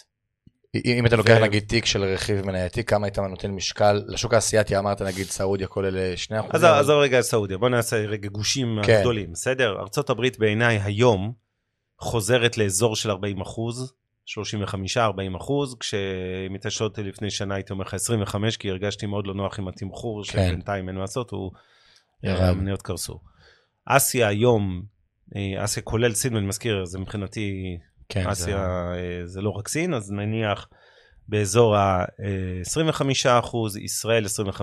אם 0.76 1.06
אתה 1.06 1.16
לוקח 1.16 1.38
נגיד 1.42 1.64
תיק 1.68 1.86
של 1.86 2.04
רכיב 2.04 2.46
מנייתי, 2.46 2.84
כמה 2.84 3.06
היית 3.06 3.20
נותן 3.20 3.52
משקל, 3.52 4.04
לשוק 4.08 4.34
האסייתי 4.34 4.78
אמרת 4.78 5.02
נגיד 5.02 5.26
סעודיה 5.26 5.68
כל 5.68 5.86
אלה 5.86 6.14
2%. 6.28 6.34
אז 6.50 6.64
עזוב 6.64 7.00
רגע 7.00 7.22
סעודיה, 7.22 7.58
בוא 7.58 7.70
נעשה 7.70 7.96
רגע 7.96 8.30
גושים 8.30 8.80
כן. 8.84 9.00
גדולים, 9.02 9.32
בסדר? 9.32 9.76
ארה"ב 9.80 10.22
בעיניי 10.40 10.80
היום 10.84 11.34
חוזרת 12.00 12.58
לאזור 12.58 12.96
של 12.96 13.12
40 13.12 13.42
אחוז, 13.42 13.94
35-40 14.28 15.38
אחוז, 15.38 15.76
כשאם 15.80 16.70
שואל 16.70 16.90
אותי 16.90 17.04
לפני 17.04 17.30
שנה 17.30 17.56
הייתי 17.56 17.74
אומר 17.74 17.86
לך 17.86 17.94
25, 17.94 18.58
כי 18.58 18.70
הרגשתי 18.70 19.06
מאוד 19.06 19.28
לא 19.28 19.34
נוח 19.34 19.60
עם 19.60 19.68
התמחור, 19.68 20.24
כן. 20.24 20.32
שבינתיים 20.32 20.88
אין 20.88 20.96
מה 20.96 21.02
לעשות, 21.02 21.32
הוא... 21.32 21.52
המניות 22.24 22.82
קרסו. 22.82 23.20
אסיה 23.86 24.28
היום, 24.28 24.84
אה, 25.36 25.64
אסיה 25.64 25.84
כולל 25.84 26.14
סין, 26.14 26.36
ואני 26.36 26.48
מזכיר, 26.48 26.86
זה 26.86 27.00
מבחינתי 27.00 27.78
כן, 28.10 28.28
אסיה 28.28 28.46
זה... 28.46 28.54
אה, 28.64 29.26
זה 29.26 29.42
לא 29.42 29.50
רק 29.50 29.68
סין, 29.68 29.94
אז 29.94 30.12
נניח 30.12 30.68
באזור 31.28 31.76
ה-25 31.76 33.02
אחוז, 33.40 33.78
ישראל 33.78 34.26
25-30, 34.26 34.62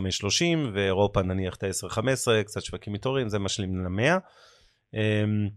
ואירופה 0.75 1.23
נניח 1.23 1.55
את 1.55 1.63
ה-10-15, 1.63 2.45
קצת 2.47 2.63
שווקים 2.63 2.93
מתעוררים, 2.93 3.29
זה 3.29 3.39
משלים 3.39 3.85
ל-100. 3.85 4.19
אמ, 4.95 5.49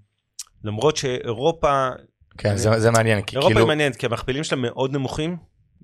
למרות 0.64 0.98
שאירופה... 0.98 1.90
כן, 2.38 2.50
אני... 2.50 2.58
זה, 2.58 2.80
זה 2.80 2.92
מעניין, 2.92 3.22
כי 3.22 3.36
אירופה 3.36 3.48
כאילו... 3.48 3.60
היא 3.60 3.68
מעניינת, 3.68 3.96
כי 3.96 4.06
המכפילים 4.06 4.44
שלה 4.44 4.58
מאוד 4.58 4.94
נמוכים. 4.94 5.38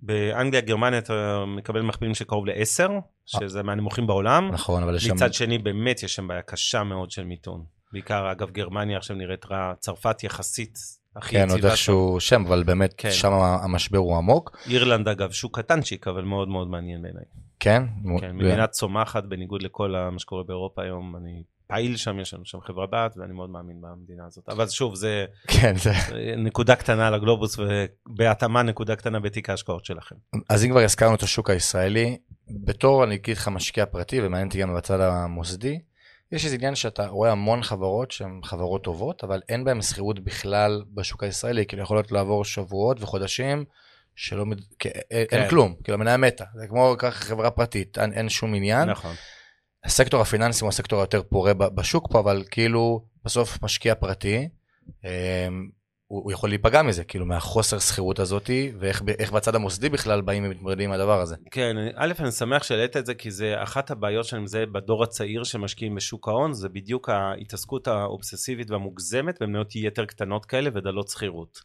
באנגליה, 0.05 0.61
גרמניה 0.61 0.99
אתה 0.99 1.43
מקבל 1.47 1.81
מכפילים 1.81 2.15
של 2.15 2.25
קרוב 2.25 2.45
ל-10, 2.45 2.91
שזה 3.25 3.63
מהנמוכים 3.63 4.07
בעולם. 4.07 4.51
נכון, 4.51 4.83
אבל 4.83 4.95
יש 4.95 5.03
שם... 5.03 5.13
מצד 5.13 5.33
שני, 5.33 5.57
באמת 5.57 6.03
יש 6.03 6.15
שם 6.15 6.27
בעיה 6.27 6.41
קשה 6.41 6.83
מאוד 6.83 7.11
של 7.11 7.23
מיתון. 7.23 7.65
בעיקר, 7.93 8.31
אגב, 8.31 8.49
גרמניה 8.49 8.97
עכשיו 8.97 9.15
נראית 9.15 9.45
רע, 9.45 9.73
צרפת 9.79 10.23
יחסית 10.23 10.77
הכי 11.15 11.35
כן, 11.35 11.49
עוד 11.49 11.65
איכשהו 11.65 12.19
שם, 12.19 12.43
אבל 12.47 12.63
באמת 12.63 12.93
כן. 12.97 13.11
שם 13.11 13.31
המשבר 13.33 13.97
הוא 13.97 14.17
עמוק. 14.17 14.57
אירלנד 14.69 15.07
אגב, 15.07 15.31
שוק 15.31 15.59
קטנצ'יק, 15.59 16.07
אבל 16.07 16.23
מאוד 16.23 16.47
מאוד 16.47 16.67
מעניין 16.67 17.01
בעיניי. 17.01 17.23
כן? 17.59 17.83
כן, 18.19 18.35
מדינה 18.35 18.67
צומחת 18.67 19.23
בניגוד 19.23 19.61
לכל 19.61 19.95
מה 20.11 20.19
שקורה 20.19 20.43
באירופה 20.43 20.81
היום, 20.81 21.15
אני 21.15 21.43
פעיל 21.67 21.97
שם, 21.97 22.19
יש 22.19 22.33
לנו 22.33 22.45
שם 22.45 22.61
חברה 22.61 22.85
בת, 22.91 23.17
ואני 23.17 23.33
מאוד 23.33 23.49
מאמין 23.49 23.81
במדינה 23.81 24.23
הזאת. 24.27 24.49
אבל 24.49 24.67
שוב, 24.67 24.95
זה, 24.95 25.25
כן, 25.47 25.75
זה... 25.75 25.91
נקודה 26.37 26.75
קטנה 26.75 27.07
על 27.07 27.13
הגלובוס, 27.13 27.59
ובהתאמה 27.59 28.63
נקודה 28.63 28.95
קטנה 28.95 29.19
בתיק 29.19 29.49
ההשקעות 29.49 29.85
שלכם. 29.85 30.15
אז 30.49 30.65
אם 30.65 30.69
כבר 30.69 30.79
הזכרנו 30.79 31.15
את 31.15 31.23
השוק 31.23 31.49
הישראלי, 31.49 32.17
בתור, 32.65 33.03
אני 33.03 33.15
אגיד 33.15 33.37
לך, 33.37 33.47
משקיע 33.47 33.85
פרטי, 33.85 34.21
ומעניין 34.21 34.47
אותי 34.47 34.61
גם 34.61 34.75
בצד 34.75 34.99
המוסדי, 34.99 35.79
יש 36.33 36.45
איזה 36.45 36.55
עניין 36.55 36.75
שאתה 36.75 37.07
רואה 37.07 37.31
המון 37.31 37.63
חברות 37.63 38.11
שהן 38.11 38.39
חברות 38.43 38.83
טובות, 38.83 39.23
אבל 39.23 39.41
אין 39.49 39.63
בהן 39.63 39.81
שכירות 39.81 40.19
בכלל 40.19 40.83
בשוק 40.93 41.23
הישראלי, 41.23 41.65
כאילו 41.65 41.83
יכולות 41.83 42.11
לעבור 42.11 42.45
שבועות 42.45 43.01
וחודשים 43.01 43.65
שלא, 44.15 44.45
כן. 44.79 44.89
אין 45.09 45.49
כלום, 45.49 45.75
כאילו 45.83 45.97
המניה 45.97 46.17
מתה, 46.17 46.43
זה 46.55 46.67
כמו 46.67 46.95
ככה 46.97 47.25
חברה 47.25 47.51
פרטית, 47.51 47.97
אין, 47.97 48.13
אין 48.13 48.29
שום 48.29 48.53
עניין. 48.53 48.89
נכון. 48.89 49.15
הסקטור 49.83 50.21
הפיננסי 50.21 50.63
הוא 50.63 50.69
הסקטור 50.69 50.99
היותר 50.99 51.23
פורה 51.23 51.53
בשוק 51.53 52.07
פה, 52.11 52.19
אבל 52.19 52.43
כאילו 52.51 53.05
בסוף 53.25 53.63
משקיע 53.63 53.95
פרטי, 53.95 54.49
אמ, 55.03 55.09
הוא, 56.07 56.23
הוא 56.23 56.31
יכול 56.31 56.49
להיפגע 56.49 56.81
מזה, 56.81 57.03
כאילו 57.03 57.25
מהחוסר 57.25 57.79
שכירות 57.79 58.19
הזאתי, 58.19 58.71
ואיך 58.79 59.31
בצד 59.31 59.55
המוסדי 59.55 59.89
בכלל 59.89 60.21
באים 60.21 60.45
ומתמודדים 60.45 60.89
עם 60.89 60.95
הדבר 60.95 61.21
הזה. 61.21 61.35
כן, 61.51 61.75
א', 61.95 62.13
אני 62.19 62.31
שמח 62.31 62.63
שהעלית 62.63 62.97
את 62.97 63.05
זה, 63.05 63.13
כי 63.13 63.31
זה 63.31 63.63
אחת 63.63 63.91
הבעיות 63.91 64.25
שאני 64.25 64.41
מזהה 64.41 64.65
בדור 64.65 65.03
הצעיר 65.03 65.43
שמשקיעים 65.43 65.95
בשוק 65.95 66.27
ההון, 66.27 66.53
זה 66.53 66.69
בדיוק 66.69 67.09
ההתעסקות 67.09 67.87
האובססיבית 67.87 68.71
והמוגזמת 68.71 69.41
במניות 69.41 69.75
יתר 69.75 70.05
קטנות 70.05 70.45
כאלה 70.45 70.69
ודלות 70.73 71.07
שכירות. 71.07 71.59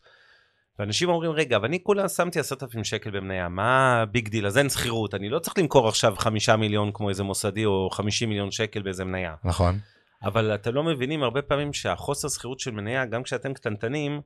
ואנשים 0.79 1.09
אומרים, 1.09 1.31
רגע, 1.31 1.57
אבל 1.57 1.67
אני 1.67 1.83
כולה 1.83 2.09
שמתי 2.09 2.41
עשרת 2.41 2.63
אלפים 2.63 2.85
שקל 2.85 3.11
במניה, 3.11 3.49
מה 3.49 4.05
big 4.11 4.29
deal? 4.29 4.47
אז 4.47 4.59
אין 4.59 4.69
סחירות, 4.69 5.15
אני 5.15 5.29
לא 5.29 5.39
צריך 5.39 5.59
למכור 5.59 5.89
עכשיו 5.89 6.15
חמישה 6.19 6.57
מיליון 6.57 6.91
כמו 6.95 7.09
איזה 7.09 7.23
מוסדי, 7.23 7.65
או 7.65 7.91
חמישים 7.91 8.29
מיליון 8.29 8.51
שקל 8.51 8.83
באיזה 8.83 9.05
מניה. 9.05 9.35
נכון. 9.45 9.79
אבל 10.23 10.55
אתם 10.55 10.75
לא 10.75 10.83
מבינים 10.83 11.23
הרבה 11.23 11.43
פעמים 11.43 11.73
שהחוסר 11.73 12.29
סחירות 12.29 12.61
של 12.61 12.71
מניה, 12.71 13.07
גם 13.07 13.23
כשאתם 13.23 13.55
קטנטנים, 13.55 14.21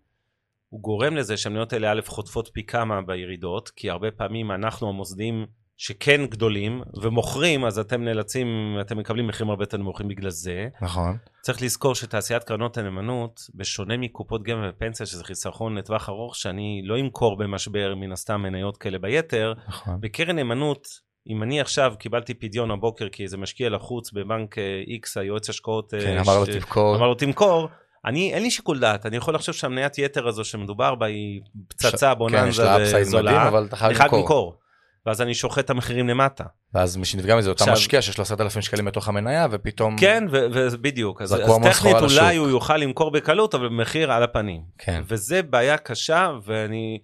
הוא 0.69 0.81
גורם 0.81 1.17
לזה 1.17 1.37
שהמניות 1.37 1.73
האלה 1.73 1.93
א' 1.93 2.01
חוטפות 2.07 2.51
פי 2.53 2.67
כמה 2.67 3.03
בירידות, 3.03 3.69
כי 3.69 3.91
הרבה 3.91 4.11
פעמים 4.11 4.51
אנחנו 4.51 4.89
המוסדים 4.89 5.47
שכן 5.77 6.27
גדולים 6.27 6.83
ומוכרים, 7.03 7.65
אז 7.65 7.79
אתם 7.79 8.05
נאלצים, 8.05 8.47
אתם 8.81 8.99
מקבלים 8.99 9.27
מחירים 9.27 9.51
הרבה 9.51 9.63
יותר 9.63 9.77
נמוכים 9.77 10.09
בגלל 10.09 10.31
זה. 10.31 10.69
נכון. 10.83 11.17
צריך 11.43 11.63
לזכור 11.63 11.95
שתעשיית 11.95 12.45
קרנות 12.45 12.79
הנאמנות, 12.79 13.41
בשונה 13.55 13.97
מקופות 13.97 14.43
גמל 14.43 14.69
ופנסיה, 14.69 15.07
שזה 15.07 15.25
חיסכון 15.25 15.79
לטווח 15.79 16.09
ארוך, 16.09 16.37
שאני 16.37 16.83
לא 16.85 17.01
אמכור 17.01 17.37
במשבר 17.37 17.95
מן 17.95 18.13
הסתם 18.13 18.43
מניות 18.43 18.77
כאלה 18.77 18.99
ביתר, 18.99 19.53
נכון. 19.69 20.01
בקרן 20.01 20.37
נאמנות, 20.37 20.87
אם 21.29 21.43
אני 21.43 21.61
עכשיו 21.61 21.95
קיבלתי 21.99 22.35
פדיון 22.35 22.71
הבוקר 22.71 23.09
כי 23.09 23.23
איזה 23.23 23.37
משקיע 23.37 23.71
לחוץ 23.71 24.13
בבנק 24.13 24.55
X, 24.99 25.17
אה, 25.17 25.23
היועץ 25.23 25.49
השקעות, 25.49 25.95
אה, 25.95 26.01
כן, 26.01 26.19
אמר 26.19 26.39
לו 26.39 26.47
תמכור, 26.47 26.97
אמר 26.97 27.09
לו 27.09 27.15
תמכור, 27.15 27.69
אני, 28.05 28.35
אין 28.35 28.43
לי 28.43 28.51
שיקול 28.51 28.79
דעת, 28.79 29.07
אני 29.07 29.17
יכול 29.17 29.35
לחשוב 29.35 29.55
שהמניית 29.55 29.99
יתר 29.99 30.29
הזו 30.29 30.45
שמדובר 30.45 30.95
בה 30.95 31.07
היא 31.07 31.41
פצצה, 31.69 32.15
בוננזה 32.15 32.63
כן, 32.63 33.01
וזולה, 33.01 33.49
אני 33.83 33.95
חייב 33.95 34.15
למכור. 34.15 34.59
ואז 35.07 35.23
אני 35.23 35.35
שוחט 35.35 35.65
את 35.65 35.71
המחירים 35.71 36.09
למטה. 36.09 36.45
ואז 36.75 36.97
מי 36.97 37.05
שנפגע 37.05 37.37
מזה, 37.37 37.53
עכשיו- 37.53 37.73
משקיע 37.73 38.03
שיש 38.03 38.19
לו 38.19 38.23
10,000 38.23 38.63
שקלים 38.63 38.85
בתוך 38.85 39.09
המניה, 39.09 39.47
ופתאום... 39.51 39.97
כן, 39.99 40.25
ובדיוק, 40.31 41.23
אז, 41.23 41.35
אז 41.35 41.51
טכנית. 41.63 41.97
אולי 41.97 42.37
הוא 42.37 42.49
יוכל 42.49 42.77
למכור 42.77 43.11
בקלות, 43.11 43.55
אבל 43.55 43.69
במחיר 43.69 44.13
על 44.13 44.23
הפנים. 44.23 44.63
כן. 44.79 45.03
וזה 45.07 45.43
בעיה 45.43 45.79
קשה, 45.79 46.31
ואני 46.45 46.99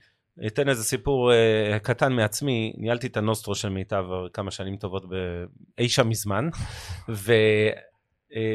אתן 0.46 0.68
איזה 0.68 0.84
סיפור 0.84 1.32
uh, 1.32 1.78
קטן 1.78 2.12
מעצמי. 2.12 2.72
ניהלתי 2.76 3.06
את 3.06 3.16
הנוסטרו 3.16 3.54
של 3.54 3.68
מיטב 3.68 4.04
כמה 4.32 4.50
שנים 4.50 4.76
טובות 4.76 5.04
ב- 5.08 5.44
אי 5.78 5.88
שם 5.88 6.08
מזמן, 6.08 6.48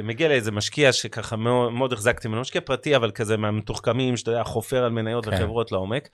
ומגיע 0.04 0.28
לאיזה 0.28 0.52
משקיע 0.52 0.92
שככה 0.94 1.36
מאוד, 1.36 1.72
מאוד 1.72 1.94
החזקתי 1.94 2.28
ממנו, 2.28 2.42
משקיע 2.42 2.62
פרטי, 2.62 2.96
אבל 2.96 3.12
כזה 3.12 3.38
מהמתוחכמים, 3.38 4.18
שאתה 4.18 4.32
יודע, 4.32 4.44
חופר 4.44 4.84
על 4.84 4.92
מניות 4.92 5.26
כן. 5.26 5.32
וחברות 5.34 5.72
לעומק. 5.72 6.10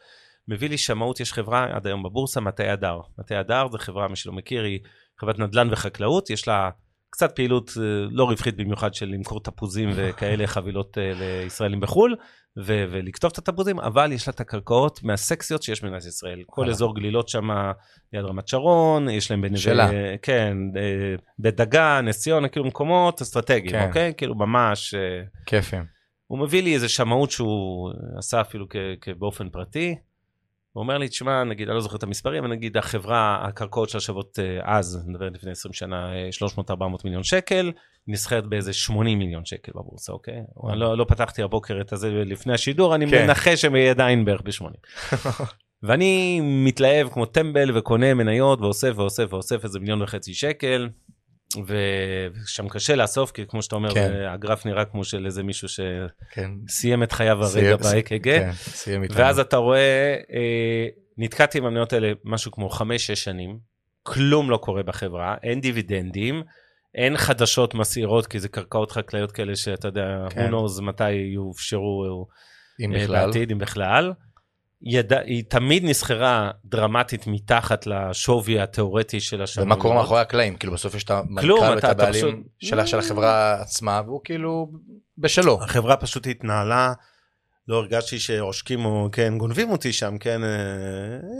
מביא 0.47 0.69
לי 0.69 0.77
שמאות, 0.77 1.19
יש 1.19 1.33
חברה 1.33 1.67
עד 1.75 1.87
היום 1.87 2.03
בבורסה, 2.03 2.41
מטה 2.41 2.73
הדר. 2.73 2.99
מטה 3.19 3.39
הדר 3.39 3.67
זה 3.71 3.77
חברה, 3.77 4.07
מי 4.07 4.15
שלא 4.15 4.33
מכיר, 4.33 4.63
היא 4.63 4.79
חברת 5.19 5.39
נדל"ן 5.39 5.67
וחקלאות, 5.71 6.29
יש 6.29 6.47
לה 6.47 6.69
קצת 7.09 7.35
פעילות 7.35 7.71
אה, 7.77 7.83
לא 8.11 8.23
רווחית 8.23 8.57
במיוחד 8.57 8.93
של 8.93 9.05
למכור 9.05 9.43
תפוזים 9.43 9.89
וכאלה 9.95 10.47
חבילות 10.47 10.97
אה, 10.97 11.11
לישראלים 11.15 11.79
בחו"ל, 11.79 12.15
ו- 12.57 12.85
ולקטוף 12.91 13.33
את 13.33 13.37
התפוזים, 13.37 13.79
אבל 13.79 14.11
יש 14.11 14.27
לה 14.27 14.33
את 14.33 14.39
הקרקעות 14.39 15.03
מהסקסיות 15.03 15.63
שיש 15.63 15.83
במדינת 15.83 16.05
ישראל. 16.05 16.43
כל. 16.45 16.69
אזור 16.69 16.95
גלילות 16.95 17.29
שם 17.29 17.49
ליד 18.13 18.25
רמת 18.25 18.47
שרון, 18.47 19.09
יש 19.09 19.31
להם 19.31 19.41
בנווה... 19.41 19.57
שלה. 19.57 19.89
כן, 20.21 20.57
אה, 20.77 21.15
בית 21.39 21.55
דגן, 21.55 22.05
נס 22.07 22.19
ציונה, 22.19 22.47
כאילו 22.47 22.65
מקומות 22.65 23.21
אסטרטגיים, 23.21 23.71
כן. 23.71 23.87
אוקיי? 23.87 24.13
כאילו 24.17 24.35
ממש... 24.35 24.93
אה, 24.93 25.21
כיפים. 25.45 25.85
הוא 26.27 26.39
מביא 26.39 26.63
לי 26.63 26.73
איזה 26.73 26.89
שמאות 26.89 27.31
שהוא 27.31 27.91
עשה 28.17 28.41
אפילו 28.41 28.69
כ- 28.69 28.75
כ- 29.01 29.09
באופן 29.19 29.49
פרטי. 29.49 29.95
הוא 30.73 30.81
אומר 30.81 30.97
לי, 30.97 31.07
תשמע, 31.07 31.43
נגיד, 31.43 31.67
אני 31.67 31.75
לא 31.75 31.81
זוכר 31.81 31.95
את 31.95 32.03
המספרים, 32.03 32.43
אבל 32.43 32.53
נגיד 32.53 32.77
החברה, 32.77 33.47
הקרקעות 33.47 33.89
שלה 33.89 34.01
שוות 34.01 34.39
אה, 34.39 34.77
אז, 34.77 35.01
אני 35.03 35.13
מדבר 35.13 35.29
לפני 35.29 35.51
20 35.51 35.73
שנה, 35.73 36.13
אה, 36.13 36.29
300-400 36.59 36.81
מיליון 37.03 37.23
שקל, 37.23 37.71
נסחרת 38.07 38.47
באיזה 38.47 38.73
80 38.73 39.19
מיליון 39.19 39.45
שקל 39.45 39.71
בבורסה, 39.75 40.11
אוקיי? 40.11 40.41
אני 40.69 40.79
לא, 40.79 40.97
לא 40.97 41.05
פתחתי 41.07 41.43
הבוקר 41.43 41.81
את 41.81 41.93
הזה 41.93 42.09
לפני 42.11 42.53
השידור, 42.53 42.95
אני 42.95 43.09
כן. 43.09 43.25
מנחש 43.25 43.61
שהם 43.61 43.75
יהיה 43.75 43.91
עדיין 43.91 44.25
בערך 44.25 44.41
ב-80. 44.41 45.05
ואני 45.83 46.39
מתלהב 46.43 47.09
כמו 47.09 47.25
טמבל 47.25 47.77
וקונה 47.77 48.13
מניות 48.13 48.61
ואוסף 48.61 48.93
ואוסף 48.95 49.27
ואוסף 49.29 49.63
איזה 49.63 49.79
מיליון 49.79 50.01
וחצי 50.01 50.33
שקל. 50.33 50.89
ושם 51.57 52.69
קשה 52.69 52.95
לאסוף, 52.95 53.31
כי 53.31 53.45
כמו 53.47 53.61
שאתה 53.61 53.75
אומר, 53.75 53.93
כן. 53.93 54.25
הגרף 54.33 54.65
נראה 54.65 54.85
כמו 54.85 55.03
של 55.03 55.25
איזה 55.25 55.43
מישהו 55.43 55.67
כן. 56.31 56.51
שסיים 56.67 57.03
את 57.03 57.11
חייו 57.11 57.43
הרגע 57.43 57.75
ב-AKG, 57.75 58.23
כן. 58.23 58.51
ואז 59.09 59.39
אתה 59.39 59.57
רואה, 59.57 60.15
אה, 60.33 60.87
נתקעתי 61.17 61.57
עם 61.57 61.65
המניות 61.65 61.93
האלה 61.93 62.11
משהו 62.23 62.51
כמו 62.51 62.69
5-6 62.69 62.81
שנים, 63.15 63.59
כלום 64.03 64.49
לא 64.49 64.57
קורה 64.57 64.83
בחברה, 64.83 65.35
אין 65.43 65.61
דיבידנדים, 65.61 66.43
אין 66.95 67.17
חדשות 67.17 67.73
מסעירות, 67.73 68.27
כי 68.27 68.39
זה 68.39 68.49
קרקעות 68.49 68.91
חקלאיות 68.91 69.31
כאלה 69.31 69.55
שאתה 69.55 69.87
יודע, 69.87 70.25
כן. 70.29 70.47
who 70.47 70.51
knows 70.51 70.81
מתי 70.81 71.11
יאופשרו 71.11 72.27
אם 72.79 72.95
אה, 72.95 73.03
בכלל. 73.03 73.25
בעתיד, 73.25 73.51
אם 73.51 73.57
בכלל. 73.57 74.13
ידע, 74.81 75.19
היא 75.19 75.43
תמיד 75.49 75.83
נסחרה 75.85 76.51
דרמטית 76.65 77.27
מתחת 77.27 77.87
לשווי 77.87 78.59
התיאורטי 78.59 79.19
של 79.19 79.41
השנים. 79.41 79.67
ומה 79.67 79.75
קורה 79.75 79.95
מאחורי 79.95 80.19
הקלעים? 80.21 80.55
כאילו 80.55 80.73
בסוף 80.73 80.95
יש 80.95 81.03
את 81.03 81.11
כלום, 81.39 81.59
המנכ"ל 81.63 81.75
ואת 81.75 81.77
אתה- 81.77 81.91
אתה 81.91 82.03
הבעלים 82.03 82.13
פשוט- 82.25 82.45
של 82.59 82.85
של 82.85 82.99
החברה 82.99 83.53
עצמה, 83.61 84.01
והוא 84.05 84.21
כאילו 84.23 84.71
בשלו. 85.17 85.59
החברה 85.63 85.97
פשוט 85.97 86.27
התנהלה, 86.27 86.93
לא 87.67 87.75
הרגשתי 87.77 88.19
שעושקים 88.19 88.85
או 88.85 89.09
כן 89.11 89.37
גונבים 89.37 89.69
אותי 89.71 89.93
שם, 89.93 90.17
כן, 90.17 90.43
אה, 90.43 90.49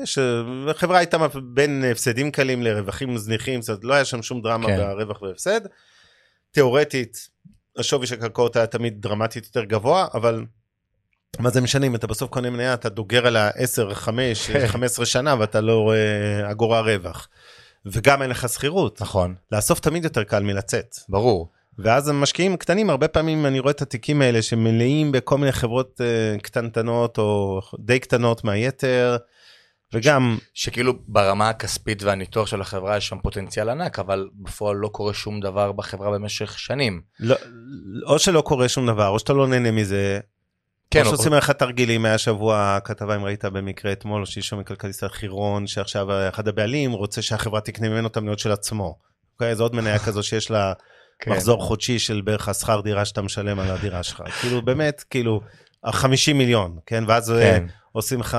יש, 0.04 0.18
אה, 0.18 0.42
החברה 0.72 0.98
הייתה 0.98 1.18
בין 1.54 1.84
הפסדים 1.92 2.32
קלים 2.32 2.64
לרווחים 2.64 3.18
זניחים, 3.18 3.62
זאת 3.62 3.70
אומרת 3.70 3.84
לא 3.84 3.94
היה 3.94 4.06
שם 4.06 4.22
שום 4.22 4.42
דרמה 4.42 4.68
כן. 4.68 4.78
ברווח 4.78 5.22
והפסד. 5.22 5.62
תיאורטית, 6.52 7.30
השווי 7.78 8.08
של 8.08 8.16
הקרקעות 8.16 8.56
היה 8.56 8.68
תמיד 8.68 9.02
דרמטית 9.02 9.46
יותר 9.46 9.64
גבוה, 9.64 10.08
אבל 10.14 10.46
מה 11.40 11.50
זה 11.50 11.62
משנה 11.62 11.86
אם 11.86 11.96
אתה 11.96 12.08
בסוף 12.08 12.30
קונה 12.30 12.50
מניה, 12.50 12.74
אתה 12.74 12.90
דוגר 12.90 13.28
על 13.28 13.36
ה-10, 13.36 13.94
5, 13.94 14.48
כן. 14.48 14.68
15 14.68 15.06
שנה 15.06 15.36
ואתה 15.40 15.62
לא 15.62 15.80
רואה 15.80 16.52
אגורה 16.52 16.82
רווח. 16.82 17.28
וגם 17.86 18.22
אין 18.22 18.30
לך 18.30 18.50
שכירות. 18.50 19.02
נכון, 19.02 19.36
לאסוף 19.52 19.80
תמיד 19.80 20.04
יותר 20.04 20.24
קל 20.24 20.44
מלצאת. 20.44 20.96
ברור. 21.10 21.52
ואז 21.80 22.10
המשקיעים 22.10 22.58
קטנים, 22.58 22.90
הרבה 22.90 23.08
פעמים 23.08 23.46
אני 23.46 23.60
רואה 23.60 23.72
את 23.72 23.82
התיקים 23.82 24.22
האלה 24.22 24.42
שמלאים 24.42 25.12
בכל 25.12 25.38
מיני 25.38 25.52
חברות 25.52 26.02
uh, 26.02 26.42
קטנטנות 26.42 27.18
או 27.18 27.60
די 27.80 28.00
קטנות 28.00 28.44
מהיתר, 28.44 29.18
וגם, 29.94 30.38
שכאילו 30.54 30.94
ברמה 31.08 31.50
הכספית 31.50 32.04
והניתוח 32.04 32.48
של 32.48 32.62
החברה 32.62 32.98
יש 32.98 33.08
שם 33.08 33.18
פוטנציאל 33.20 33.70
ענק, 33.70 34.00
אבל 34.00 34.30
בפועל 34.36 34.76
לא 34.76 34.88
קורה 34.88 35.14
שום 35.14 35.40
דבר 35.40 35.72
בחברה 35.72 36.12
במשך 36.12 36.60
שנים. 36.60 37.02
לא, 37.20 37.36
או 38.06 38.20
שלא 38.20 38.42
קורה 38.42 38.70
שום 38.70 38.88
דבר, 38.88 39.08
או 39.08 39.20
שאתה 39.20 39.34
לא 39.34 39.48
נהנה 39.48 39.72
מזה, 39.72 40.20
כן, 40.92 41.00
או 41.00 41.06
שעושים 41.06 41.34
לך 41.34 41.52
תרגילים, 41.52 42.06
היה 42.06 42.18
שבוע 42.18 42.80
כתבה 42.84 43.16
אם 43.16 43.24
ראית 43.24 43.46
במקרה 43.46 43.92
אתמול, 43.92 44.22
או 44.22 44.26
שלשום 44.26 44.60
מכלכליסט 44.60 45.04
החירון, 45.04 45.68
שעכשיו 45.68 46.08
אחד 46.30 46.48
הבעלים 46.48 46.92
רוצה 46.92 47.22
שהחברה 47.22 47.62
תקנה 47.62 47.90
ממנו 47.90 48.08
את 48.08 48.18
המניות 48.18 48.40
של 48.40 48.52
עצמו. 48.52 48.98
אוקיי, 49.34 49.56
זו 49.56 49.64
עוד 49.64 49.76
מניה 49.76 50.00
כזו 50.06 50.24
שיש 50.24 50.52
לה 50.52 50.74
כן. 51.20 51.32
מחזור 51.32 51.62
חודשי 51.62 52.00
של 52.00 52.22
בערך 52.22 52.50
השכר 52.50 52.82
דירה 52.82 53.06
שאתה 53.06 53.22
משלם 53.22 53.60
על 53.60 53.72
הדירה 53.72 54.04
שלך. 54.04 54.24
כאילו 54.42 54.62
באמת, 54.62 55.04
כאילו, 55.10 55.42
50 55.86 56.38
מיליון, 56.38 56.78
כן? 56.86 57.04
ואז 57.08 57.32
אה, 57.32 57.40
כן, 57.42 57.66
עושים 57.92 58.20
לך 58.20 58.38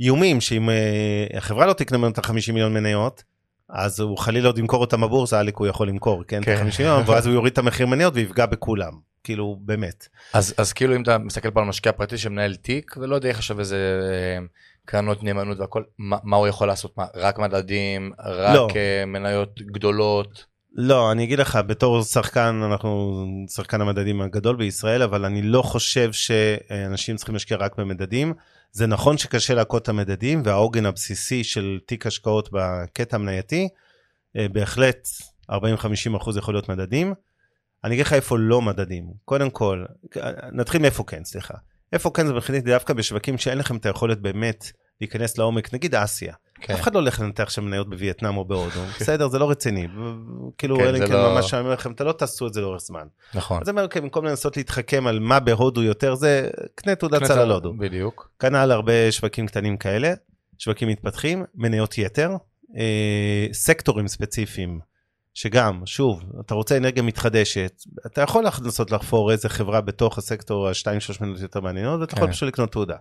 איומים 0.00 0.40
שאם 0.40 0.70
אה, 0.70 1.26
החברה 1.34 1.66
לא 1.66 1.72
תקנה 1.72 1.98
ממנו 1.98 2.10
את 2.10 2.18
ה-50 2.18 2.52
מיליון 2.52 2.74
מניות, 2.74 3.22
אז 3.68 4.00
הוא 4.00 4.18
חלילה 4.18 4.48
עוד 4.48 4.58
ימכור 4.58 4.80
אותם 4.80 5.00
בבורסה, 5.00 5.40
אליק 5.40 5.56
הוא 5.56 5.66
יכול 5.66 5.88
למכור, 5.88 6.24
כן? 6.28 6.40
כן. 6.44 6.54
את 6.54 6.58
ה-50 6.58 6.78
מיליון, 6.78 7.02
ואז 7.06 7.26
הוא 7.26 7.34
יוריד 7.34 7.52
את 7.52 7.58
המחיר 7.58 7.86
מניות 7.86 8.14
ויפגע 8.16 8.46
בכולם. 8.46 8.92
כאילו, 9.24 9.58
באמת. 9.60 10.08
אז, 10.32 10.54
אז 10.58 10.72
כאילו 10.72 10.96
אם 10.96 11.02
אתה 11.02 11.18
מסתכל 11.18 11.50
פה 11.50 11.60
על 11.60 11.66
משקיע 11.66 11.92
פרטי 11.92 12.18
שמנהל 12.18 12.54
תיק 12.54 12.94
ולא 12.96 13.14
יודע 13.14 13.28
איך 13.28 13.38
עכשיו 13.38 13.60
איזה 13.60 14.00
אה, 14.02 14.46
קרנות 14.84 15.22
נאמנות 15.22 15.58
והכל, 15.58 15.82
מה, 15.98 16.16
מה 16.22 16.36
הוא 16.36 16.48
יכול 16.48 16.68
לעשות? 16.68 16.98
מה, 16.98 17.04
רק 17.14 17.38
מדדים, 17.38 18.12
רק 18.18 18.54
לא. 18.54 18.68
אה, 18.76 19.06
מניות 19.06 19.62
גדולות? 19.62 20.44
לא, 20.72 21.12
אני 21.12 21.24
אגיד 21.24 21.38
לך, 21.38 21.58
בתור 21.66 22.02
שחקן, 22.02 22.60
אנחנו 22.64 23.24
שחקן 23.48 23.80
המדדים 23.80 24.20
הגדול 24.20 24.56
בישראל, 24.56 25.02
אבל 25.02 25.24
אני 25.24 25.42
לא 25.42 25.62
חושב 25.62 26.12
שאנשים 26.12 27.16
צריכים 27.16 27.34
להשקיע 27.34 27.56
רק 27.56 27.76
במדדים. 27.76 28.32
זה 28.72 28.86
נכון 28.86 29.18
שקשה 29.18 29.54
להכות 29.54 29.82
את 29.82 29.88
המדדים, 29.88 30.42
והעוגן 30.44 30.86
הבסיסי 30.86 31.44
של 31.44 31.78
תיק 31.86 32.06
השקעות 32.06 32.48
בקטע 32.52 33.16
המנייתי, 33.16 33.68
אה, 34.36 34.46
בהחלט 34.52 35.08
40-50 35.50 35.54
אחוז 36.16 36.36
יכול 36.36 36.54
להיות 36.54 36.68
מדדים. 36.68 37.14
אני 37.84 37.94
אגיד 37.94 38.06
לך 38.06 38.12
איפה 38.12 38.38
לא 38.38 38.62
מדדים. 38.62 39.04
קודם 39.24 39.50
כל, 39.50 39.84
נתחיל 40.52 40.82
מאיפה 40.82 41.04
כן, 41.04 41.24
סליחה. 41.24 41.54
איפה 41.92 42.10
כן 42.14 42.26
זה 42.26 42.32
מבחינתי 42.32 42.70
דווקא 42.70 42.94
בשווקים 42.94 43.38
שאין 43.38 43.58
לכם 43.58 43.76
את 43.76 43.86
היכולת 43.86 44.20
באמת 44.20 44.72
להיכנס 45.00 45.38
לעומק, 45.38 45.74
נגיד 45.74 45.94
אסיה. 45.94 46.34
כן. 46.60 46.74
אף 46.74 46.80
אחד 46.80 46.94
לא 46.94 46.98
הולך 46.98 47.20
לנתח 47.20 47.50
שם 47.50 47.64
מניות 47.64 47.90
בווייטנאם 47.90 48.36
או 48.36 48.44
בהודו, 48.44 48.80
בסדר, 49.00 49.28
זה 49.28 49.38
לא 49.38 49.50
רציני. 49.50 49.88
כאילו, 50.58 50.76
כן, 50.78 50.94
אם 50.94 51.06
כן 51.06 51.12
לא- 51.12 51.34
ממש 51.34 51.54
אני 51.54 51.60
אומר 51.60 51.72
לכם, 51.72 51.92
אתה 51.92 52.04
לא 52.04 52.12
תעשו 52.12 52.46
את 52.46 52.54
זה 52.54 52.60
לאורך 52.60 52.80
זמן. 52.80 53.06
נכון. 53.34 53.60
אז 53.62 53.68
אני 53.68 53.78
אומר, 53.78 53.88
כן, 53.88 54.00
במקום 54.00 54.24
לנסות 54.24 54.56
להתחכם 54.56 55.06
על 55.06 55.18
מה 55.18 55.40
בהודו 55.40 55.82
יותר, 55.82 56.14
זה 56.14 56.50
קנה 56.74 56.94
תעודת 56.94 57.24
סל 57.24 57.38
על 57.38 57.50
הודו. 57.50 57.74
בדיוק. 57.78 58.30
כנ"ל 58.38 58.70
הרבה 58.70 59.12
שווקים 59.12 59.46
קטנים 59.46 59.76
כאלה, 59.76 60.12
שווקים 60.58 60.88
מתפתחים, 60.88 61.44
מניות 61.54 61.98
יתר, 61.98 62.30
אה, 62.76 63.46
סקטורים 63.52 64.08
ספציפיים, 64.08 64.80
שגם, 65.34 65.82
שוב, 65.86 66.22
אתה 66.40 66.54
רוצה 66.54 66.76
אנרגיה 66.76 67.02
מתחדשת, 67.02 67.82
אתה 68.06 68.20
יכול 68.20 68.44
לנסות 68.64 68.90
לחפור 68.90 69.32
איזה 69.32 69.48
חברה 69.48 69.80
בתוך 69.80 70.18
הסקטור 70.18 70.68
השתיים 70.68 71.00
שלוש 71.00 71.20
מניות 71.20 71.40
יותר 71.40 71.60
מעניינות, 71.60 72.00
ואתה 72.00 72.14
יכול 72.14 72.26
כן. 72.26 72.32
פשוט 72.32 72.48
לקנות 72.48 72.72
תעודה. 72.72 72.96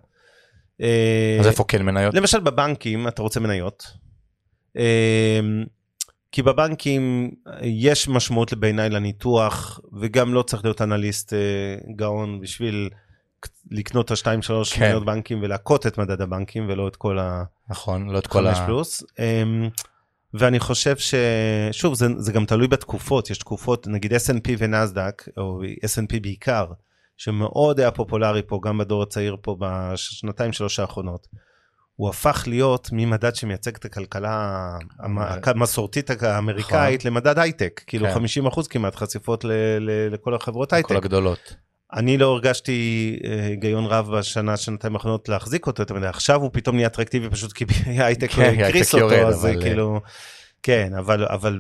אז 1.40 1.48
איפה 1.48 1.64
כן 1.68 1.82
מניות? 1.82 2.14
למשל 2.14 2.40
בבנקים 2.40 3.08
אתה 3.08 3.22
רוצה 3.22 3.40
מניות. 3.40 3.84
אמ, 4.76 4.84
כי 6.32 6.42
בבנקים 6.42 7.32
יש 7.62 8.08
משמעות 8.08 8.54
בעיניי 8.54 8.90
לניתוח 8.90 9.80
וגם 10.00 10.34
לא 10.34 10.42
צריך 10.42 10.64
להיות 10.64 10.82
אנליסט 10.82 11.34
אה, 11.34 11.76
גאון 11.96 12.40
בשביל 12.42 12.90
לקנות 13.72 14.06
את 14.06 14.12
השתיים 14.12 14.42
שלוש 14.42 14.74
כן. 14.74 14.86
מניות 14.86 15.06
בנקים 15.06 15.40
ולהכות 15.42 15.88
את 15.88 15.98
מדד 15.98 16.22
הבנקים 16.22 16.66
ולא 16.70 16.88
את 16.88 16.96
כל 16.96 17.18
נכון, 17.70 18.10
לא 18.10 18.20
את 18.20 18.28
כל 18.28 18.48
ה... 18.48 18.66
פלוס. 18.66 19.04
ואני 20.34 20.60
חושב 20.60 20.96
ששוב 20.98 21.94
זה, 21.94 22.08
זה 22.18 22.32
גם 22.32 22.46
תלוי 22.46 22.68
בתקופות 22.68 23.30
יש 23.30 23.38
תקופות 23.38 23.88
נגיד 23.88 24.14
S&P 24.14 24.50
ונסדק 24.58 25.24
או 25.38 25.62
S&P 25.64 26.20
בעיקר 26.22 26.66
שמאוד 27.18 27.80
היה 27.80 27.92
פופולרי 27.92 28.42
פה 28.48 28.60
גם 28.64 28.78
בדור 28.78 29.04
הצעיר 29.04 29.38
פה 29.42 29.56
בשנתיים 29.60 30.54
שלוש 30.54 30.80
האחרונות. 30.80 31.28
הוא 31.96 32.10
הפך 32.10 32.44
להיות 32.48 32.90
ממדד 32.92 33.36
שמייצג 33.36 33.76
את 33.76 33.86
הכלכלה 33.86 34.68
המ- 35.00 35.18
המסורתית 35.44 36.10
האמריקאית 36.24 37.06
למדד 37.06 37.40
הייטק 37.40 37.82
כאילו 37.88 38.06
כן. 38.08 38.14
50 38.14 38.46
אחוז 38.46 38.68
כמעט 38.68 38.96
חשיפות 38.96 39.44
ל- 39.44 39.52
ל- 39.80 40.14
לכל 40.14 40.36
החברות 40.36 40.70
כל 40.70 40.76
הייטק 40.76 40.92
הגדולות. 40.92 41.56
אני 41.94 42.18
לא 42.18 42.26
הרגשתי 42.26 43.20
אה, 43.26 43.46
היגיון 43.46 43.86
רב 43.86 44.12
בשנה, 44.18 44.58
שנתיים 44.58 44.96
האחרונות 44.96 45.30
להחזיק 45.30 45.68
אותו, 45.68 45.84
אתה 45.84 45.94
יודע, 45.94 46.10
עכשיו 46.10 46.42
הוא 46.42 46.50
פתאום 46.54 46.76
נהיה 46.76 46.88
אטרקטיבי 46.88 47.30
פשוט 47.30 47.54
כי 47.54 47.66
ההייטק 48.00 48.30
כן, 48.32 48.56
הקריס 48.60 48.96
אותו, 48.96 49.14
יורד, 49.14 49.28
אז 49.28 49.46
אבל, 49.46 49.62
כאילו, 49.62 50.02
כן, 50.64 50.94
אבל, 50.98 51.26
אבל, 51.26 51.60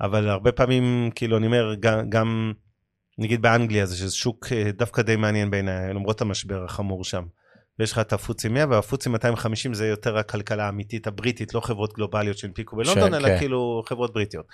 אבל 0.00 0.28
הרבה 0.28 0.52
פעמים, 0.52 1.10
כאילו, 1.14 1.36
אני 1.36 1.46
אומר, 1.46 1.74
גם, 2.08 2.52
נגיד 3.18 3.42
באנגליה, 3.42 3.86
זה 3.86 3.96
שזה 3.96 4.14
שוק 4.14 4.46
אה, 4.52 4.70
דווקא 4.72 5.02
די 5.02 5.16
מעניין 5.16 5.50
בעיניי, 5.50 5.94
למרות 5.94 6.20
המשבר 6.20 6.64
החמור 6.64 7.04
שם. 7.04 7.22
ויש 7.78 7.92
לך 7.92 7.98
את 7.98 8.12
הפוצי 8.12 8.48
100 8.48 8.64
והפוצי 8.70 9.08
250 9.08 9.74
זה 9.74 9.88
יותר 9.88 10.18
הכלכלה 10.18 10.66
האמיתית 10.66 11.06
הבריטית, 11.06 11.54
לא 11.54 11.60
חברות 11.60 11.92
גלובליות 11.92 12.38
שהנפיקו 12.38 12.76
בלונדון, 12.76 13.14
אלא 13.14 13.28
כן. 13.28 13.38
כאילו 13.38 13.82
חברות 13.86 14.12
בריטיות. 14.12 14.46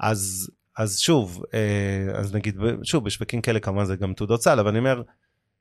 אז, 0.00 0.50
אז 0.78 0.98
שוב, 0.98 1.42
אה, 1.54 2.18
אז 2.18 2.34
נגיד, 2.34 2.56
שוב, 2.82 3.04
בשווקים 3.04 3.40
כאלה 3.40 3.60
כמובן 3.60 3.84
זה 3.84 3.96
גם 3.96 4.14
תעודות 4.14 4.42
סל, 4.42 4.60
אבל 4.60 4.68
אני 4.68 4.78
אומר, 4.78 5.02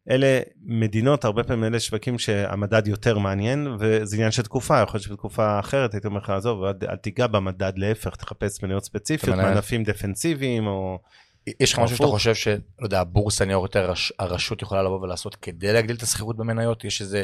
אלה 0.10 0.40
מדינות, 0.66 1.26
הרבה 1.26 1.44
פעמים 1.44 1.64
אלה 1.64 1.80
שווקים 1.80 2.20
שהמדד 2.20 2.88
יותר 2.88 3.18
מעניין, 3.18 3.68
וזה 3.80 4.16
עניין 4.16 4.32
של 4.32 4.44
תקופה, 4.44 4.82
יכול 4.82 4.98
להיות 4.98 5.04
שבתקופה 5.04 5.60
אחרת 5.60 5.94
הייתי 5.94 6.08
אומר 6.08 6.20
לך, 6.20 6.30
עזוב, 6.30 6.64
אל, 6.64 6.96
תיגע 6.96 7.28
במדד, 7.28 7.74
להפך, 7.76 8.16
תחפש 8.16 8.64
מניות 8.64 8.84
ספציפיות, 8.84 9.38
מענפים 9.38 9.84
דפנסיביים, 9.84 10.68
או... 10.68 11.00
יש 11.60 11.74
לך 11.74 11.80
משהו 11.80 11.98
שאתה. 11.98 12.08
חושב 12.08 12.36
שלא 12.36 12.56
יודע, 12.82 13.00
הבורסה 13.00 13.46
ניירות 13.46 13.76
ערך, 13.76 14.00
הרשות 14.20 14.62
יכולה 14.62 14.84
לבוא 14.84 15.00
ולעשות 15.02 15.36
כדי 15.36 15.74
להגדיל 15.74 15.96
את 15.96 16.02
השכירות 16.02 16.38
במניות? 16.38 16.84
יש 16.84 17.02
איזה 17.02 17.24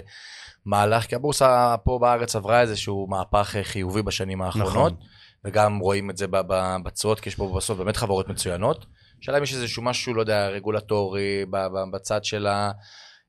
מהלך, 0.65 1.05
כי 1.05 1.15
הבורסה 1.15 1.75
פה 1.83 1.99
בארץ 2.01 2.35
עברה 2.35 2.61
איזשהו 2.61 3.07
מהפך 3.09 3.55
חיובי 3.63 4.01
בשנים 4.01 4.41
האחרונות, 4.41 4.93
נכון. 4.93 5.07
וגם 5.47 5.79
רואים 5.79 6.09
את 6.09 6.17
זה 6.17 6.27
ב- 6.27 6.37
ב- 6.47 6.75
בתשואות, 6.83 7.19
כי 7.19 7.29
יש 7.29 7.35
פה 7.35 7.53
בסוף 7.57 7.77
באמת 7.77 7.97
חברות 7.97 8.29
מצוינות. 8.29 8.85
השאלה 9.21 9.37
אם 9.37 9.43
יש 9.43 9.53
איזשהו 9.53 9.83
משהו, 9.83 10.13
לא 10.13 10.21
יודע, 10.21 10.47
רגולטורי, 10.47 11.45
בצד 11.93 12.23
של 12.23 12.47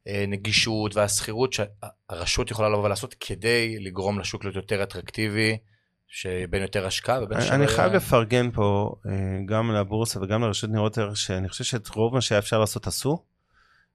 הנגישות 0.07 0.97
והשכירות, 0.97 1.53
שהרשות 1.53 2.51
יכולה 2.51 2.69
לבוא 2.69 2.85
ולעשות 2.85 3.14
כדי 3.21 3.79
לגרום 3.81 4.19
לשוק 4.19 4.45
להיות 4.45 4.57
יותר 4.57 4.83
אטרקטיבי, 4.83 5.59
שבין 6.09 6.62
יותר 6.62 6.87
השקעה 6.87 7.23
ובין 7.23 7.39
אני, 7.39 7.51
אני 7.51 7.66
חייב 7.66 7.93
לפרגן 7.93 8.51
פה 8.51 8.95
אה, 9.07 9.12
גם 9.47 9.71
לבורסה 9.71 10.21
וגם 10.23 10.43
לרשות 10.43 10.71
ניירות 10.71 10.99
ערך, 10.99 11.16
שאני 11.16 11.49
חושב 11.49 11.64
שאת 11.64 11.89
רוב 11.89 12.14
מה 12.14 12.21
שהיה 12.21 12.39
אפשר 12.39 12.59
לעשות 12.59 12.87
עשו, 12.87 13.25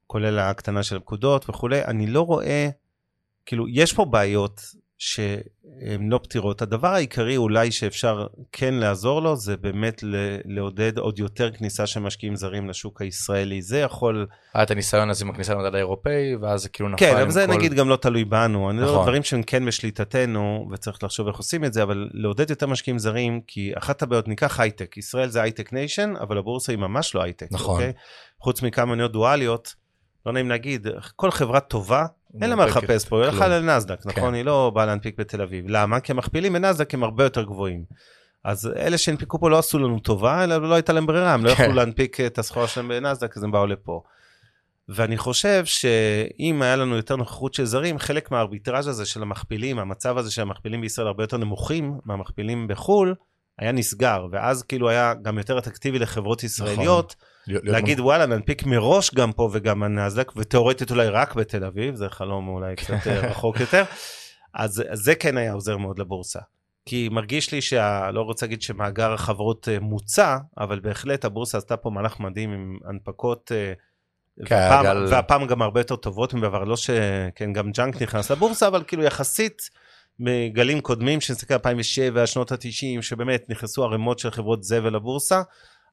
כולל 0.08 0.40
ההקטנה 0.40 0.84
של 0.84 0.98
הפקודות 0.98 1.50
וכולי. 1.50 1.86
אני 1.86 2.08
לא 2.08 2.22
רואה, 2.22 2.70
כאילו, 3.46 3.70
יש 3.70 3.94
פה 3.94 4.06
בעיות 4.06 4.62
שהן 4.98 6.10
לא 6.10 6.20
פתירות. 6.24 6.62
הדבר 6.62 6.88
העיקרי 6.88 7.38
אולי 7.38 7.72
שאפשר 7.72 8.28
כן 8.52 8.74
לעזור 8.74 9.22
לו, 9.22 9.36
זה 9.36 9.58
באמת 9.58 10.04
לעודד 10.46 10.98
עוד 10.98 11.20
יותר 11.20 11.52
כניסה 11.52 11.88
של 11.88 12.00
משקיעים 12.00 12.36
זרים 12.36 12.70
לשוק 12.70 13.02
הישראלי. 13.02 13.62
זה 13.62 13.80
יכול... 13.80 14.28
היה 14.54 14.64
את 14.64 14.72
הניסיון 14.72 15.10
הזה 15.10 15.26
עם 15.26 15.32
הכניסה 15.32 15.54
למדד 15.54 15.76
האירופאי, 15.76 16.36
ואז 16.42 16.62
זה 16.62 16.70
כאילו 16.70 16.90
נפל 16.90 17.06
כן, 17.06 17.18
אבל 17.18 17.32
זה 17.32 17.46
כל... 17.48 17.54
נגיד 17.54 17.74
גם 17.74 17.90
לא 17.90 17.96
תלוי 17.96 18.26
בנו. 18.26 18.70
אני 18.70 18.82
נכון. 18.82 18.96
לא 18.96 19.02
דברים 19.02 19.24
שהם 19.24 19.44
כן 19.44 19.66
בשליטתנו, 19.66 20.68
וצריך 20.72 21.04
לחשוב 21.04 21.28
איך 21.28 21.38
עושים 21.38 21.66
את 21.66 21.74
זה, 21.74 21.84
אבל 21.84 22.10
לעודד 22.14 22.50
יותר 22.50 22.68
משקיעים 22.68 23.00
זרים, 23.00 23.42
כי 23.48 23.72
אחת 23.78 24.02
הבעיות, 24.02 24.28
ניקח 24.28 24.60
הייטק, 24.60 24.98
ישראל 24.98 25.30
זה 25.30 25.42
הייטק 25.42 25.74
nation, 25.74 26.14
אבל 26.20 26.38
הבורסה 26.38 26.72
היא 26.72 26.80
ממש 26.80 27.16
לא 27.16 27.24
הייטק. 27.24 27.48
נכון. 27.52 27.76
אוקיי? 27.76 27.94
חוץ 28.40 28.62
מכמה 28.62 28.86
מניות 28.86 29.12
דואליות, 29.12 29.83
לא 30.26 30.34
נעים 30.34 30.50
להגיד, 30.50 30.88
כל 31.16 31.32
חברה 31.32 31.60
טובה, 31.60 32.06
אין 32.42 32.50
לה 32.50 32.56
מה 32.56 32.66
לחפש 32.66 33.06
פה, 33.06 33.24
היא 33.26 33.32
כלום. 33.32 33.44
לנסדק, 33.44 34.02
כן. 34.02 34.10
נכון? 34.10 34.34
היא 34.34 34.46
לא 34.46 34.72
באה 34.76 34.86
להנפיק 34.86 35.20
בתל 35.20 35.42
אביב. 35.42 35.66
למה? 35.68 36.00
כי 36.00 36.12
המכפילים 36.12 36.54
בנסדק 36.54 36.94
הם 36.94 37.04
הרבה 37.04 37.24
יותר 37.24 37.44
גבוהים. 37.44 37.84
אז 38.44 38.72
אלה 38.76 38.98
שהנפיקו 38.98 39.40
פה 39.40 39.50
לא 39.50 39.60
עשו 39.60 39.80
לנו 39.80 40.00
טובה, 40.00 40.44
אלא 40.44 40.70
לא 40.70 40.74
הייתה 40.76 40.94
להם 40.94 41.06
ברירה, 41.06 41.34
הם 41.34 41.46
לא 41.46 41.56
כן. 41.56 41.64
יכלו 41.64 41.76
להנפיק 41.76 42.20
את 42.20 42.40
הסחורה 42.40 42.68
שלהם 42.68 42.88
בנסדק, 42.88 43.38
אז 43.38 43.44
הם 43.44 43.52
באו 43.52 43.68
לפה. 43.68 44.02
ואני 44.90 45.18
חושב 45.18 45.66
שאם 45.66 46.62
היה 46.62 46.76
לנו 46.76 46.96
יותר 46.96 47.16
נוכחות 47.16 47.54
של 47.54 47.66
זרים, 47.66 48.00
חלק 48.00 48.32
מהארביטראז' 48.32 48.88
הזה 48.88 49.06
של 49.06 49.22
המכפילים, 49.22 49.80
המצב 49.80 50.18
הזה 50.18 50.32
שהמכפילים 50.32 50.82
בישראל 50.82 51.08
הרבה 51.08 51.24
יותר 51.24 51.38
נמוכים 51.38 52.00
מהמכפילים 52.06 52.68
בחו"ל, 52.68 53.16
היה 53.60 53.72
נסגר, 53.72 54.28
ואז 54.32 54.64
כאילו 54.64 54.90
היה 54.90 55.14
גם 55.22 55.38
יותר 55.38 55.58
אטרקטיבי 55.58 56.00
לחברות 56.00 56.44
ישראליות, 56.44 56.78
להיות 56.80 57.16
להגיד 57.48 58.00
וואלה 58.00 58.26
ננפיק 58.26 58.64
מראש 58.66 59.14
גם 59.16 59.32
פה 59.32 59.50
וגם 59.54 59.80
בנאסדק, 59.80 60.32
ותאורטית 60.36 60.92
אולי 60.92 61.10
רק 61.10 61.36
בתל 61.36 61.66
אביב, 61.66 61.96
זה 61.96 62.10
חלום 62.10 62.48
אולי 62.48 62.76
קצת 62.76 63.08
אה, 63.08 63.20
רחוק 63.30 63.60
יותר, 63.60 63.84
אז 64.54 64.84
זה 64.94 65.16
כן 65.16 65.38
היה 65.38 65.54
עוזר 65.54 65.78
מאוד 65.78 66.00
לבורסה. 66.00 66.40
כי 66.86 67.10
מרגיש 67.12 67.52
לי 67.52 67.62
שה... 67.62 68.12
לא 68.12 68.22
רוצה 68.22 68.46
להגיד 68.46 68.62
שמאגר 68.62 69.14
החברות 69.14 69.70
אה, 69.70 69.80
מוצע, 69.80 70.38
אבל 70.58 70.80
בהחלט 70.80 71.26
הבורסה 71.26 71.58
עשתה 71.58 71.78
פה 71.78 71.90
מהלך 71.90 72.20
מדהים 72.20 72.52
עם 72.52 72.78
הנפקות, 72.90 73.52
אה, 73.56 73.74
כן, 74.46 74.56
והפעם, 74.56 74.86
הגל- 74.86 75.06
והפעם 75.10 75.48
גם 75.48 75.62
הרבה 75.62 75.80
יותר 75.80 75.96
טובות 75.96 76.34
מבעבר, 76.34 76.64
לא 76.64 76.78
שכן 76.78 77.54
גם 77.54 77.72
ג'אנק 77.72 78.02
נכנס 78.02 78.32
לבורסה, 78.32 78.68
אבל 78.68 78.84
כאילו 78.88 79.04
יחסית 79.04 79.70
מגלים 80.20 80.82
קודמים, 80.82 81.22
שנסתכל 81.22 81.54
2007, 81.54 82.28
שנות 82.28 82.52
ה-90, 82.52 83.02
שבאמת 83.02 83.46
נכנסו 83.50 83.84
ערימות 83.84 84.20
של 84.20 84.32
חברות 84.32 84.64
זבל 84.64 84.96
לבורסה, 84.96 85.42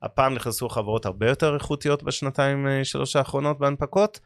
הפעם 0.02 0.34
נכנסו 0.34 0.68
חברות 0.68 1.06
הרבה 1.06 1.28
יותר 1.28 1.54
איכותיות 1.54 2.02
בשנתיים 2.02 2.66
אה, 2.66 2.84
שלוש 2.84 3.16
האחרונות 3.16 3.58
בהנפקות. 3.58 4.20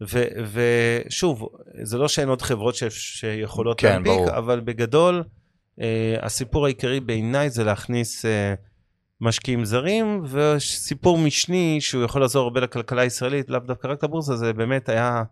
ו- 0.00 0.28
ושוב, 0.52 1.48
זה 1.82 1.98
לא 1.98 2.08
שאין 2.08 2.28
עוד 2.28 2.42
חברות 2.42 2.74
ש- 2.74 2.84
שיכולות 2.88 3.80
כן, 3.80 3.88
להנפיק, 3.88 4.12
ברור. 4.12 4.38
אבל 4.38 4.60
בגדול, 4.60 5.24
אה, 5.80 6.16
הסיפור 6.22 6.64
העיקרי 6.64 7.00
בעיניי 7.00 7.50
זה 7.50 7.64
להכניס 7.64 8.24
אה, 8.24 8.54
משקיעים 9.20 9.64
זרים, 9.64 10.22
וסיפור 10.24 11.18
משני 11.18 11.80
שהוא 11.80 12.04
יכול 12.04 12.20
לעזור 12.20 12.42
הרבה 12.42 12.60
לכלכלה 12.60 13.02
הישראלית, 13.02 13.50
לאו 13.50 13.60
דווקא 13.60 13.88
רק 13.88 14.04
לבורסה, 14.04 14.36
זה 14.36 14.52
באמת 14.52 14.88
היה 14.88 15.22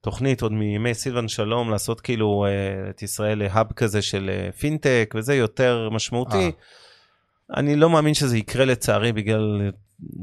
תוכנית 0.00 0.42
עוד 0.42 0.52
מימי 0.52 0.94
סילבן 0.94 1.28
שלום, 1.28 1.70
לעשות 1.70 2.00
כאילו 2.00 2.44
אה, 2.46 2.90
את 2.90 3.02
ישראל 3.02 3.38
להאב 3.38 3.72
כזה 3.72 4.02
של 4.02 4.30
אה, 4.32 4.52
פינטק, 4.52 5.14
וזה 5.18 5.34
יותר 5.34 5.88
משמעותי. 5.90 6.44
אה. 6.44 6.50
אני 7.56 7.76
לא 7.76 7.90
מאמין 7.90 8.14
שזה 8.14 8.38
יקרה 8.38 8.64
לצערי 8.64 9.12
בגלל 9.12 9.70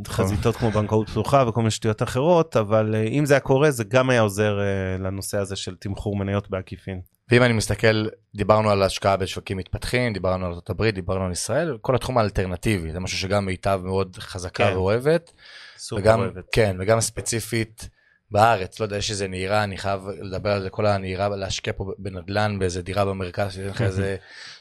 חזיתות 0.08 0.56
כמו 0.56 0.72
בנקאות 0.72 1.10
פתוחה 1.10 1.46
וכל 1.48 1.60
מיני 1.60 1.72
שטויות 1.72 2.04
אחרות, 2.04 2.58
אבל 2.58 2.96
אה, 2.96 3.04
אם 3.04 3.26
זה 3.26 3.34
היה 3.34 3.40
קורה 3.40 3.72
זה 3.72 3.84
גם 3.84 4.10
היה 4.10 4.22
עוזר 4.22 4.60
אה, 4.60 4.98
לנושא 5.00 5.38
הזה 5.38 5.56
של 5.56 5.76
תמחור 5.76 6.16
מניות 6.16 6.50
בעקיפין. 6.50 7.02
ואם 7.32 7.44
אני 7.44 7.54
מסתכל, 7.54 8.08
דיברנו 8.36 8.70
על 8.70 8.84
השקעה 8.84 9.18
בשווקים 9.18 9.58
מתפתחים, 9.58 10.14
דיברנו 10.14 10.46
על 10.46 10.52
ארה"ב, 10.52 10.84
דיברנו 10.86 11.26
על 11.26 11.32
ישראל, 11.32 11.78
כל 11.82 11.96
התחום 11.96 12.18
האלטרנטיבי, 12.18 12.92
זה 12.92 13.00
משהו 13.00 13.18
שגם 13.18 13.46
מיטב 13.46 13.82
מאוד 13.84 14.18
חזקה 14.20 14.68
כן. 14.68 14.74
ואוהבת. 14.74 15.32
סופר 15.78 16.02
וגם, 16.02 16.20
אוהבת. 16.20 16.46
כן, 16.52 16.78
וגם 16.80 17.02
ספציפית 17.02 17.90
בארץ, 18.32 18.80
לא 18.80 18.86
יודע, 18.86 18.98
יש 18.98 19.12
איזה 19.12 19.28
נהירה, 19.28 19.64
אני 19.64 19.78
חייב 19.78 20.08
לדבר 20.22 20.50
על 20.50 20.62
זה, 20.62 20.70
כל 20.70 20.86
הנהירה, 20.86 21.30
להשקיע 21.30 21.74
פה 21.74 21.92
בנדלן, 21.98 22.60
באיזה 22.60 22.82
דירה 22.82 23.06
במרכז, 23.06 23.54
שייתן 23.54 23.70
לך 23.70 23.82
איזה 23.82 24.16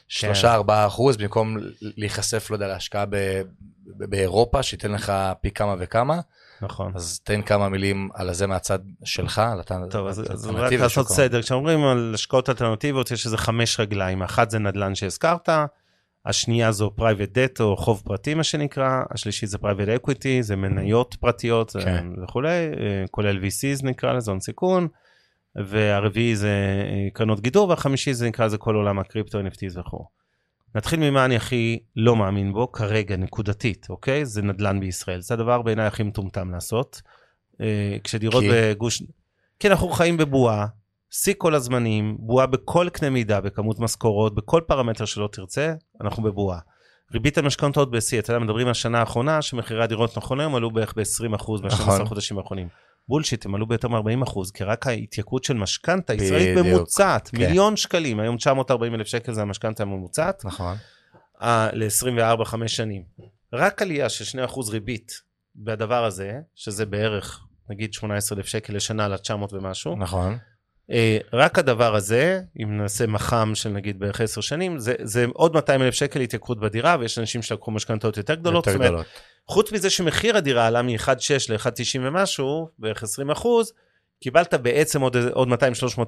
שלושה, 0.09 0.53
ארבעה 0.53 0.87
אחוז, 0.87 1.17
במקום 1.17 1.57
להיחשף, 1.81 2.49
לא 2.49 2.55
יודע, 2.55 2.67
להשקעה 2.67 3.05
ב- 3.09 3.41
באירופה, 3.85 4.63
שייתן 4.63 4.91
לך 4.91 5.13
פי 5.41 5.51
כמה 5.51 5.75
וכמה. 5.79 6.19
נכון. 6.61 6.91
אז 6.95 7.19
תן 7.23 7.41
כמה 7.41 7.69
מילים 7.69 8.09
על 8.13 8.33
זה 8.33 8.47
מהצד 8.47 8.79
שלך, 9.03 9.39
על 9.39 9.59
הת- 9.59 9.71
טוב, 9.91 10.07
אז, 10.07 10.23
אז 10.31 10.47
רק 10.47 10.73
לעשות. 10.73 11.07
סדר, 11.09 11.41
כשאומרים 11.41 11.83
על 11.83 12.11
השקעות 12.15 12.49
אלטרנטיביות 12.49 13.11
יש 13.11 13.25
איזה 13.25 13.37
חמש 13.37 13.79
רגליים, 13.79 14.21
אחת 14.23 14.49
זה 14.49 14.59
נדל"ן 14.59 14.95
שהזכרת, 14.95 15.49
השנייה 16.25 16.71
זו 16.71 16.91
private 16.97 17.35
debt 17.35 17.59
או 17.63 17.77
חוב 17.77 18.01
פרטי 18.05 18.33
מה 18.33 18.43
שנקרא, 18.43 19.01
השלישית 19.11 19.49
זה 19.49 19.57
private 19.61 20.05
equity, 20.07 20.41
זה 20.41 20.55
מניות 20.55 21.15
פרטיות 21.19 21.71
כן. 21.83 22.05
וכולי, 22.23 22.49
אה, 22.49 23.05
כולל 23.11 23.37
VCs 23.37 23.85
נקרא 23.85 24.13
לזה, 24.13 24.31
הון 24.31 24.39
סיכון, 24.39 24.87
והרביעי 25.55 26.35
זה 26.35 26.83
אה, 26.85 27.07
קרנות 27.13 27.39
גידור, 27.39 27.69
והחמישי 27.69 28.13
זה 28.13 28.27
נקרא 28.27 28.45
לזה 28.45 28.57
כל 28.57 28.75
עולם 28.75 28.99
הקריפטו, 28.99 29.39
NFTs 29.39 29.79
וכו'. 29.79 30.05
נתחיל 30.75 30.99
ממה 30.99 31.25
אני 31.25 31.35
הכי 31.35 31.79
לא 31.95 32.15
מאמין 32.15 32.53
בו 32.53 32.71
כרגע 32.71 33.17
נקודתית, 33.17 33.87
אוקיי? 33.89 34.25
זה 34.25 34.41
נדל"ן 34.41 34.79
בישראל, 34.79 35.21
זה 35.21 35.33
הדבר 35.33 35.61
בעיניי 35.61 35.85
הכי 35.85 36.03
מטומטם 36.03 36.51
לעשות. 36.51 37.01
אה, 37.61 37.97
כשדירות 38.03 38.43
כי? 38.43 38.49
בגוש... 38.51 39.03
כי 39.59 39.67
אנחנו 39.67 39.89
חיים 39.89 40.17
בבועה, 40.17 40.65
שיא 41.09 41.33
כל 41.37 41.55
הזמנים, 41.55 42.17
בועה 42.19 42.45
בכל 42.45 42.89
קנה 42.89 43.09
מידה, 43.09 43.41
בכמות 43.41 43.79
משכורות, 43.79 44.35
בכל 44.35 44.61
פרמטר 44.67 45.05
שלא 45.05 45.29
תרצה, 45.31 45.73
אנחנו 46.01 46.23
בבועה. 46.23 46.59
ריבית 47.13 47.37
המשכנתאות 47.37 47.91
בשיא, 47.91 48.19
אתה 48.19 48.33
יודע, 48.33 48.45
מדברים 48.45 48.67
על 48.67 48.71
השנה 48.71 48.99
האחרונה, 48.99 49.41
שמחירי 49.41 49.83
הדירות 49.83 50.17
נכון 50.17 50.39
היום 50.39 50.55
עלו 50.55 50.71
בערך 50.71 50.93
ב-20% 50.97 51.61
ב-12 51.61 51.73
נכון. 51.73 52.05
חודשים 52.05 52.37
האחרונים. 52.37 52.67
בולשיט, 53.09 53.45
הם 53.45 53.55
עלו 53.55 53.67
ביותר 53.67 53.87
מ-40%, 53.87 54.51
כי 54.53 54.63
רק 54.63 54.87
ההתייקרות 54.87 55.43
של 55.43 55.53
משכנתה 55.53 56.13
ישראלית 56.13 56.57
ממוצעת, 56.57 57.29
כן. 57.29 57.37
מיליון 57.37 57.75
שקלים, 57.75 58.19
היום 58.19 58.37
940 58.37 58.95
אלף 58.95 59.07
שקל 59.07 59.33
זה 59.33 59.41
המשכנתה 59.41 59.83
הממוצעת, 59.83 60.45
נכון. 60.45 60.77
ל-24-5 61.73 62.67
שנים. 62.67 63.03
רק 63.53 63.81
עלייה 63.81 64.09
של 64.09 64.39
2% 64.45 64.71
ריבית 64.71 65.11
בדבר 65.55 66.05
הזה, 66.05 66.39
שזה 66.55 66.85
בערך, 66.85 67.39
נגיד 67.69 67.93
18 67.93 68.37
אלף 68.37 68.45
שקל 68.45 68.75
לשנה 68.75 69.07
ל-900 69.07 69.53
ומשהו, 69.53 69.95
נכון. 69.95 70.37
אה, 70.91 71.17
רק 71.33 71.59
הדבר 71.59 71.95
הזה, 71.95 72.41
אם 72.63 72.77
נעשה 72.77 73.07
מח"מ 73.07 73.51
של 73.55 73.69
נגיד 73.69 73.99
בערך 73.99 74.21
10 74.21 74.41
שנים, 74.41 74.79
זה, 74.79 74.93
זה 75.01 75.25
עוד 75.33 75.53
200 75.53 75.81
אלף 75.81 75.93
שקל 75.93 76.21
התייקרות 76.21 76.59
בדירה, 76.59 76.97
ויש 76.99 77.19
אנשים 77.19 77.41
שלקחו 77.41 77.71
משכנתאות 77.71 78.17
יותר 78.17 78.35
גדולות. 78.35 78.67
יותר 78.67 78.77
זאת 78.77 78.87
גדולות. 78.87 79.05
חוץ 79.49 79.71
מזה 79.71 79.89
שמחיר 79.89 80.37
הדירה 80.37 80.67
עלה 80.67 80.81
מ-1.6 80.81 81.09
ל-1.90 81.49 81.99
ומשהו, 82.01 82.69
בערך 82.79 83.03
20 83.03 83.31
אחוז, 83.31 83.73
קיבלת 84.23 84.53
בעצם 84.53 85.01
עוד, 85.01 85.15
עוד 85.31 85.47
200-300 85.47 85.53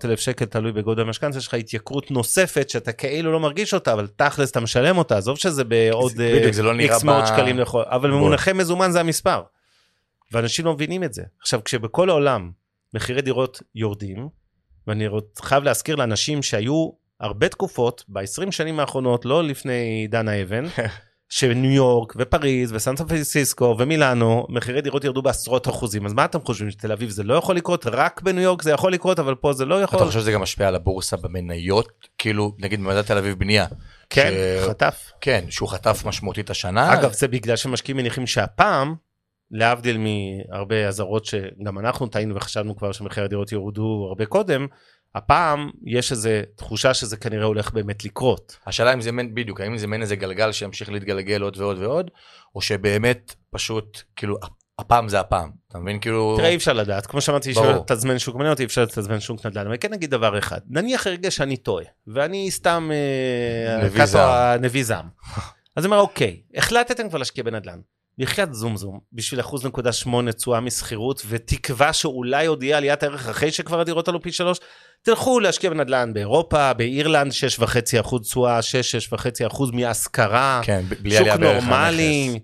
אלף 0.06 0.20
שקל, 0.20 0.46
תלוי 0.46 0.72
בגודל 0.72 1.02
המשכנתה 1.02 1.42
שלך, 1.42 1.54
התייקרות 1.54 2.12
נוספת 2.12 2.70
שאתה 2.70 2.92
כאילו 2.92 3.32
לא 3.32 3.40
מרגיש 3.40 3.74
אותה, 3.74 3.94
אבל 3.94 4.08
תכלס 4.16 4.52
אתה 4.52 4.60
משלם 4.60 4.98
אותה, 4.98 5.18
עזוב 5.18 5.38
שזה 5.38 5.64
בעוד 5.64 6.12
זה 6.52 6.64
לא 6.64 6.74
איקס 6.80 7.04
מאות 7.04 7.24
ב- 7.24 7.28
שקלים 7.28 7.60
לכל, 7.60 7.84
אבל. 7.86 8.12
במונחי 8.12 8.54
מזומן 8.54 8.92
זה 8.92 9.00
המספר. 9.00 9.42
ואנשים 10.32 10.66
לא 10.66 10.74
מבינים 10.74 11.04
את 11.04 11.14
זה. 11.14 11.24
עכשיו, 11.42 11.64
כשבכל 11.64 12.10
העולם 12.10 12.52
מחירי 12.94 13.22
דירות 13.22 13.62
יורדים, 13.76 14.30
ואני 14.88 15.08
חייב 15.42 15.64
להזכיר 15.64 15.96
לאנשים 15.96 16.44
שהיו 16.44 16.90
הרבה 17.20 17.50
תקופות, 17.50 18.04
ב-20 18.08 18.52
שנים 18.52 18.80
האחרונות, 18.80 19.26
לא 19.26 19.44
לפני 19.44 19.74
עידן 20.02 20.28
האבן, 20.28 20.66
שניו 21.32 21.72
יורק 21.72 22.14
ופריז 22.18 22.74
וסן 22.74 22.96
פרנסיסקו 22.96 23.76
ומילאנו, 23.80 24.46
מחירי 24.50 24.82
דירות 24.82 25.04
ירדו 25.04 25.22
בעשרות 25.22 25.68
אחוזים. 25.68 26.06
אז 26.06 26.14
מה 26.14 26.26
אתם 26.26 26.42
חושבים, 26.42 26.72
שתל 26.72 26.92
אביב 26.92 27.10
זה 27.10 27.24
לא 27.24 27.34
יכול 27.34 27.56
לקרות? 27.56 27.86
רק 27.86 28.22
בניו 28.22 28.44
יורק 28.44 28.62
זה 28.62 28.72
יכול 28.72 28.94
לקרות, 28.94 29.20
אבל 29.20 29.36
פה 29.36 29.54
זה 29.54 29.66
לא 29.66 29.82
יכול? 29.82 30.00
אתה 30.00 30.06
חושב 30.06 30.20
שזה 30.20 30.32
גם 30.32 30.42
משפיע 30.42 30.68
על 30.68 30.76
הבורסה 30.76 31.18
במניות? 31.18 31.88
כאילו, 32.18 32.56
נגיד 32.60 32.80
במדד 32.80 33.02
תל 33.02 33.18
אביב 33.18 33.40
בנייה. 33.40 33.66
כן, 34.10 34.32
ש- 34.32 34.70
חטף. 34.70 35.12
כן, 35.22 35.46
שהוא 35.50 35.70
חטף 35.70 36.04
משמעותית 36.06 36.50
השנה. 36.50 36.94
אגב, 36.94 37.12
זה 37.12 37.28
בגלל 37.28 37.56
שמשקיעים 37.56 37.98
מניחים 37.98 38.28
שהפעם, 38.28 38.96
להבדיל 39.52 39.98
מהרבה 39.98 40.88
אזהרות 40.88 41.26
שגם 41.26 41.80
אנחנו 41.80 42.08
טעינו 42.08 42.36
וחשבנו 42.36 42.76
כבר 42.76 42.92
שמחירי 42.92 43.26
הדירות 43.26 43.52
יורדו 43.52 44.06
הרבה 44.10 44.26
קודם, 44.26 44.68
הפעם 45.16 45.70
יש 45.86 46.12
איזו 46.12 46.30
תחושה 46.56 46.94
שזה 46.94 47.18
כנראה 47.18 47.46
הולך 47.46 47.72
באמת 47.72 48.06
לקרות. 48.06 48.58
השאלה 48.68 48.94
אם 48.94 49.02
זה 49.02 49.12
מעין, 49.12 49.36
בדיוק, 49.36 49.62
האם 49.62 49.78
זה 49.78 49.88
מעין 49.88 50.02
איזה 50.02 50.16
גלגל 50.16 50.52
שימשיך 50.52 50.90
להתגלגל 50.90 51.42
עוד 51.42 51.58
ועוד 51.58 51.78
ועוד, 51.80 52.12
או 52.56 52.62
שבאמת 52.62 53.36
פשוט, 53.50 54.02
כאילו, 54.16 54.36
הפעם 54.80 55.10
זה 55.10 55.20
הפעם. 55.20 55.50
אתה 55.68 55.80
מבין? 55.80 56.00
כאילו... 56.00 56.36
תראה, 56.38 56.50
אי 56.50 56.56
אפשר 56.56 56.74
לדעת, 56.74 57.06
כמו 57.06 57.22
שאמרתי, 57.22 57.50
אי. 57.50 57.54
אפשר 57.54 57.78
לתזמן 57.78 58.20
שוק 58.20 58.36
מניות, 58.36 58.60
אי 58.60 58.66
אפשר 58.66 58.84
לתזמן 58.84 59.20
שוק 59.20 59.46
נדל"ן, 59.46 59.68
אבל 59.68 59.78
כן 59.80 59.94
נגיד 59.94 60.12
דבר 60.12 60.38
אחד, 60.38 60.60
נניח 60.70 61.08
רגע 61.08 61.32
שאני 61.32 61.58
טועה, 61.58 61.86
ואני 62.08 62.52
סתם 62.52 62.90
אה, 62.94 64.58
נביא 64.58 64.84
זעם. 64.84 65.06
אז 65.76 65.86
אני 65.86 65.92
אומר, 65.92 66.02
אוקיי, 66.02 66.42
החלטתם 66.56 67.10
כבר 67.10 67.18
להשקיע 67.18 67.44
בנדל"ן, 67.44 67.80
בחייאת 68.18 68.54
זום 68.54 68.78
זום, 68.78 69.00
בשביל 69.14 69.40
אחוז 69.40 69.66
נקודה 69.66 69.92
שמונה 69.92 70.32
תשואה 70.32 70.60
משכירות, 70.60 71.22
ותקווה 71.28 71.94
שאולי 71.94 72.46
עוד 72.46 72.64
יהיה 72.64 72.78
עליית 72.78 73.04
ערך 73.04 73.30
אחרי 73.30 73.52
שכבר 73.52 73.80
הדירות 73.80 74.08
עלו 74.08 74.22
פי 74.22 74.32
שלוש, 74.32 74.60
תלכו 75.04 75.40
להשקיע 75.40 75.70
בנדל"ן 75.70 76.14
באירופה, 76.14 76.74
באירלנד, 76.74 77.32
6.5 77.60 78.00
אחוז 78.00 78.22
תשואה, 78.22 78.60
6-6.5 79.12 79.48
אחוז 79.48 79.72
מהשכרה. 79.72 80.62
כן, 80.64 80.82
בלי 81.02 81.18
שוק 81.18 81.28
נורמלי, 81.28 82.40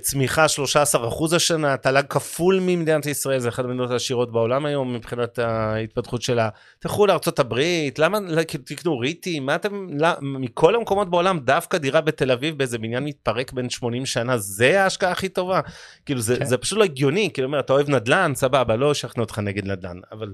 צמיחה 0.00 0.48
13 0.48 1.08
אחוז 1.08 1.32
השנה, 1.32 1.76
תל"ג 1.76 2.02
כפול 2.08 2.58
ממדינת 2.62 3.06
ישראל, 3.06 3.38
זה 3.38 3.48
אחת 3.48 3.64
המדינות 3.64 3.90
העשירות 3.90 4.32
בעולם 4.32 4.66
היום 4.66 4.94
מבחינת 4.94 5.38
ההתפתחות 5.38 6.22
שלה. 6.22 6.48
תלכו 6.78 7.06
הברית, 7.38 7.98
למה, 7.98 8.18
לא, 8.20 8.42
תקנו 8.42 8.98
ריטים, 8.98 9.46
מה 9.46 9.54
אתם, 9.54 9.86
לא, 9.98 10.08
מכל 10.22 10.74
המקומות 10.74 11.10
בעולם, 11.10 11.38
דווקא 11.38 11.78
דירה 11.78 12.00
בתל 12.00 12.30
אביב 12.30 12.58
באיזה 12.58 12.78
בניין 12.78 13.04
מתפרק 13.04 13.52
בין 13.52 13.70
80 13.70 14.06
שנה, 14.06 14.38
זה 14.38 14.82
ההשקעה 14.82 15.12
הכי 15.12 15.28
טובה. 15.28 15.60
כאילו 16.06 16.20
זה, 16.20 16.36
כן. 16.36 16.44
זה 16.44 16.56
פשוט 16.56 16.78
לא 16.78 16.84
הגיוני, 16.84 17.30
כאילו, 17.34 17.48
אומר, 17.48 17.60
אתה 17.60 17.72
אוהב 17.72 17.90
נדל"ן, 17.90 18.32
סבבה, 18.34 18.76
לא 18.76 18.92
אשכנע 18.92 19.22
אותך 19.22 19.38
נגד 19.38 19.66
נדל"ן, 19.66 20.00
אבל... 20.12 20.28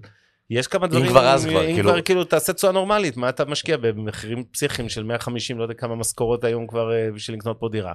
יש 0.51 0.67
כמה 0.67 0.87
דברים, 0.87 1.07
כבר 1.07 1.29
אז 1.29 1.47
כבר, 1.47 1.61
אם 1.69 1.75
כאילו- 1.75 1.91
כבר 1.91 2.01
כאילו 2.01 2.25
תעשה 2.25 2.53
תשואה 2.53 2.73
נורמלית, 2.73 3.17
מה 3.17 3.29
אתה 3.29 3.45
משקיע 3.45 3.77
במחירים 3.77 4.45
פסיכיים 4.45 4.89
של 4.89 5.03
150, 5.03 5.59
לא 5.59 5.63
יודע 5.63 5.75
כמה 5.75 5.97
משכורות 5.97 6.45
היום 6.45 6.67
כבר 6.67 6.93
אה, 6.93 7.09
בשביל 7.15 7.37
לקנות 7.37 7.57
פה 7.61 7.69
דירה. 7.73 7.93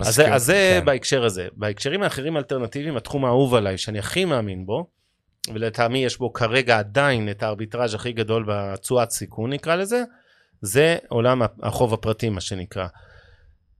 אז 0.00 0.20
זה 0.44 0.76
כן. 0.80 0.84
בהקשר 0.84 1.24
הזה. 1.24 1.48
בהקשרים 1.56 2.02
האחרים 2.02 2.36
האלטרנטיביים, 2.36 2.96
התחום 2.96 3.24
האהוב 3.24 3.54
עליי, 3.54 3.78
שאני 3.78 3.98
הכי 3.98 4.24
מאמין 4.24 4.66
בו, 4.66 4.90
ולטעמי 5.54 6.04
יש 6.04 6.18
בו 6.18 6.32
כרגע 6.32 6.78
עדיין 6.78 7.30
את 7.30 7.42
הארביטראז' 7.42 7.94
הכי 7.94 8.12
גדול 8.12 8.44
בתשואת 8.48 9.10
סיכון 9.10 9.52
נקרא 9.52 9.76
לזה, 9.76 10.02
זה 10.60 10.96
עולם 11.08 11.42
החוב 11.62 11.94
הפרטי 11.94 12.28
מה 12.28 12.40
שנקרא. 12.40 12.86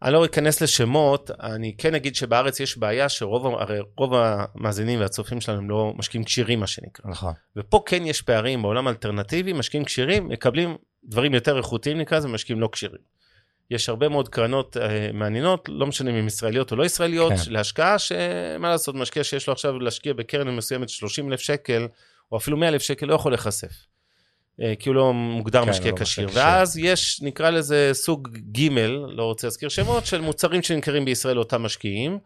אני 0.04 0.12
לא 0.12 0.24
אכנס 0.24 0.60
לשמות, 0.60 1.30
אני 1.30 1.74
כן 1.78 1.94
אגיד 1.94 2.14
שבארץ 2.14 2.60
יש 2.60 2.78
בעיה 2.78 3.08
שרוב 3.08 3.46
הרי 3.46 3.78
רוב 3.96 4.14
המאזינים 4.14 5.00
והצופים 5.00 5.40
שלנו 5.40 5.58
הם 5.58 5.70
לא 5.70 5.92
משקיעים 5.96 6.24
כשירים 6.24 6.60
מה 6.60 6.66
שנקרא. 6.66 7.10
נכון. 7.10 7.32
ופה 7.56 7.82
כן 7.86 8.06
יש 8.06 8.22
פערים 8.22 8.62
בעולם 8.62 8.86
האלטרנטיבי, 8.86 9.52
משקיעים 9.52 9.84
כשירים 9.84 10.28
מקבלים 10.28 10.76
דברים 11.04 11.34
יותר 11.34 11.56
איכותיים 11.56 11.98
נקרא 11.98 12.18
לזה, 12.18 12.28
משקיעים 12.28 12.60
לא 12.60 12.68
כשירים. 12.72 13.14
יש 13.70 13.88
הרבה 13.88 14.08
מאוד 14.08 14.28
קרנות 14.28 14.76
אה, 14.76 15.10
מעניינות, 15.12 15.68
לא 15.68 15.86
משנה 15.86 16.10
אם 16.10 16.16
הן 16.16 16.26
ישראליות 16.26 16.72
או 16.72 16.76
לא 16.76 16.84
ישראליות. 16.84 17.32
כן. 17.32 17.52
להשקעה 17.52 17.98
שמה 17.98 18.68
לעשות, 18.68 18.94
משקיע 18.94 19.24
שיש 19.24 19.46
לו 19.46 19.52
עכשיו 19.52 19.78
להשקיע 19.78 20.12
בקרן 20.12 20.56
מסוימת 20.56 20.88
30 20.88 21.28
אלף 21.28 21.40
שקל, 21.40 21.88
או 22.32 22.36
אפילו 22.36 22.56
100 22.56 22.68
אלף 22.68 22.82
שקל, 22.82 23.06
לא 23.06 23.14
יכול 23.14 23.32
להיחשף. 23.32 23.72
אה, 24.62 24.74
כי 24.78 24.88
הוא 24.88 24.96
לא 24.96 25.12
מוגדר 25.12 25.64
כן, 25.64 25.70
משקיע 25.70 25.90
הוא 25.90 25.98
לא 25.98 26.04
כשיר. 26.04 26.28
ואז 26.32 26.78
יש, 26.78 27.22
נקרא 27.22 27.50
לזה 27.50 27.90
סוג 27.92 28.28
ג', 28.52 28.70
לא 29.08 29.24
רוצה 29.24 29.46
להזכיר 29.46 29.68
שמות, 29.68 30.06
של 30.06 30.20
מוצרים 30.20 30.62
שנמכרים 30.62 31.04
בישראל 31.04 31.36
לאותם 31.36 31.62
משקיעים. 31.62 32.18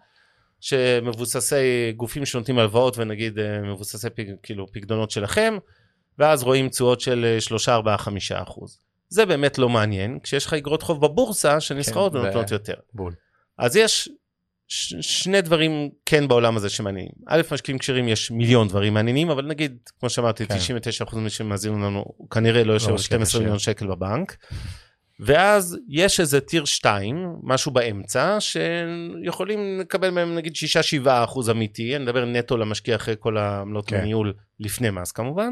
שמבוססי 0.60 1.92
גופים 1.96 2.26
שנותנים 2.26 2.58
הלוואות 2.58 2.98
ונגיד 2.98 3.38
אה, 3.38 3.60
מבוססי 3.60 4.10
פק, 4.10 4.24
כאילו 4.42 4.66
פקדונות 4.72 5.10
שלכם, 5.10 5.58
ואז 6.18 6.42
רואים 6.42 6.68
תשואות 6.68 7.00
של 7.00 7.24
אה, 7.34 7.40
3, 7.40 7.68
4, 7.68 7.96
5 7.96 8.32
אחוז. 8.32 8.78
זה 9.08 9.26
באמת 9.26 9.58
לא 9.58 9.68
מעניין, 9.68 10.18
כשיש 10.22 10.46
לך 10.46 10.54
אגרות 10.54 10.82
חוב 10.82 11.06
בבורסה 11.06 11.60
שנסחרות 11.60 12.12
כן, 12.12 12.18
ונותנות 12.18 12.50
ו- 12.50 12.54
יותר. 12.54 12.74
בול. 12.94 13.12
אז 13.58 13.76
יש 13.76 14.08
ש- 14.68 14.94
שני 15.00 15.40
דברים 15.40 15.70
כן 16.06 16.28
בעולם 16.28 16.56
הזה 16.56 16.68
שמעניינים. 16.68 17.12
א', 17.26 17.42
משקיעים 17.52 17.78
כשרים 17.78 18.08
יש 18.08 18.30
מיליון 18.30 18.68
דברים 18.68 18.94
מעניינים, 18.94 19.30
אבל 19.30 19.46
נגיד, 19.46 19.76
כמו 20.00 20.10
שאמרתי, 20.10 20.46
כן. 20.46 20.56
99% 21.06 21.16
ממי 21.16 21.30
שמאזינים 21.30 21.82
לנו 21.82 22.04
כנראה 22.30 22.64
לא 22.64 22.72
יושב 22.72 22.88
על 22.88 22.94
משקיע 22.94 23.16
12 23.16 23.28
כשיר. 23.28 23.40
מיליון 23.40 23.58
שקל 23.58 23.86
בבנק. 23.86 24.36
ואז 25.20 25.78
יש 25.88 26.20
איזה 26.20 26.40
טיר 26.40 26.64
2, 26.64 27.16
משהו 27.42 27.72
באמצע, 27.72 28.36
שיכולים 28.40 29.80
לקבל 29.80 30.10
מהם 30.10 30.34
נגיד 30.34 30.52
6-7 31.04 31.08
אחוז 31.24 31.50
אמיתי, 31.50 31.96
אני 31.96 32.04
מדבר 32.04 32.24
נטו 32.24 32.56
למשקיע 32.56 32.96
אחרי 32.96 33.14
כל 33.18 33.38
העמלות 33.38 33.88
כן. 33.88 33.96
הניהול 33.96 34.34
לפני 34.60 34.90
מס 34.90 35.12
כמובן, 35.12 35.50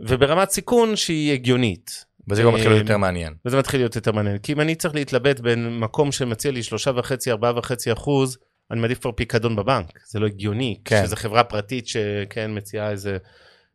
וברמת 0.00 0.50
סיכון 0.50 0.96
שהיא 0.96 1.32
הגיונית. 1.32 2.04
וזה 2.28 2.42
גם 2.42 2.54
מתחיל 2.54 2.68
להיות 2.68 2.80
אה, 2.80 2.84
יותר 2.84 2.96
מעניין. 2.96 3.34
וזה 3.46 3.58
מתחיל 3.58 3.80
להיות 3.80 3.96
יותר 3.96 4.12
מעניין. 4.12 4.38
כי 4.38 4.52
אם 4.52 4.60
אני 4.60 4.74
צריך 4.74 4.94
להתלבט 4.94 5.40
בין 5.40 5.78
מקום 5.78 6.12
שמציע 6.12 6.50
לי 6.50 6.62
שלושה 6.62 6.90
וחצי, 6.96 7.30
ארבעה 7.30 7.58
וחצי 7.58 7.92
אחוז, 7.92 8.38
אני 8.70 8.80
מעדיף 8.80 8.98
כבר 8.98 9.12
פיקדון 9.12 9.56
בבנק. 9.56 9.98
זה 10.06 10.20
לא 10.20 10.26
הגיוני. 10.26 10.80
כן. 10.84 11.02
שזו 11.04 11.16
חברה 11.16 11.44
פרטית 11.44 11.86
שכן 11.86 12.50
מציעה 12.56 12.90
איזה 12.90 13.18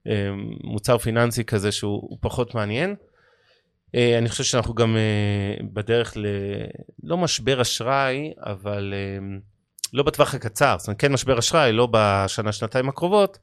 אה, 0.07 0.29
מוצר 0.63 0.97
פיננסי 0.97 1.43
כזה 1.43 1.71
שהוא 1.71 2.01
הוא 2.01 2.17
פחות 2.21 2.55
מעניין. 2.55 2.95
אה, 3.95 4.17
אני 4.17 4.29
חושב 4.29 4.43
שאנחנו 4.43 4.73
גם 4.73 4.97
אה, 4.97 5.65
בדרך 5.73 6.17
ל... 6.17 6.25
לא 7.03 7.17
משבר 7.17 7.61
אשראי, 7.61 8.33
אבל 8.37 8.93
אה, 8.95 9.37
לא 9.93 10.03
בטווח 10.03 10.35
הקצר. 10.35 10.75
זאת 10.79 10.87
אומרת, 10.87 11.01
כן 11.01 11.11
משבר 11.11 11.39
אשראי, 11.39 11.71
לא 11.71 11.87
בשנה, 11.91 12.51
שנתיים 12.51 12.89
הקרובות. 12.89 13.37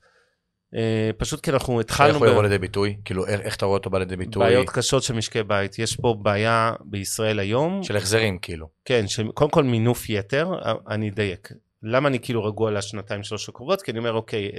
אה, 0.75 1.11
פשוט 1.17 1.41
כי 1.41 1.51
אנחנו 1.51 1.79
איך 1.79 1.85
התחלנו... 1.85 2.19
הוא 2.19 2.27
ב- 2.27 2.31
יבוא 2.31 2.43
לידי 2.43 2.59
ביטוי? 2.59 2.97
כאילו, 3.05 3.27
איך 3.27 3.41
איך 3.41 3.57
אתה 3.57 3.67
רואה 3.67 3.79
אותו 3.79 3.91
בא 3.91 3.99
לידי 3.99 4.17
ביטוי? 4.17 4.45
בעיות 4.45 4.71
קשות 4.71 5.03
של 5.03 5.14
משקי 5.14 5.43
בית. 5.43 5.79
יש 5.79 5.97
פה 5.97 6.17
בעיה 6.23 6.73
בישראל 6.85 7.39
היום, 7.39 7.83
של 7.83 7.97
החזרים, 7.97 8.39
כאילו. 8.39 8.69
כן, 8.85 9.09
שקודם 9.09 9.51
כל 9.51 9.64
מינוף 9.64 10.11
יתר, 10.11 10.53
אני 10.89 11.11
אדייק. 11.11 11.53
למה 11.83 12.09
אני 12.09 12.19
כאילו 12.21 12.45
רגוע 12.45 12.71
לשנתיים 12.71 13.23
שלוש 13.23 13.49
הקרובות? 13.49 13.83
כי 13.83 13.91
אני 13.91 13.99
אומר, 13.99 14.12
אוקיי, 14.12 14.51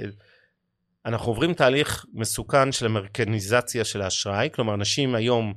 אנחנו 1.06 1.32
עוברים 1.32 1.54
תהליך 1.54 2.04
מסוכן 2.14 2.72
של 2.72 2.86
אמריקניזציה 2.86 3.84
של 3.84 4.02
האשראי, 4.02 4.48
כלומר, 4.54 4.74
אנשים 4.74 5.14
היום, 5.14 5.54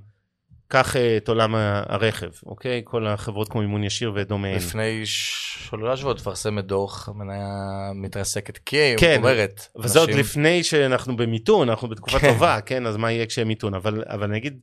קח 0.71 0.95
אה, 0.95 1.17
את 1.17 1.27
עולם 1.27 1.55
הרכב, 1.85 2.29
אוקיי? 2.45 2.81
כל 2.83 3.07
החברות 3.07 3.49
כמו 3.49 3.61
מימון 3.61 3.83
ישיר 3.83 4.11
ודומיהן. 4.15 4.55
לפני 4.55 5.01
שלושה 5.05 5.97
שבועות 5.97 6.19
מפרסמת 6.19 6.65
דוח, 6.65 7.09
המניה 7.09 7.47
מתרסקת, 7.95 8.57
כי 8.57 8.77
היא 8.77 8.97
כן, 8.97 9.15
אומרת, 9.17 9.67
וזה 9.75 9.99
עוד 9.99 10.09
לפני 10.09 10.63
שאנחנו 10.63 11.17
במיתון, 11.17 11.69
אנחנו 11.69 11.87
בתקופה 11.87 12.19
כן. 12.19 12.33
טובה, 12.33 12.61
כן? 12.61 12.87
אז 12.87 12.97
מה 12.97 13.11
יהיה 13.11 13.25
כשיהיה 13.25 13.45
מיתון? 13.45 13.73
אבל, 13.73 14.03
אבל 14.07 14.27
נגיד, 14.27 14.59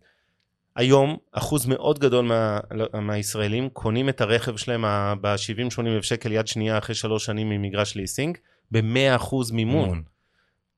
היום 0.77 1.17
אחוז 1.33 1.67
מאוד 1.67 1.99
גדול 1.99 2.25
מה, 2.25 2.59
מהישראלים 2.95 3.69
קונים 3.69 4.09
את 4.09 4.21
הרכב 4.21 4.57
שלהם 4.57 4.85
ב-70-80 5.21 5.87
אלף 5.87 6.05
שקל 6.05 6.33
יד 6.33 6.47
שנייה 6.47 6.79
אחרי 6.79 6.95
שלוש 6.95 7.25
שנים 7.25 7.49
ממגרש 7.49 7.95
ליסינג, 7.95 8.39
ב-100 8.71 9.17
אחוז 9.17 9.51
מימון. 9.51 9.83
מימון. 9.83 10.03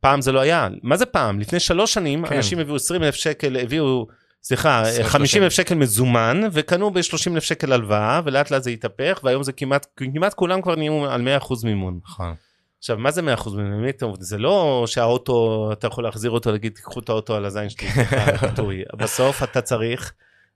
פעם 0.00 0.20
זה 0.20 0.32
לא 0.32 0.40
היה. 0.40 0.68
מה 0.82 0.96
זה 0.96 1.06
פעם? 1.06 1.40
לפני 1.40 1.60
שלוש 1.60 1.94
שנים 1.94 2.26
כן. 2.26 2.36
אנשים 2.36 2.58
הביאו 2.58 2.76
20 2.76 3.02
אלף 3.02 3.14
שקל, 3.14 3.56
הביאו, 3.56 4.06
סליחה, 4.42 4.80
20, 4.82 5.06
50 5.06 5.42
אלף 5.42 5.52
שקל 5.52 5.74
מזומן, 5.74 6.40
וקנו 6.52 6.90
ב-30 6.90 7.32
אלף 7.34 7.44
שקל 7.44 7.72
הלוואה, 7.72 8.20
ולאט 8.24 8.50
לאט 8.50 8.62
זה 8.62 8.70
התהפך, 8.70 9.20
והיום 9.22 9.42
זה 9.42 9.52
כמעט, 9.52 9.86
כמעט 9.96 10.34
כולם 10.34 10.62
כבר 10.62 10.76
נהיו 10.76 11.06
על 11.10 11.22
100 11.22 11.36
אחוז 11.36 11.64
מימון. 11.64 12.00
נכון. 12.04 12.34
עכשיו, 12.78 12.98
מה 12.98 13.10
זה 13.10 13.20
100% 13.36 13.50
ממי 13.56 13.90
אתם 13.90 14.06
עובדים? 14.06 14.24
זה 14.24 14.38
לא 14.38 14.84
שהאוטו, 14.86 15.68
אתה 15.72 15.86
יכול 15.86 16.04
להחזיר 16.04 16.30
אותו, 16.30 16.52
להגיד, 16.52 16.72
תיקחו 16.72 17.00
את 17.00 17.08
האוטו 17.08 17.36
על 17.36 17.44
הזין 17.44 17.68
שלי, 17.68 17.88
בסוף 18.98 19.42
אתה 19.42 19.60
צריך, 19.60 20.12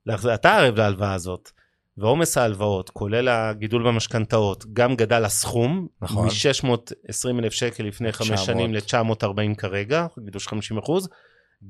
להחזיר, 0.07 0.35
אתה 0.35 0.57
ערב 0.57 0.77
להלוואה 0.77 1.13
הזאת. 1.13 1.51
ועומס 1.99 2.39
ההלוואות, 2.39 2.91
כולל 2.91 3.29
הגידול 3.29 3.87
במשכנתאות, 3.87 4.65
גם 4.73 4.97
גדל 4.97 5.25
הסכום, 5.25 5.87
נכון. 6.03 6.27
מ-620 6.27 7.39
אלף 7.39 7.53
שקל 7.53 7.85
לפני 7.85 8.13
חמש 8.13 8.41
שנים 8.41 8.75
ל-940 8.75 9.55
כרגע, 9.59 10.07
גידול 10.25 10.41
של 10.41 10.51
50 10.51 10.79
אחוז, 10.79 11.09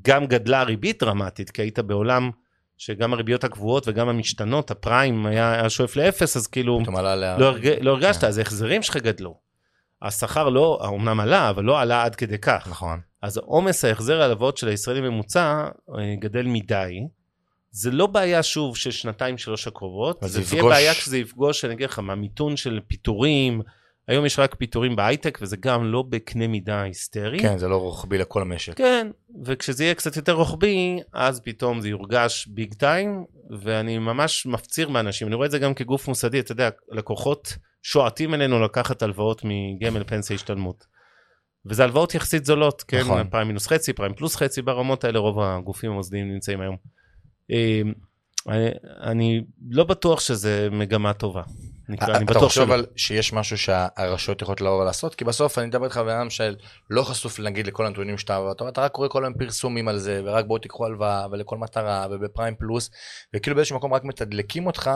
גם 0.02 0.26
גדלה 0.26 0.60
הריבית 0.60 1.02
דרמטית, 1.02 1.50
כי 1.50 1.62
היית 1.62 1.78
בעולם 1.78 2.30
שגם 2.78 3.12
הריביות 3.12 3.44
הקבועות 3.44 3.88
וגם 3.88 4.08
המשתנות, 4.08 4.70
הפריים 4.70 5.26
היה, 5.26 5.52
היה 5.52 5.70
שואף 5.70 5.96
לאפס, 5.96 6.36
אז 6.36 6.46
כאילו 6.46 6.80
לא, 7.38 7.44
הרג, 7.44 7.68
לא 7.80 7.90
הרגשת, 7.90 8.20
כן. 8.20 8.26
אז 8.26 8.38
ההחזרים 8.38 8.82
שלך 8.82 8.96
גדלו. 8.96 9.38
השכר 10.02 10.48
לא, 10.48 10.84
אמנם 10.88 11.20
עלה, 11.20 11.50
אבל 11.50 11.64
לא 11.64 11.80
עלה 11.80 12.04
עד 12.04 12.14
כדי 12.14 12.38
כך. 12.38 12.68
נכון. 12.70 13.00
אז 13.22 13.36
עומס 13.36 13.84
ההחזר 13.84 14.20
ההלוואות 14.20 14.56
של 14.56 14.68
הישראלי 14.68 15.00
ממוצע 15.00 15.68
אה, 15.98 16.14
גדל 16.20 16.46
מדי. 16.46 17.00
זה 17.70 17.90
לא 17.90 18.06
בעיה 18.06 18.42
שוב 18.42 18.76
של 18.76 18.90
שנתיים 18.90 19.38
שלוש 19.38 19.66
הקרובות, 19.66 20.18
זה 20.22 20.40
יפגוש... 20.40 20.50
תהיה 20.50 20.62
בעיה 20.62 20.94
כשזה 20.94 21.18
יפגוש, 21.18 21.64
אני 21.64 21.74
אגיד 21.74 21.88
לך, 21.88 21.98
מהמיתון 21.98 22.56
של 22.56 22.80
פיטורים, 22.86 23.62
היום 24.08 24.26
יש 24.26 24.38
רק 24.38 24.54
פיטורים 24.54 24.96
בהייטק 24.96 25.38
וזה 25.42 25.56
גם 25.56 25.84
לא 25.84 26.04
בקנה 26.08 26.46
מידה 26.46 26.82
היסטרי. 26.82 27.38
כן, 27.38 27.58
זה 27.58 27.68
לא 27.68 27.76
רוחבי 27.76 28.18
לכל 28.18 28.42
המשק. 28.42 28.76
כן, 28.76 29.10
וכשזה 29.44 29.84
יהיה 29.84 29.94
קצת 29.94 30.16
יותר 30.16 30.32
רוחבי, 30.32 30.98
אז 31.12 31.40
פתאום 31.40 31.80
זה 31.80 31.88
יורגש 31.88 32.46
ביג 32.46 32.74
טיים, 32.74 33.24
ואני 33.60 33.98
ממש 33.98 34.46
מפציר 34.46 34.88
באנשים, 34.88 35.28
אני 35.28 35.34
רואה 35.34 35.46
את 35.46 35.50
זה 35.50 35.58
גם 35.58 35.74
כגוף 35.74 36.08
מוסדי, 36.08 36.40
אתה 36.40 36.52
יודע, 36.52 36.68
לקוחות 36.90 37.56
שועטים 37.82 38.34
אלינו 38.34 38.60
לקחת 38.60 39.02
הלוואות 39.02 39.42
מגמל 39.44 40.04
פנסיה 40.04 40.36
השתלמות. 40.36 40.86
וזה 41.66 41.84
הלוואות 41.84 42.14
יחסית 42.14 42.44
זולות, 42.44 42.82
כן, 42.82 43.00
נכון. 43.00 43.28
פריים 43.30 43.46
מינוס 43.46 43.66
חצי, 43.66 43.92
פריים 43.92 44.14
פלוס 44.14 44.36
חצי, 44.36 44.62
ברמות 44.62 45.04
האלה 45.04 45.18
רוב 45.18 45.40
הגופים 45.40 45.90
המוסדיים 45.90 46.32
נמצאים 46.32 46.60
היום. 46.60 46.76
אמ, 48.48 48.52
אני, 48.52 48.70
אני 49.02 49.44
לא 49.70 49.84
בטוח 49.84 50.20
שזה 50.20 50.68
מגמה 50.72 51.12
טובה. 51.12 51.42
נקרא, 51.88 52.16
אני 52.16 52.24
בטוח 52.24 52.36
אתה 52.36 52.46
חושב 52.46 52.60
אבל 52.60 52.86
שיש 52.96 53.32
משהו 53.32 53.58
שהרשויות 53.58 54.42
יכולות 54.42 54.60
לבוא 54.60 54.82
ולעשות? 54.82 55.14
כי 55.14 55.24
בסוף 55.24 55.58
אני 55.58 55.66
מדבר 55.66 55.84
איתך 55.84 55.96
בן 55.96 56.08
אדם 56.08 56.30
שלא 56.30 57.02
חשוף 57.02 57.40
נגיד 57.40 57.66
לכל 57.66 57.86
הנתונים 57.86 58.18
שאתה, 58.18 58.50
אתה, 58.50 58.68
אתה 58.68 58.80
רק 58.80 58.92
קורא 58.92 59.08
כל 59.08 59.24
היום 59.24 59.34
פרסומים 59.34 59.88
על 59.88 59.98
זה, 59.98 60.22
ורק 60.24 60.44
בואו 60.44 60.58
תיקחו 60.58 60.86
הלוואה, 60.86 61.26
ולכל 61.30 61.58
מטרה, 61.58 62.06
ובפריים 62.10 62.54
פלוס, 62.54 62.90
וכאילו 63.34 63.56
באיזשהו 63.56 63.76
מקום 63.76 63.94
רק 63.94 64.04
מתדלקים 64.04 64.66
אותך 64.66 64.90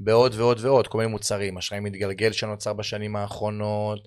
בעוד 0.00 0.34
ועוד 0.36 0.58
ועוד, 0.60 0.86
כל 0.86 0.98
מיני 0.98 1.10
מוצרים, 1.10 1.58
אשראי 1.58 1.80
מתגלגל 1.80 2.32
שנוצר 2.32 2.72
בשנים 2.72 3.16
האחרונות, 3.16 4.00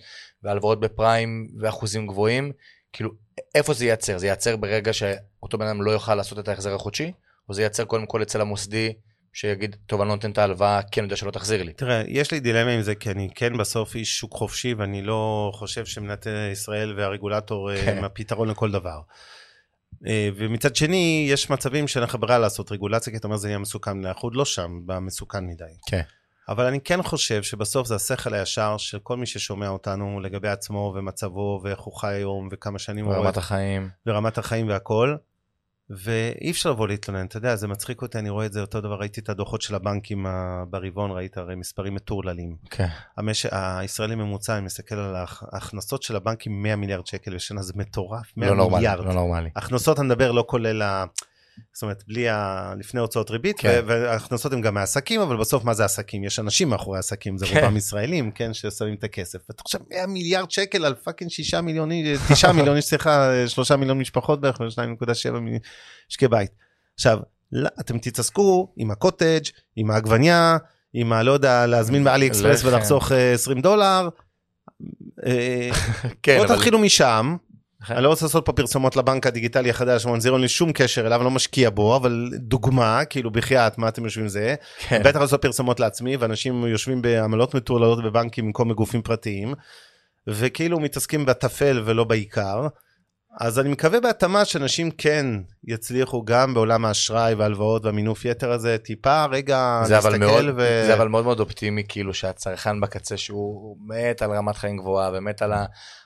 והלוואות 0.44 0.80
בפריים 0.80 1.48
ואחוזים 1.60 2.08
גבוהים, 2.08 2.52
כאילו, 2.94 3.10
איפה 3.56 3.74
זה 3.74 3.86
ייצר? 3.86 4.18
זה 4.18 4.28
ייצר 4.28 4.56
ברגע 4.58 4.94
שאותו 4.94 5.58
בן 5.58 5.66
אדם 5.66 5.82
לא 5.82 5.92
יוכל 5.92 6.16
לעשות 6.16 6.40
את 6.40 6.48
ההחזר 6.48 6.76
החודשי? 6.76 7.12
או 7.50 7.54
זה 7.54 7.62
ייצר 7.62 7.86
קודם 7.86 8.06
כל 8.06 8.22
אצל 8.22 8.42
המוסדי, 8.42 8.94
שיגיד, 9.34 9.76
טוב, 9.86 10.02
אני 10.02 10.10
לא 10.10 10.16
נותן 10.16 10.32
את 10.32 10.38
ההלוואה, 10.38 10.82
כן 10.92 11.04
יודע 11.04 11.16
שלא 11.16 11.32
תחזיר 11.32 11.64
לי. 11.64 11.74
תראה, 11.74 12.04
יש 12.08 12.32
לי 12.32 12.40
דילמה 12.40 12.72
עם 12.72 12.82
זה, 12.82 12.96
כי 12.96 13.12
אני 13.12 13.30
כן 13.36 13.58
בסוף 13.58 13.96
איש 13.96 14.18
שוק 14.20 14.34
חופשי, 14.34 14.74
ואני 14.74 15.02
לא 15.02 15.52
חושב 15.54 15.86
שמדינת 15.86 16.28
ישראל 16.52 16.94
והרגולטור 16.98 17.72
אה, 17.72 17.86
כן. 17.86 17.98
הם 17.98 18.04
הפתרון 18.04 18.50
לכל 18.50 18.72
דבר. 18.72 19.00
אה, 20.08 20.30
ומצד 20.36 20.76
שני, 20.76 21.28
יש 21.30 21.50
מצבים 21.50 21.88
שאין 21.88 22.04
לך 22.04 22.18
ברירה 22.20 22.40
לעשות 22.40 22.72
רגולציה, 22.72 23.14
כי 23.14 23.18
אתה 23.18 23.28
אומר, 23.28 23.38
זה 23.38 23.48
יהיה 23.48 23.58
מסוכן, 23.58 24.06
אנחנו 24.06 24.26
עוד 24.26 24.36
לא 24.36 24.46
שם, 24.46 24.80
במסוכן 24.86 25.46
מדי. 25.46 25.64
כן. 25.88 26.02
אבל 26.50 26.66
אני 26.66 26.80
כן 26.82 27.04
חושב 27.04 27.44
שבסוף 27.44 27.88
זה 27.88 27.96
השכל 27.96 28.34
הישר 28.34 28.78
של 28.78 29.00
כל 29.00 29.18
מי 29.18 29.26
ששומע 29.26 29.70
אותנו 29.70 30.20
לגבי 30.20 30.48
עצמו 30.48 30.94
ומצבו 30.96 31.62
ואיך 31.64 31.80
הוא 31.80 31.94
חי 31.94 32.14
היום 32.14 32.50
וכמה 32.52 32.80
שנים 32.80 33.06
הוא 33.06 33.14
רואה. 33.14 33.22
ורמת 33.22 33.38
החיים. 33.38 33.90
ורמת 34.06 34.38
החיים 34.38 34.68
והכל. 34.68 35.16
ואי 35.90 36.52
אפשר 36.52 36.72
לבוא 36.72 36.88
להתלונן, 36.88 37.26
אתה 37.26 37.38
יודע, 37.38 37.56
זה 37.56 37.68
מצחיק 37.68 38.02
אותי, 38.02 38.20
אני 38.20 38.30
רואה 38.30 38.46
את 38.46 38.54
זה 38.54 38.62
אותו 38.62 38.82
דבר, 38.82 38.96
ראיתי 38.96 39.22
את 39.22 39.30
הדוחות 39.30 39.62
של 39.62 39.76
הבנקים 39.76 40.26
ברבעון, 40.70 41.12
ראית 41.12 41.38
הרי 41.38 41.56
מספרים 41.56 41.96
מטורללים. 41.96 42.56
כן. 42.70 42.88
המש... 43.18 43.46
הישראלי 43.52 44.16
ממוצע, 44.16 44.58
אני 44.58 44.66
מסתכל 44.66 44.96
על 44.96 45.16
ההכנסות 45.52 46.04
של 46.04 46.16
הבנקים 46.16 46.64
100 46.64 46.76
מיליארד 46.76 47.08
שקל 47.08 47.36
בשנה, 47.36 47.62
זה 47.62 47.74
מטורף, 47.76 48.34
100 48.38 48.50
לא 48.54 48.70
מיליארד. 48.70 48.98
נורמלי, 48.98 49.16
לא 49.16 49.22
נורמלי. 49.22 49.50
הכנסות, 49.56 50.00
אני 50.00 50.08
מדבר, 50.08 50.32
לא 50.32 50.44
כולל 50.48 50.82
ה... 50.82 51.06
זאת 51.74 51.84
אומרת, 51.84 52.04
בלי 52.08 52.30
ה... 52.30 52.74
לפני 52.80 53.00
הוצאות 53.00 53.32
ריבית, 53.32 53.60
כן. 53.60 53.82
וההכנסות 53.86 54.54
הן 54.54 54.62
גם 54.62 54.74
מעסקים, 54.74 55.22
אבל 55.22 55.38
בסוף 55.38 55.64
מה 55.64 55.74
זה 55.74 55.86
עסקים? 55.86 56.24
יש 56.24 56.40
אנשים 56.40 56.70
מאחורי 56.70 57.00
עסקים, 57.00 57.38
זה 57.38 57.46
כן. 57.46 57.60
רובם 57.60 57.78
ישראלים, 57.78 58.32
כן, 58.32 58.54
ששמים 58.54 58.96
את 58.96 59.04
הכסף. 59.04 59.40
ואתה 59.50 59.64
חושב 59.64 59.80
100 59.90 60.08
מיליארד 60.08 60.52
שקל 60.52 60.86
על 60.86 60.96
fucking 60.96 61.32
6 61.32 61.54
מיליון, 61.54 61.90
9 62.34 62.52
מיליון, 62.52 62.82
סליחה, 62.82 63.30
3 63.48 63.72
מיליון 63.72 64.00
משפחות 64.00 64.42
בערך, 64.42 64.62
2.7 64.62 64.64
משקי 66.10 66.28
בית. 66.28 66.52
עכשיו, 66.96 67.20
לא, 67.52 67.70
אתם 67.80 67.98
תתעסקו 67.98 68.74
עם 68.78 68.92
הקוטג', 68.92 69.44
עם 69.76 69.92
העגבניה, 69.92 70.58
עם 70.94 71.14
הלא 71.14 71.32
יודע, 71.32 71.66
להזמין 71.66 72.04
מאלי 72.04 72.28
אקספרס 72.28 72.64
ולחסוך 72.64 73.12
20 73.12 73.58
אה, 73.58 73.64
דולר. 73.64 74.10
אה, 75.26 75.70
כן, 76.24 76.38
בואו 76.38 76.58
תתחילו 76.58 76.80
משם. 76.80 77.36
אני 77.90 78.04
לא 78.04 78.10
רוצה 78.10 78.26
לעשות 78.26 78.46
פה 78.46 78.54
פרסומות 78.54 78.96
לבנק 78.96 79.28
הדיגיטלי 79.28 79.70
החדש, 79.70 80.06
מונזירו 80.06 80.36
אין 80.36 80.42
לי 80.42 80.48
שום 80.48 80.72
קשר 80.74 81.08
אליו, 81.08 81.24
לא 81.24 81.32
משקיע 81.32 81.70
בו, 81.70 81.96
אבל 81.96 82.30
דוגמה, 82.38 83.06
כאילו 83.06 83.32
בחייאת, 83.32 83.78
מה 83.78 83.88
אתם 83.88 84.04
יושבים 84.04 84.28
זה? 84.28 84.56
כן. 84.80 85.02
בטח 85.04 85.20
לעשות 85.20 85.42
פרסומות 85.42 85.80
לעצמי, 85.80 86.18
ואנשים 86.18 86.68
יושבים 86.68 87.02
בעמלות 87.02 87.56
מטורללות 87.56 88.04
בבנקים 88.04 88.46
במקום 88.46 88.70
בגופים 88.70 89.02
פרטיים, 89.02 89.54
וכאילו 90.28 90.80
מתעסקים 90.80 91.26
בטפל 91.26 91.82
ולא 91.86 92.04
בעיקר. 92.04 92.68
אז 93.40 93.60
אני 93.60 93.70
מקווה 93.70 94.00
בהתאמה 94.00 94.46
שאנשים 94.46 94.92
כן 94.92 95.26
יצליחו 95.64 96.26
גם 96.26 96.54
בעולם 96.54 96.86
האשראי 96.86 97.34
וההלוואות 97.34 97.86
והמינוף 97.86 98.26
יתר 98.26 98.52
הזה, 98.52 98.78
טיפה 98.78 99.26
רגע 99.26 99.82
להסתכל 99.90 100.18
מאוד, 100.18 100.46
ו... 100.58 100.84
זה 100.88 100.94
אבל 100.94 101.08
מאוד 101.08 101.26
מאוד 101.26 101.40
אופטימי, 101.40 101.84
כאילו 101.88 102.14
שהצרכן 102.14 102.82
בקצה 102.82 103.18
שהוא 103.18 103.78
מת 103.88 104.22
על 104.22 104.32
רמת 104.32 104.56
חיים 104.56 104.78
גבוהה 104.78 105.12
ומת 105.14 105.42
על 105.42 105.54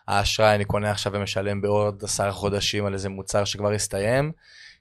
האשראי, 0.07 0.55
אני 0.55 0.65
קונה 0.65 0.91
עכשיו 0.91 1.13
ומשלם 1.13 1.61
בעוד 1.61 2.03
עשרה 2.03 2.31
חודשים 2.31 2.85
על 2.85 2.93
איזה 2.93 3.09
מוצר 3.09 3.43
שכבר 3.43 3.71
הסתיים, 3.71 4.31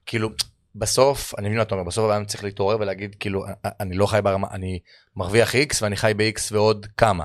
כאילו 0.07 0.29
בסוף, 0.75 1.35
אני 1.39 1.49
מבין 1.49 1.57
מה 1.57 1.63
אתה 1.63 1.75
אומר, 1.75 1.85
בסוף 1.85 2.11
הבן 2.11 2.18
אדם 2.18 2.25
צריך 2.25 2.45
להתעורר 2.45 2.77
ולהגיד, 2.81 3.17
כאילו, 3.21 3.45
אני 3.81 3.97
לא 3.97 4.07
חי 4.07 4.23
ברמה, 4.23 4.49
אני 4.51 4.79
מרוויח 5.17 5.55
X 5.55 5.79
ואני 5.83 5.97
חי 5.97 6.13
ב-X 6.17 6.41
ועוד 6.53 6.87
כמה. 6.97 7.25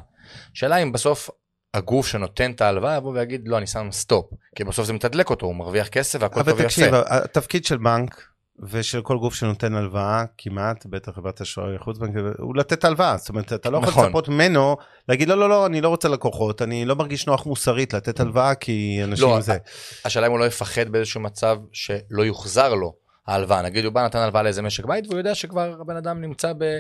שאלה 0.54 0.78
אם 0.78 0.92
בסוף 0.92 1.30
הגוף 1.74 2.08
שנותן 2.08 2.52
את 2.52 2.62
ההלוואה 2.62 2.96
יבוא 2.96 3.12
ויגיד 3.14 3.48
לא 3.48 3.58
אני 3.58 3.68
שם 3.68 3.88
stop 3.91 4.26
כי 4.56 4.64
בסוף 4.64 4.86
זה 4.86 4.94
מתדלק 4.94 5.30
אותו 5.30 5.46
הוא 5.46 5.56
מרוויח 5.56 5.88
כסף 5.88 6.20
והכל 6.22 6.36
טוב 6.36 6.48
ויפה. 6.48 6.60
אבל 6.60 6.68
תקשיב 6.68 6.94
התפקיד 7.08 7.66
של 7.66 7.78
בנק 7.78 8.28
ושל 8.60 9.02
כל 9.02 9.18
גוף 9.18 9.36
שנותן 9.36 9.76
הלוואה 9.76 10.24
כמעט 10.38 10.86
בטח 10.86 11.12
חברת 11.12 11.42
אשראי 11.42 11.78
חוץ 11.80 11.98
בנק 11.98 12.16
הוא 12.40 12.56
לתת 12.56 12.86
הלוואה 12.86 13.18
זאת 13.18 13.30
אומרת 13.30 13.54
אתה 13.54 13.70
לא 13.70 13.78
יכול 13.78 13.90
נכון. 13.90 14.06
לצפות 14.06 14.30
ממנו 14.30 14.78
להגיד 15.10 15.28
לא 15.28 15.38
לא 15.38 15.50
לא 15.50 15.66
אני 15.66 15.82
לא 15.82 15.90
רוצה 15.90 16.10
לקוחות 16.10 16.62
אני 16.62 16.86
לא 16.86 16.96
מרגיש 16.96 17.28
נוח 17.28 17.46
מוסרית 17.46 17.94
לתת 17.94 18.20
הלוואה 18.20 18.56
כי 18.56 19.02
אנשים 19.04 19.28
לא, 19.28 19.42
זה. 19.42 19.58
השאלה 20.06 20.28
אם 20.28 20.32
הוא 20.32 20.40
לא 20.40 20.46
יפחד 20.46 20.90
באיזשהו 20.90 21.22
מצב 21.22 21.58
שלא 21.72 22.24
יוחזר 22.26 22.74
לו 22.74 22.96
ההלוואה 23.28 23.62
נגיד 23.62 23.86
הוא 23.86 23.94
בא 23.94 24.06
נתן 24.06 24.20
הלוואה 24.20 24.44
לאיזה 24.44 24.62
משק 24.62 24.86
בית 24.86 25.08
והוא 25.08 25.18
יודע 25.18 25.36
שכבר 25.36 25.76
הבן 25.82 25.96
אדם 25.96 26.22
נמצא 26.22 26.54
ב... 26.58 26.80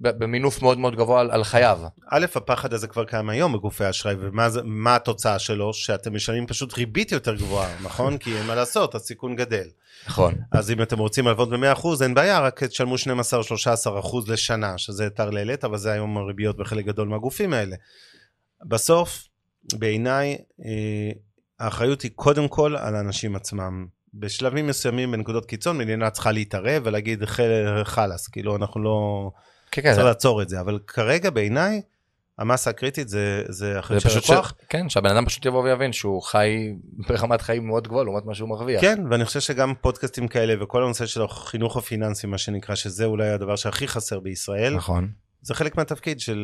במינוף 0.00 0.62
מאוד 0.62 0.78
מאוד 0.78 0.96
גבוה 0.96 1.20
על, 1.20 1.30
על 1.30 1.44
חייו. 1.44 1.80
א', 2.10 2.26
הפחד 2.34 2.72
הזה 2.72 2.86
כבר 2.86 3.04
קיים 3.04 3.28
היום 3.28 3.52
בגופי 3.52 3.84
האשראי, 3.84 4.14
ומה 4.20 4.96
התוצאה 4.96 5.38
שלו? 5.38 5.74
שאתם 5.74 6.14
משלמים 6.14 6.46
פשוט 6.46 6.74
ריבית 6.74 7.12
יותר 7.12 7.34
גבוהה, 7.34 7.76
נכון? 7.82 8.18
כי 8.18 8.36
אין 8.36 8.46
מה 8.46 8.54
לעשות, 8.54 8.94
הסיכון 8.94 9.36
גדל. 9.36 9.66
נכון. 10.06 10.34
אז 10.52 10.70
אם 10.70 10.82
אתם 10.82 10.98
רוצים 10.98 11.24
להלוות 11.24 11.50
ב-100%, 11.50 11.86
אין 12.02 12.14
בעיה, 12.14 12.40
רק 12.40 12.64
תשלמו 12.64 12.94
12-13% 12.94 12.98
לשנה, 14.26 14.78
שזה 14.78 15.10
טרללת, 15.10 15.64
אבל 15.64 15.78
זה 15.78 15.92
היום 15.92 16.16
הריביות 16.16 16.56
בחלק 16.56 16.84
גדול 16.84 17.08
מהגופים 17.08 17.52
האלה. 17.52 17.76
בסוף, 18.64 19.24
בעיניי, 19.74 20.36
אה, 20.64 21.10
האחריות 21.60 22.02
היא 22.02 22.10
קודם 22.14 22.48
כל 22.48 22.76
על 22.76 22.94
האנשים 22.96 23.36
עצמם. 23.36 23.86
בשלבים 24.18 24.66
מסוימים, 24.66 25.12
בנקודות 25.12 25.46
קיצון, 25.46 25.78
מדינה 25.78 26.10
צריכה 26.10 26.32
להתערב 26.32 26.82
ולהגיד 26.84 27.24
חלאס, 27.84 28.28
כאילו 28.28 28.56
אנחנו 28.56 28.82
לא... 28.82 29.30
כן, 29.70 29.82
כן. 29.82 29.94
צריך. 29.94 30.04
לעצור 30.06 30.42
את 30.42 30.48
זה, 30.48 30.60
אבל 30.60 30.78
כרגע 30.86 31.30
בעיניי, 31.30 31.82
המסה 32.38 32.70
הקריטית 32.70 33.08
זה, 33.08 33.42
זה 33.48 33.78
אחרי 33.78 34.00
של 34.00 34.08
הלקוח. 34.08 34.48
ש... 34.48 34.64
כן, 34.68 34.88
שהבן 34.88 35.10
אדם 35.10 35.26
פשוט 35.26 35.46
יבוא 35.46 35.62
ויבין 35.62 35.92
שהוא 35.92 36.22
חי 36.22 36.72
ברמת 37.08 37.40
חיים 37.40 37.66
מאוד 37.66 37.88
גבוהה 37.88 38.04
לעומת 38.04 38.24
מה 38.24 38.34
שהוא 38.34 38.48
מרוויח. 38.48 38.80
כן, 38.80 38.98
ואני 39.10 39.24
חושב 39.24 39.40
שגם 39.40 39.74
פודקאסטים 39.80 40.28
כאלה 40.28 40.64
וכל 40.64 40.84
הנושא 40.84 41.06
של 41.06 41.22
החינוך 41.22 41.76
הפיננסי, 41.76 42.26
מה 42.26 42.38
שנקרא, 42.38 42.74
שזה 42.74 43.04
אולי 43.04 43.28
הדבר 43.28 43.56
שהכי 43.56 43.88
חסר 43.88 44.20
בישראל. 44.20 44.74
נכון. 44.74 45.08
זה 45.46 45.54
חלק 45.54 45.76
מהתפקיד 45.76 46.20
של 46.20 46.38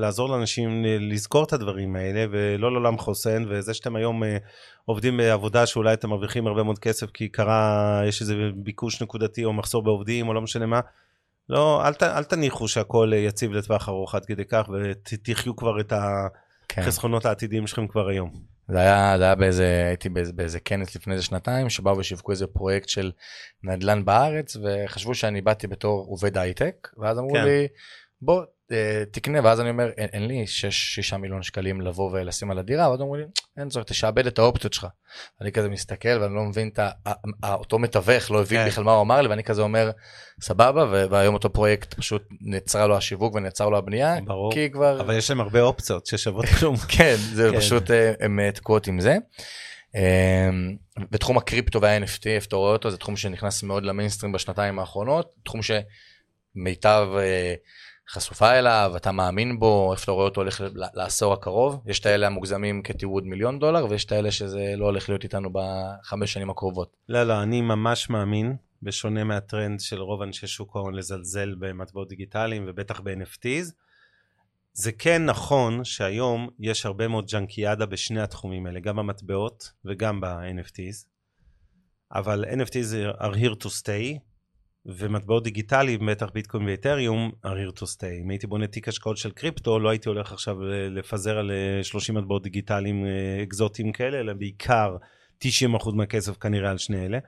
לעזור 0.00 0.28
לאנשים 0.28 0.84
לזכור 0.84 1.44
את 1.44 1.52
הדברים 1.52 1.96
האלה 1.96 2.24
ולא 2.30 2.72
לעולם 2.72 2.98
חוסן 2.98 3.44
וזה 3.48 3.74
שאתם 3.74 3.96
היום 3.96 4.24
אה, 4.24 4.36
עובדים 4.84 5.16
בעבודה 5.16 5.66
שאולי 5.66 5.92
אתם 5.92 6.08
מרוויחים 6.08 6.46
הרבה 6.46 6.62
מאוד 6.62 6.78
כסף 6.78 7.10
כי 7.10 7.28
קרה 7.28 8.00
יש 8.06 8.20
איזה 8.20 8.34
ביקוש 8.54 9.02
נקודתי 9.02 9.44
או 9.44 9.52
מחסור 9.52 9.82
בעובדים 9.82 10.28
או 10.28 10.34
לא 10.34 10.42
משנה 10.42 10.66
מה. 10.66 10.80
לא 11.48 11.86
אל, 11.86 11.94
ת, 11.94 12.02
אל 12.02 12.24
תניחו 12.24 12.68
שהכל 12.68 13.12
יציב 13.14 13.52
לטווח 13.52 13.88
ארוך 13.88 14.14
עד 14.14 14.24
כדי 14.24 14.44
כך 14.44 14.68
ותחיו 14.68 15.56
כבר 15.56 15.80
את 15.80 15.92
כן. 16.68 16.82
החסכונות 16.82 17.26
העתידיים 17.26 17.66
שלכם 17.66 17.86
כבר 17.86 18.08
היום. 18.08 18.30
זה 18.68 18.78
היה, 18.78 19.18
זה 19.18 19.24
היה 19.24 19.34
באיזה, 19.34 19.84
הייתי 19.88 20.08
באיזה, 20.08 20.32
באיזה 20.32 20.60
כנס 20.60 20.96
לפני 20.96 21.12
איזה 21.14 21.24
שנתיים, 21.24 21.70
שבאו 21.70 21.98
ושיווקו 21.98 22.32
איזה 22.32 22.46
פרויקט 22.46 22.88
של 22.88 23.12
נדל"ן 23.62 24.04
בארץ, 24.04 24.56
וחשבו 24.56 25.14
שאני 25.14 25.40
באתי 25.40 25.66
בתור 25.66 26.06
עובד 26.08 26.38
הייטק, 26.38 26.88
ואז 26.98 27.18
אמרו 27.18 27.32
כן. 27.32 27.44
לי, 27.44 27.66
בוא, 28.22 28.42
אה, 28.72 29.02
תקנה, 29.10 29.40
ואז 29.44 29.60
אני 29.60 29.70
אומר, 29.70 29.90
אין, 29.96 30.08
אין 30.12 30.26
לי 30.26 30.44
6-6 31.12 31.16
מיליון 31.16 31.42
שקלים 31.42 31.80
לבוא 31.80 32.10
ולשים 32.12 32.50
על 32.50 32.58
הדירה, 32.58 32.90
ואז 32.90 33.00
אמרו 33.00 33.16
לי, 33.16 33.22
אין 33.58 33.68
צורך, 33.68 33.86
תשעבד 33.86 34.26
את 34.26 34.38
האופציות 34.38 34.72
שלך. 34.72 34.86
אני 35.40 35.52
כזה 35.52 35.68
מסתכל 35.68 36.18
ואני 36.20 36.34
לא 36.34 36.42
מבין 36.42 36.70
את 36.72 36.80
אותו 37.44 37.78
מתווך, 37.78 38.30
לא 38.30 38.40
הבין 38.40 38.60
כן. 38.60 38.66
בכלל 38.66 38.84
מה 38.84 38.92
הוא 38.92 39.02
אמר 39.02 39.22
לי, 39.22 39.28
ואני 39.28 39.44
כזה 39.44 39.62
אומר, 39.62 39.90
סבבה, 40.40 41.06
והיום 41.10 41.34
אותו 41.34 41.52
פרויקט 41.52 41.94
פשוט 41.94 42.22
נעצרה 42.40 42.86
לו 42.86 42.96
השיווק 42.96 43.34
ונעצר 43.34 43.68
לו 43.68 43.78
הבנייה, 43.78 44.16
ברור, 44.24 44.52
כי 44.52 44.70
כבר... 44.70 45.00
אבל 45.00 45.16
יש 45.16 45.30
להם 45.30 45.40
הרבה 45.40 45.60
אופציות 45.60 46.06
ששוות 46.06 46.44
כלום. 46.46 46.76
כן, 46.96 47.14
זה 47.16 47.48
כן. 47.52 47.58
פשוט, 47.58 47.90
אה, 47.90 48.12
הם 48.20 48.50
תקועות 48.50 48.86
עם 48.86 49.00
זה. 49.00 49.16
בתחום 51.10 51.38
הקריפטו 51.38 51.80
וה-NFT, 51.80 52.26
איפה 52.26 52.46
אתה 52.46 52.56
רואה 52.56 52.72
אותו, 52.72 52.90
זה 52.90 52.96
תחום 52.96 53.16
שנכנס 53.16 53.62
מאוד 53.62 53.84
למיינסטרים 53.84 54.32
בשנתיים 54.32 54.78
האחרונות, 54.78 55.32
תחום 55.44 55.60
שמיטב... 55.62 57.08
חשופה 58.08 58.52
אליו, 58.52 58.92
אתה 58.96 59.12
מאמין 59.12 59.58
בו, 59.58 59.92
איפה 59.92 60.04
אתה 60.04 60.12
רואה 60.12 60.24
אותו 60.24 60.40
הולך 60.40 60.62
לעשור 60.74 61.32
הקרוב. 61.32 61.82
יש 61.86 62.00
את 62.00 62.06
האלה 62.06 62.26
המוגזמים 62.26 62.82
כתיעוד 62.82 63.26
מיליון 63.26 63.58
דולר, 63.58 63.86
ויש 63.90 64.04
את 64.04 64.12
האלה 64.12 64.30
שזה 64.30 64.74
לא 64.76 64.84
הולך 64.84 65.08
להיות 65.08 65.24
איתנו 65.24 65.50
בחמש 65.52 66.32
שנים 66.32 66.50
הקרובות. 66.50 66.96
לא, 67.08 67.22
לא, 67.22 67.42
אני 67.42 67.60
ממש 67.60 68.10
מאמין, 68.10 68.56
בשונה 68.82 69.24
מהטרנד 69.24 69.80
של 69.80 70.00
רוב 70.00 70.22
אנשי 70.22 70.46
שוק 70.46 70.76
ההון 70.76 70.94
לזלזל 70.94 71.54
במטבעות 71.58 72.08
דיגיטליים 72.08 72.64
ובטח 72.68 73.00
ב-NFTs. 73.00 73.72
זה 74.72 74.92
כן 74.92 75.24
נכון 75.24 75.84
שהיום 75.84 76.48
יש 76.58 76.86
הרבה 76.86 77.08
מאוד 77.08 77.26
ג'אנקיאדה 77.26 77.86
בשני 77.86 78.20
התחומים 78.20 78.66
האלה, 78.66 78.80
גם 78.80 78.96
במטבעות 78.96 79.72
וגם 79.84 80.20
ב-NFTs. 80.20 81.06
אבל 82.12 82.44
NFTs 82.44 83.20
are 83.20 83.34
here 83.34 83.64
to 83.64 83.68
stay, 83.68 84.18
ומטבעות 84.86 85.44
דיגיטליים, 85.44 86.06
בטח 86.06 86.30
ביטקוין 86.34 86.68
ואתריום, 86.68 87.30
are 87.44 87.48
here 87.48 87.80
to 87.80 87.84
stay. 87.84 88.22
אם 88.24 88.30
הייתי 88.30 88.46
בונה 88.46 88.66
תיק 88.66 88.88
השקעות 88.88 89.16
של 89.16 89.30
קריפטו, 89.30 89.78
לא 89.78 89.88
הייתי 89.88 90.08
הולך 90.08 90.32
עכשיו 90.32 90.56
לפזר 90.90 91.38
על 91.38 91.50
30 91.82 92.16
אה, 92.16 92.22
מטבעות 92.22 92.42
דיגיטליים 92.42 93.06
אה, 93.06 93.42
אקזוטיים 93.42 93.92
כאלה, 93.92 94.20
אלא 94.20 94.32
בעיקר 94.32 94.96
90% 95.44 95.46
מהכסף 95.94 96.36
כנראה 96.36 96.70
על 96.70 96.78
שני 96.78 97.06
אלה. 97.06 97.18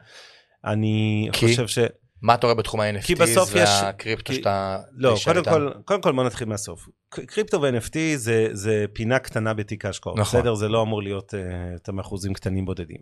אני 0.64 1.28
כי? 1.32 1.46
חושב 1.46 1.68
ש... 1.68 1.78
מה 2.22 2.34
אתה 2.34 2.46
רואה 2.46 2.54
בתחום 2.54 2.80
ה-NFTs 2.80 3.38
והקריפטו 3.52 4.32
שאתה... 4.32 4.78
לא, 4.92 5.16
קודם 5.24 5.44
כל, 5.44 5.70
קודם 5.84 6.00
כל 6.00 6.12
בוא 6.12 6.24
נתחיל 6.24 6.48
מהסוף. 6.48 6.88
קריפטו 7.10 7.62
ו-NFT 7.62 7.96
זה, 8.16 8.48
זה 8.52 8.84
פינה 8.92 9.18
קטנה 9.18 9.54
בתיק 9.54 9.84
ההשקעות, 9.84 10.18
נכון. 10.18 10.40
בסדר? 10.40 10.54
זה 10.54 10.68
לא 10.68 10.82
אמור 10.82 11.02
להיות 11.02 11.34
uh, 11.34 11.36
את 11.76 11.88
המאחוזים 11.88 12.32
קטנים 12.32 12.64
בודדים. 12.64 13.00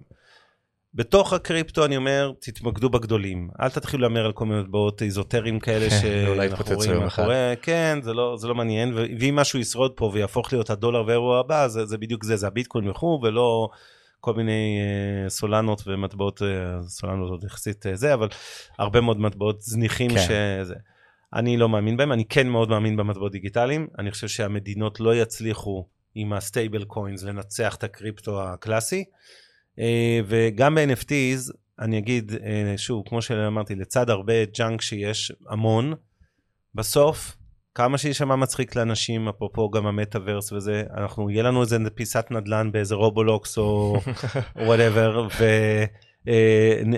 בתוך 0.96 1.32
הקריפטו 1.32 1.84
אני 1.84 1.96
אומר, 1.96 2.32
תתמקדו 2.40 2.90
בגדולים. 2.90 3.48
אל 3.60 3.68
תתחילו 3.68 4.02
להמר 4.02 4.26
על 4.26 4.32
כל 4.32 4.46
מיני 4.46 4.60
מטבעות 4.60 5.02
איזוטריים 5.02 5.60
כאלה 5.60 5.90
שאנחנו 5.90 6.74
רואים 6.74 7.00
מאחורי, 7.00 7.54
כן, 7.62 7.98
זה 8.02 8.14
לא, 8.14 8.36
זה 8.38 8.48
לא 8.48 8.54
מעניין, 8.54 8.94
ואם 8.94 9.36
משהו 9.36 9.58
ישרוד 9.58 9.92
פה 9.96 10.10
ויהפוך 10.14 10.52
להיות 10.52 10.70
הדולר 10.70 11.04
ואירוע 11.06 11.40
הבא, 11.40 11.68
זה, 11.68 11.86
זה 11.86 11.98
בדיוק 11.98 12.24
זה, 12.24 12.36
זה 12.36 12.46
הביטקוין 12.46 12.88
וכו', 12.88 13.20
ולא 13.22 13.68
כל 14.20 14.34
מיני 14.34 14.80
uh, 15.26 15.30
סולנות 15.30 15.82
ומטבעות, 15.86 16.42
uh, 16.42 16.44
סולנות 16.88 17.30
עוד 17.30 17.44
יחסית 17.44 17.86
uh, 17.86 17.94
זה, 17.94 18.14
אבל 18.14 18.28
הרבה 18.78 19.00
מאוד 19.00 19.20
מטבעות 19.20 19.62
זניחים 19.62 20.10
כן. 20.10 20.24
שזה. 20.62 20.74
אני 21.34 21.56
לא 21.56 21.68
מאמין 21.68 21.96
בהם, 21.96 22.12
אני 22.12 22.24
כן 22.24 22.48
מאוד 22.48 22.68
מאמין 22.68 22.96
במטבעות 22.96 23.32
דיגיטליים, 23.32 23.86
אני 23.98 24.10
חושב 24.10 24.28
שהמדינות 24.28 25.00
לא 25.00 25.14
יצליחו 25.14 25.86
עם 26.14 26.32
ה 26.32 26.84
stablecoins 26.84 27.22
לנצח 27.22 27.74
את 27.74 27.84
הקריפטו 27.84 28.42
הקלאסי. 28.42 29.04
אה, 29.78 30.20
וגם 30.26 30.74
ב-NFTs, 30.74 31.52
אני 31.78 31.98
אגיד 31.98 32.32
אה, 32.44 32.74
שוב, 32.76 33.02
כמו 33.08 33.22
שאמרתי, 33.22 33.74
לצד 33.74 34.10
הרבה 34.10 34.44
junk 34.44 34.80
שיש, 34.80 35.32
המון, 35.48 35.94
בסוף, 36.74 37.36
כמה 37.74 37.98
שישמע 37.98 38.36
מצחיק 38.36 38.76
לאנשים, 38.76 39.28
אפרופו 39.28 39.70
גם 39.70 39.86
המטאוורס 39.86 40.52
וזה, 40.52 40.84
אנחנו, 40.96 41.30
יהיה 41.30 41.42
לנו 41.42 41.62
איזה 41.62 41.78
פיסת 41.94 42.26
נדל"ן 42.30 42.72
באיזה 42.72 42.94
רובלוקס 42.94 43.58
או 43.58 43.96
whatever, 44.66 45.28
אה, 45.40 45.84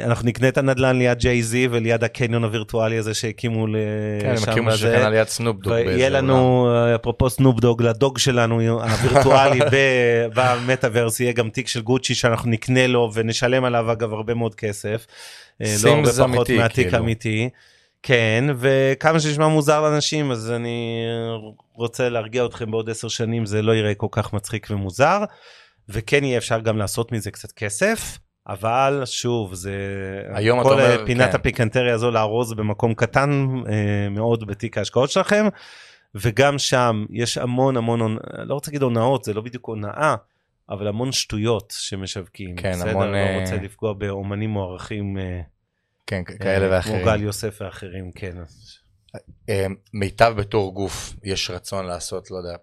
אנחנו 0.04 0.28
נקנה 0.28 0.48
את 0.48 0.58
הנדל"ן 0.58 0.98
ליד 0.98 1.18
ג'יי-זי 1.18 1.68
וליד 1.70 2.04
הקניון 2.04 2.44
הווירטואלי 2.44 2.98
הזה 2.98 3.14
שהקימו 3.14 3.66
כן, 3.66 4.36
שם. 4.36 4.42
כן, 4.42 4.42
הם 4.42 4.52
הקימו 4.52 4.72
שכן 4.72 5.10
ליד 5.10 5.28
סנופ 5.28 5.50
דוג. 5.50 5.72
ויהיה 5.72 6.08
לנו, 6.08 6.68
אפרופו 6.94 7.30
סנופדוג, 7.30 7.82
לדוג 7.82 8.18
שלנו 8.18 8.60
הווירטואלי 8.82 9.60
במטאוורס, 10.36 11.20
יהיה 11.20 11.32
גם 11.32 11.50
תיק 11.50 11.68
של 11.68 11.80
גוצ'י 11.80 12.14
שאנחנו 12.14 12.50
נקנה 12.50 12.86
לו 12.86 13.10
ונשלם 13.14 13.64
עליו 13.64 13.92
אגב 13.92 14.12
הרבה 14.12 14.34
מאוד 14.34 14.54
כסף. 14.54 15.06
אה, 15.62 15.74
לא 15.84 15.90
הרבה 15.90 16.12
פחות 16.12 16.50
מהתיק 16.50 16.88
כאילו. 16.88 16.98
אמיתי. 16.98 17.48
כן, 18.02 18.44
וכמה 18.58 19.20
שנשמע 19.20 19.48
מוזר 19.48 19.80
לאנשים, 19.80 20.30
אז 20.30 20.50
אני 20.50 21.04
רוצה 21.74 22.08
להרגיע 22.08 22.44
אתכם 22.44 22.70
בעוד 22.70 22.90
עשר 22.90 23.08
שנים, 23.08 23.46
זה 23.46 23.62
לא 23.62 23.74
יראה 23.74 23.94
כל 23.94 24.06
כך 24.10 24.32
מצחיק 24.32 24.66
ומוזר, 24.70 25.24
וכן 25.88 26.24
יהיה 26.24 26.38
אפשר 26.38 26.60
גם 26.60 26.78
לעשות 26.78 27.12
מזה 27.12 27.30
קצת 27.30 27.52
כסף. 27.52 28.18
אבל 28.48 29.02
שוב 29.04 29.54
זה 29.54 29.72
היום 30.34 30.62
כל 30.62 30.72
אומר, 30.72 31.06
פינת 31.06 31.30
כן. 31.30 31.36
הפיקנטריה 31.36 31.94
הזו 31.94 32.10
לארוז 32.10 32.52
במקום 32.52 32.94
קטן 32.94 33.46
אה, 33.68 34.08
מאוד 34.10 34.46
בתיק 34.46 34.78
ההשקעות 34.78 35.10
שלכם 35.10 35.46
וגם 36.14 36.58
שם 36.58 37.04
יש 37.10 37.38
המון 37.38 37.76
המון 37.76 38.16
לא 38.38 38.54
רוצה 38.54 38.70
להגיד 38.70 38.82
הונאות 38.82 39.24
זה 39.24 39.34
לא 39.34 39.40
בדיוק 39.40 39.66
הונאה 39.66 40.14
אבל 40.70 40.88
המון 40.88 41.12
שטויות 41.12 41.74
שמשווקים 41.76 42.56
כן 42.56 42.72
בסדר? 42.72 42.90
המון 42.90 43.12
לא 43.12 43.40
רוצה 43.40 43.54
אה, 43.54 43.62
לפגוע 43.62 43.92
באומנים 43.92 44.50
מוערכים 44.50 45.18
אה, 45.18 45.40
כן 46.06 46.24
כאלה 46.24 46.66
אה, 46.66 46.70
ואחרים 46.70 46.96
כמו 46.96 47.04
גל 47.04 47.22
יוסף 47.22 47.58
ואחרים 47.60 48.12
כן. 48.12 48.36
אה, 49.48 49.66
מיטב 49.94 50.34
בתור 50.36 50.74
גוף 50.74 51.14
יש 51.24 51.50
רצון 51.50 51.86
לעשות 51.86 52.30
לא 52.30 52.36
יודע 52.36 52.56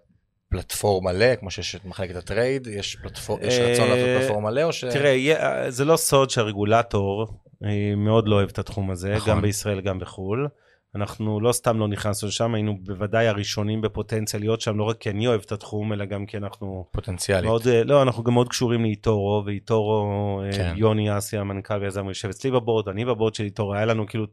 פלטפורם 0.48 1.04
מלא, 1.04 1.36
כמו 1.36 1.50
שיש 1.50 1.74
את 1.74 1.84
מחלקת 1.84 2.16
הטרייד, 2.16 2.66
יש, 2.66 2.96
פלטפור... 2.96 3.38
יש 3.42 3.58
רצון 3.58 3.88
לעשות 3.88 4.06
אה, 4.06 4.18
פלטפורם 4.20 4.44
מלא 4.44 4.62
או 4.62 4.72
ש... 4.72 4.84
תראה, 4.84 5.70
זה 5.70 5.84
לא 5.84 5.96
סוד 5.96 6.30
שהרגולטור 6.30 7.26
אה, 7.64 7.94
מאוד 7.96 8.28
לא 8.28 8.36
אוהב 8.36 8.48
את 8.48 8.58
התחום 8.58 8.90
הזה, 8.90 9.14
נכון. 9.14 9.30
גם 9.30 9.42
בישראל, 9.42 9.80
גם 9.80 9.98
בחו"ל. 9.98 10.48
אנחנו 10.94 11.40
לא 11.40 11.52
סתם 11.52 11.78
לא 11.78 11.88
נכנסנו 11.88 12.28
לשם, 12.28 12.54
היינו 12.54 12.78
בוודאי 12.80 13.28
הראשונים 13.28 13.80
בפוטנציה 13.80 14.40
להיות 14.40 14.60
שם, 14.60 14.78
לא 14.78 14.84
רק 14.84 14.98
כי 14.98 15.10
אני 15.10 15.26
אוהב 15.26 15.40
את 15.46 15.52
התחום, 15.52 15.92
אלא 15.92 16.04
גם 16.04 16.26
כי 16.26 16.36
אנחנו... 16.36 16.86
פוטנציאלית. 16.92 17.44
מאוד, 17.44 17.68
אה, 17.68 17.84
לא, 17.84 18.02
אנחנו 18.02 18.24
גם 18.24 18.34
מאוד 18.34 18.48
קשורים 18.48 18.82
לאיטורו, 18.82 19.42
ואיטורו, 19.46 20.42
כן. 20.52 20.74
יוני 20.76 21.18
אסי, 21.18 21.38
המנכ"ל 21.38 21.78
ויזם, 21.80 22.08
יושב 22.08 22.28
אצלי 22.28 22.50
בבורד, 22.50 22.88
אני 22.88 23.04
בבורד 23.04 23.34
של 23.34 23.44
איטורו, 23.44 23.74
היה 23.74 23.84
לנו 23.84 24.06
כאילו 24.06 24.26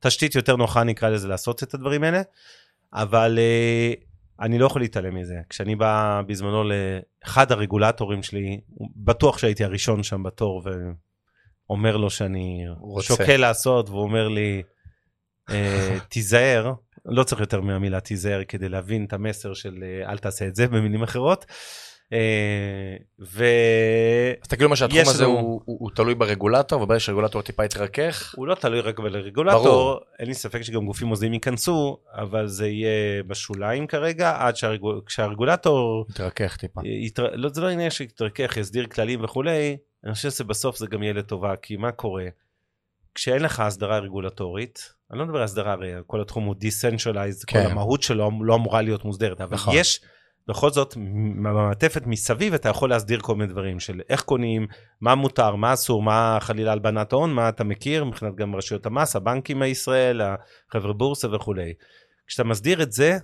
תשתית 0.00 0.34
יותר 0.34 0.56
נוחה, 0.56 0.84
נקרא 0.84 1.08
לזה, 1.08 1.28
לעשות 1.28 1.62
את 1.62 1.74
הדברים 1.74 2.04
האלה, 2.04 2.22
אבל 2.92 3.38
אני 4.40 4.58
לא 4.58 4.66
יכול 4.66 4.82
להתעלם 4.82 5.14
מזה. 5.14 5.40
כשאני 5.48 5.76
בא 5.76 6.22
בזמנו 6.26 6.64
לאחד 6.64 7.52
הרגולטורים 7.52 8.22
שלי, 8.22 8.60
בטוח 8.96 9.38
שהייתי 9.38 9.64
הראשון 9.64 10.02
שם 10.02 10.22
בתור, 10.22 10.62
ואומר 11.68 11.96
לו 11.96 12.10
שאני 12.10 12.64
רוצה. 12.80 13.06
שוקל 13.06 13.36
לעשות, 13.36 13.88
והוא 13.88 14.02
אומר 14.02 14.28
לי, 14.28 14.62
אה, 15.50 15.96
תיזהר, 16.08 16.72
לא 17.04 17.24
צריך 17.24 17.40
יותר 17.40 17.60
מהמילה 17.60 18.00
תיזהר 18.00 18.44
כדי 18.48 18.68
להבין 18.68 19.04
את 19.04 19.12
המסר 19.12 19.54
של 19.54 19.74
אה, 19.82 20.10
אל 20.10 20.18
תעשה 20.18 20.46
את 20.46 20.54
זה 20.54 20.66
במילים 20.66 21.02
אחרות. 21.02 21.46
אה, 22.12 22.96
ו... 23.20 23.44
אז 24.42 24.48
כאילו 24.48 24.70
מה 24.70 24.76
שהתחום 24.76 25.00
הזה 25.00 25.24
הוא, 25.24 25.90
תלוי 25.94 26.14
ברגולטור 26.14 26.82
וברגע 26.82 27.00
שהרגולטור 27.00 27.42
טיפה 27.42 27.64
יתרכך. 27.64 28.34
הוא 28.36 28.46
לא 28.46 28.54
תלוי 28.54 28.80
רק 28.80 28.98
ברגולטור. 28.98 30.00
אין 30.18 30.28
לי 30.28 30.34
ספק 30.34 30.62
שגם 30.62 30.86
גופים 30.86 31.08
מוסדיים 31.08 31.34
ייכנסו, 31.34 31.98
אבל 32.12 32.46
זה 32.46 32.68
יהיה 32.68 33.22
בשוליים 33.22 33.86
כרגע, 33.86 34.36
עד 34.38 34.56
שהרגול... 34.56 35.00
כשהרגולטור... 35.06 36.06
יתרכך 36.10 36.56
טיפה. 36.56 36.80
יתר... 36.84 37.26
לא, 37.32 37.48
זה 37.48 37.60
לא 37.60 37.68
עניין 37.68 37.90
שיתרכך, 37.90 38.56
יסדיר 38.56 38.86
כללים 38.86 39.24
וכולי, 39.24 39.76
אני 40.04 40.14
חושב 40.14 40.30
שבסוף 40.30 40.76
זה 40.76 40.86
גם 40.86 41.02
יהיה 41.02 41.12
לטובה, 41.12 41.56
כי 41.56 41.76
מה 41.76 41.92
קורה? 41.92 42.24
כשאין 43.14 43.42
לך 43.42 43.60
הסדרה 43.60 43.98
רגולטורית, 43.98 44.92
אני 45.10 45.18
לא 45.18 45.24
מדבר 45.24 45.38
על 45.38 45.44
הסדרה, 45.44 45.72
הרי 45.72 45.92
כל 46.06 46.20
התחום 46.20 46.44
הוא 46.44 46.54
decentralized, 46.54 47.44
כן. 47.46 47.64
כל 47.64 47.70
המהות 47.70 48.02
שלו 48.02 48.30
לא 48.40 48.54
אמורה 48.54 48.82
להיות 48.82 49.04
מוסדרת, 49.04 49.40
אבל 49.40 49.54
נכון. 49.54 49.74
יש... 49.76 50.00
בכל 50.48 50.70
זאת, 50.70 50.96
במעטפת 51.42 52.06
מסביב 52.06 52.54
אתה 52.54 52.68
יכול 52.68 52.90
להסדיר 52.90 53.20
כל 53.20 53.34
מיני 53.36 53.52
דברים 53.52 53.80
של 53.80 54.00
איך 54.08 54.22
קונים, 54.22 54.66
מה 55.00 55.14
מותר, 55.14 55.54
מה 55.56 55.74
אסור, 55.74 56.02
מה 56.02 56.38
חלילה 56.40 56.72
הלבנת 56.72 57.12
הון, 57.12 57.34
מה 57.34 57.48
אתה 57.48 57.64
מכיר, 57.64 58.04
מבחינת 58.04 58.34
גם 58.34 58.56
רשויות 58.56 58.86
המס, 58.86 59.16
הבנקים 59.16 59.62
הישראל, 59.62 60.20
החבר'ה 60.20 60.92
בורסה 60.92 61.34
וכולי. 61.34 61.72
כשאתה 62.26 62.44
מסדיר 62.44 62.82
את 62.82 62.92
זה, 62.92 63.18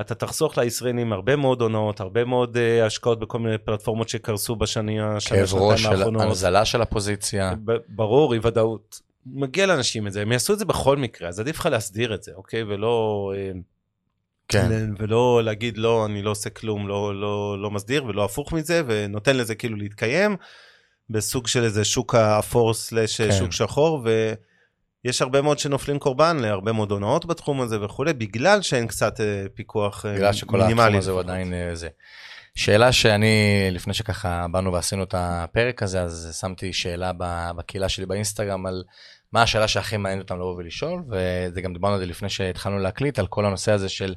אתה 0.00 0.14
תחסוך 0.14 0.58
לישראלים 0.58 1.12
הרבה 1.12 1.36
מאוד 1.36 1.62
הונאות, 1.62 2.00
הרבה 2.00 2.24
מאוד 2.24 2.56
uh, 2.56 2.86
השקעות 2.86 3.18
בכל 3.18 3.38
מיני 3.38 3.58
פלטפורמות 3.58 4.08
שקרסו 4.08 4.56
בשנים, 4.56 5.02
השנתיים 5.02 5.42
האחרונות. 5.42 5.78
כאב 5.78 5.92
ראש, 5.92 6.00
של 6.00 6.20
הנזלה 6.20 6.64
של 6.64 6.82
הפוזיציה. 6.82 7.54
ברור, 7.88 8.34
אי 8.34 8.38
ודאות. 8.42 9.00
מגיע 9.26 9.66
לאנשים 9.66 10.06
את 10.06 10.12
זה, 10.12 10.22
הם 10.22 10.32
יעשו 10.32 10.52
את 10.52 10.58
זה 10.58 10.64
בכל 10.64 10.96
מקרה, 10.96 11.28
אז 11.28 11.40
עדיף 11.40 11.58
לך 11.58 11.66
להסדיר 11.66 12.14
את 12.14 12.22
זה, 12.22 12.32
אוקיי? 12.34 12.62
ולא... 12.62 13.32
Uh, 13.34 13.75
כן. 14.48 14.90
ולא 14.98 15.40
להגיד 15.44 15.78
לא, 15.78 16.06
אני 16.06 16.22
לא 16.22 16.30
עושה 16.30 16.50
כלום, 16.50 16.88
לא, 16.88 17.20
לא, 17.20 17.62
לא 17.62 17.70
מסדיר 17.70 18.04
ולא 18.04 18.24
הפוך 18.24 18.52
מזה, 18.52 18.82
ונותן 18.86 19.36
לזה 19.36 19.54
כאילו 19.54 19.76
להתקיים 19.76 20.36
בסוג 21.10 21.46
של 21.46 21.64
איזה 21.64 21.84
שוק 21.84 22.14
האפור 22.14 22.74
סלאש 22.74 23.20
כן. 23.20 23.32
שוק 23.32 23.52
שחור, 23.52 24.06
ויש 25.04 25.22
הרבה 25.22 25.42
מאוד 25.42 25.58
שנופלים 25.58 25.98
קורבן 25.98 26.36
להרבה 26.36 26.72
מאוד 26.72 26.90
הונאות 26.90 27.26
בתחום 27.26 27.60
הזה 27.60 27.84
וכולי, 27.84 28.12
בגלל 28.12 28.62
שאין 28.62 28.86
קצת 28.86 29.20
אה, 29.20 29.44
פיקוח 29.54 30.04
מינימלי. 30.04 30.22
בגלל 30.22 30.32
שכל 30.32 30.60
התחום 30.62 30.96
הזה 30.96 31.10
הוא 31.10 31.20
עדיין 31.20 31.52
זה. 31.72 31.88
שאלה 32.54 32.92
שאני, 32.92 33.68
לפני 33.70 33.94
שככה 33.94 34.46
באנו 34.50 34.72
ועשינו 34.72 35.02
את 35.02 35.14
הפרק 35.18 35.82
הזה, 35.82 36.02
אז 36.02 36.38
שמתי 36.40 36.72
שאלה 36.72 37.12
בקהילה 37.56 37.88
שלי 37.88 38.06
באינסטגרם 38.06 38.66
על 38.66 38.84
מה 39.32 39.42
השאלה 39.42 39.68
שהכי 39.68 39.96
מעניינת 39.96 40.22
אותם 40.22 40.36
לבוא 40.40 40.56
ולשאול, 40.56 41.02
וזה 41.10 41.60
גם 41.60 41.72
דיברנו 41.72 41.94
על 41.94 42.00
זה 42.00 42.06
לפני 42.06 42.28
שהתחלנו 42.28 42.78
להקליט, 42.78 43.18
על 43.18 43.26
כל 43.26 43.46
הנושא 43.46 43.72
הזה 43.72 43.88
של, 43.88 44.14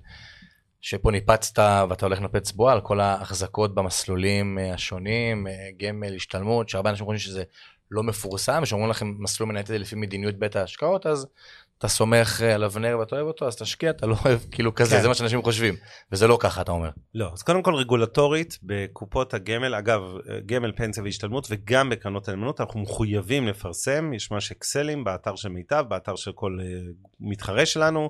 שפה 0.81 1.11
ניפצת 1.11 1.59
ואתה 1.89 2.05
הולך 2.05 2.21
לנפץ 2.21 2.51
בועה, 2.51 2.73
על 2.73 2.81
כל 2.81 2.99
ההחזקות 2.99 3.75
במסלולים 3.75 4.59
אה, 4.59 4.73
השונים, 4.73 5.47
אה, 5.47 5.53
גמל, 5.77 6.15
השתלמות, 6.15 6.69
שהרבה 6.69 6.89
אנשים 6.89 7.05
חושבים 7.05 7.19
שזה 7.19 7.43
לא 7.91 8.03
מפורסם, 8.03 8.59
ושאומרים 8.63 8.89
לכם 8.89 9.13
מסלול 9.19 9.49
מנהלת 9.49 9.69
לפי 9.69 9.95
מדיניות 9.95 10.35
בית 10.35 10.55
ההשקעות, 10.55 11.05
אז 11.05 11.27
אתה 11.79 11.87
סומך 11.87 12.41
אה, 12.43 12.55
על 12.55 12.63
אבנר 12.63 12.97
ואתה 12.99 13.15
אוהב 13.15 13.27
אותו, 13.27 13.47
אז 13.47 13.55
תשקיע, 13.55 13.89
אתה 13.89 14.07
לא 14.07 14.15
אוהב, 14.25 14.39
כאילו 14.51 14.75
כזה, 14.75 14.95
כן. 14.95 15.01
זה 15.01 15.07
מה 15.07 15.13
שאנשים 15.13 15.41
חושבים, 15.41 15.75
וזה 16.11 16.27
לא 16.27 16.37
ככה, 16.41 16.61
אתה 16.61 16.71
אומר. 16.71 16.89
לא, 17.15 17.29
אז 17.33 17.43
קודם 17.43 17.63
כל 17.63 17.75
רגולטורית, 17.75 18.59
בקופות 18.63 19.33
הגמל, 19.33 19.75
אגב, 19.75 20.01
גמל, 20.45 20.71
פנסיה 20.71 21.03
והשתלמות, 21.03 21.47
וגם 21.49 21.89
בקרנות 21.89 22.27
הנאמנות, 22.27 22.61
אנחנו 22.61 22.79
מחויבים 22.79 23.47
לפרסם, 23.47 24.13
יש 24.13 24.31
ממש 24.31 24.51
אקסלים 24.51 25.03
באתר 25.03 25.35
של 25.35 25.49
מיטב, 25.49 25.85
באתר 25.89 26.15
של 26.15 26.31
כל 26.31 26.57
uh, 26.59 26.91
מתחרה 27.19 27.65
שלנו, 27.65 28.09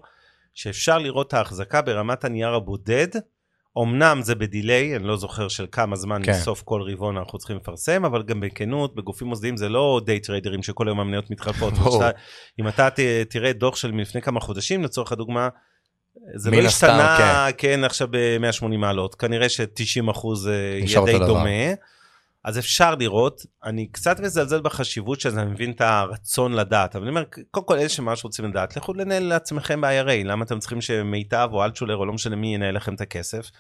שאפשר 0.54 0.98
לראות 0.98 1.28
את 1.28 1.34
ההחזקה 1.34 1.82
ברמת 1.82 2.24
הנייר 2.24 2.54
הבודד, 2.54 3.08
אמנם 3.78 4.22
זה 4.22 4.36
בדיליי, 4.36 4.96
אני 4.96 5.04
לא 5.04 5.18
זוכר 5.18 5.48
של 5.48 5.66
כמה 5.72 5.96
זמן 5.96 6.22
כן. 6.24 6.32
מסוף 6.32 6.62
כל 6.62 6.82
רבעון 6.82 7.18
אנחנו 7.18 7.40
צריכים 7.40 7.58
לפרסם, 7.58 8.06
אבל 8.06 8.24
גם 8.24 8.40
בכנות, 8.40 8.96
בגופים 8.96 9.28
מוסדיים 9.28 9.58
זה 9.58 9.70
לא 9.70 10.02
דיי 10.06 10.20
טריידרים 10.20 10.64
שכל 10.64 10.88
היום 10.88 11.00
המניות 11.00 11.32
מתחלפות. 11.32 11.74
אם 12.60 12.68
אתה 12.68 12.90
תראה 13.30 13.54
דוח 13.54 13.76
של 13.76 13.92
מלפני 13.92 14.22
כמה 14.22 14.40
חודשים, 14.40 14.84
לצורך 14.84 15.12
הדוגמה, 15.12 15.50
זה 16.36 16.52
לא 16.52 16.58
השתנה, 16.58 17.16
כן. 17.18 17.52
כן, 17.58 17.84
עכשיו 17.84 18.08
ב-180 18.12 18.78
מעלות, 18.78 19.16
כנראה 19.16 19.50
ש-90 19.50 20.12
אחוז 20.12 20.48
אה, 20.48 20.54
יהיה 20.54 21.06
די 21.06 21.20
דומה. 21.20 21.74
אז 22.44 22.60
אפשר 22.60 22.96
לראות, 22.96 23.42
אני 23.64 23.88
קצת 23.88 24.20
מזלזל 24.20 24.62
בחשיבות 24.62 25.20
של 25.20 25.30
זה, 25.30 25.42
אני 25.42 25.52
מבין 25.52 25.72
את 25.72 25.82
הרצון 25.82 26.54
לדעת, 26.54 26.96
אבל 26.96 27.04
אני 27.04 27.10
אומר, 27.10 27.24
קודם 27.52 27.66
כל 27.66 27.78
אלה 27.78 27.90
שממש 27.90 28.24
רוצים 28.24 28.46
לדעת, 28.46 28.78
לכו 28.78 28.94
לנהל 28.94 29.24
לעצמכם 29.24 29.82
ב-IRA, 29.82 30.26
למה 30.26 30.46
אתם 30.46 30.60
צריכים 30.60 30.82
שמיטב 30.82 31.50
או 31.52 31.64
אלטשולר 31.64 31.96
או 31.96 32.06
לא 32.06 32.14
משנה 32.14 32.36
מי 32.36 32.56
ינהל 32.56 32.76
לכם 32.76 32.94
את 32.94 33.02
הכסף? 33.02 33.52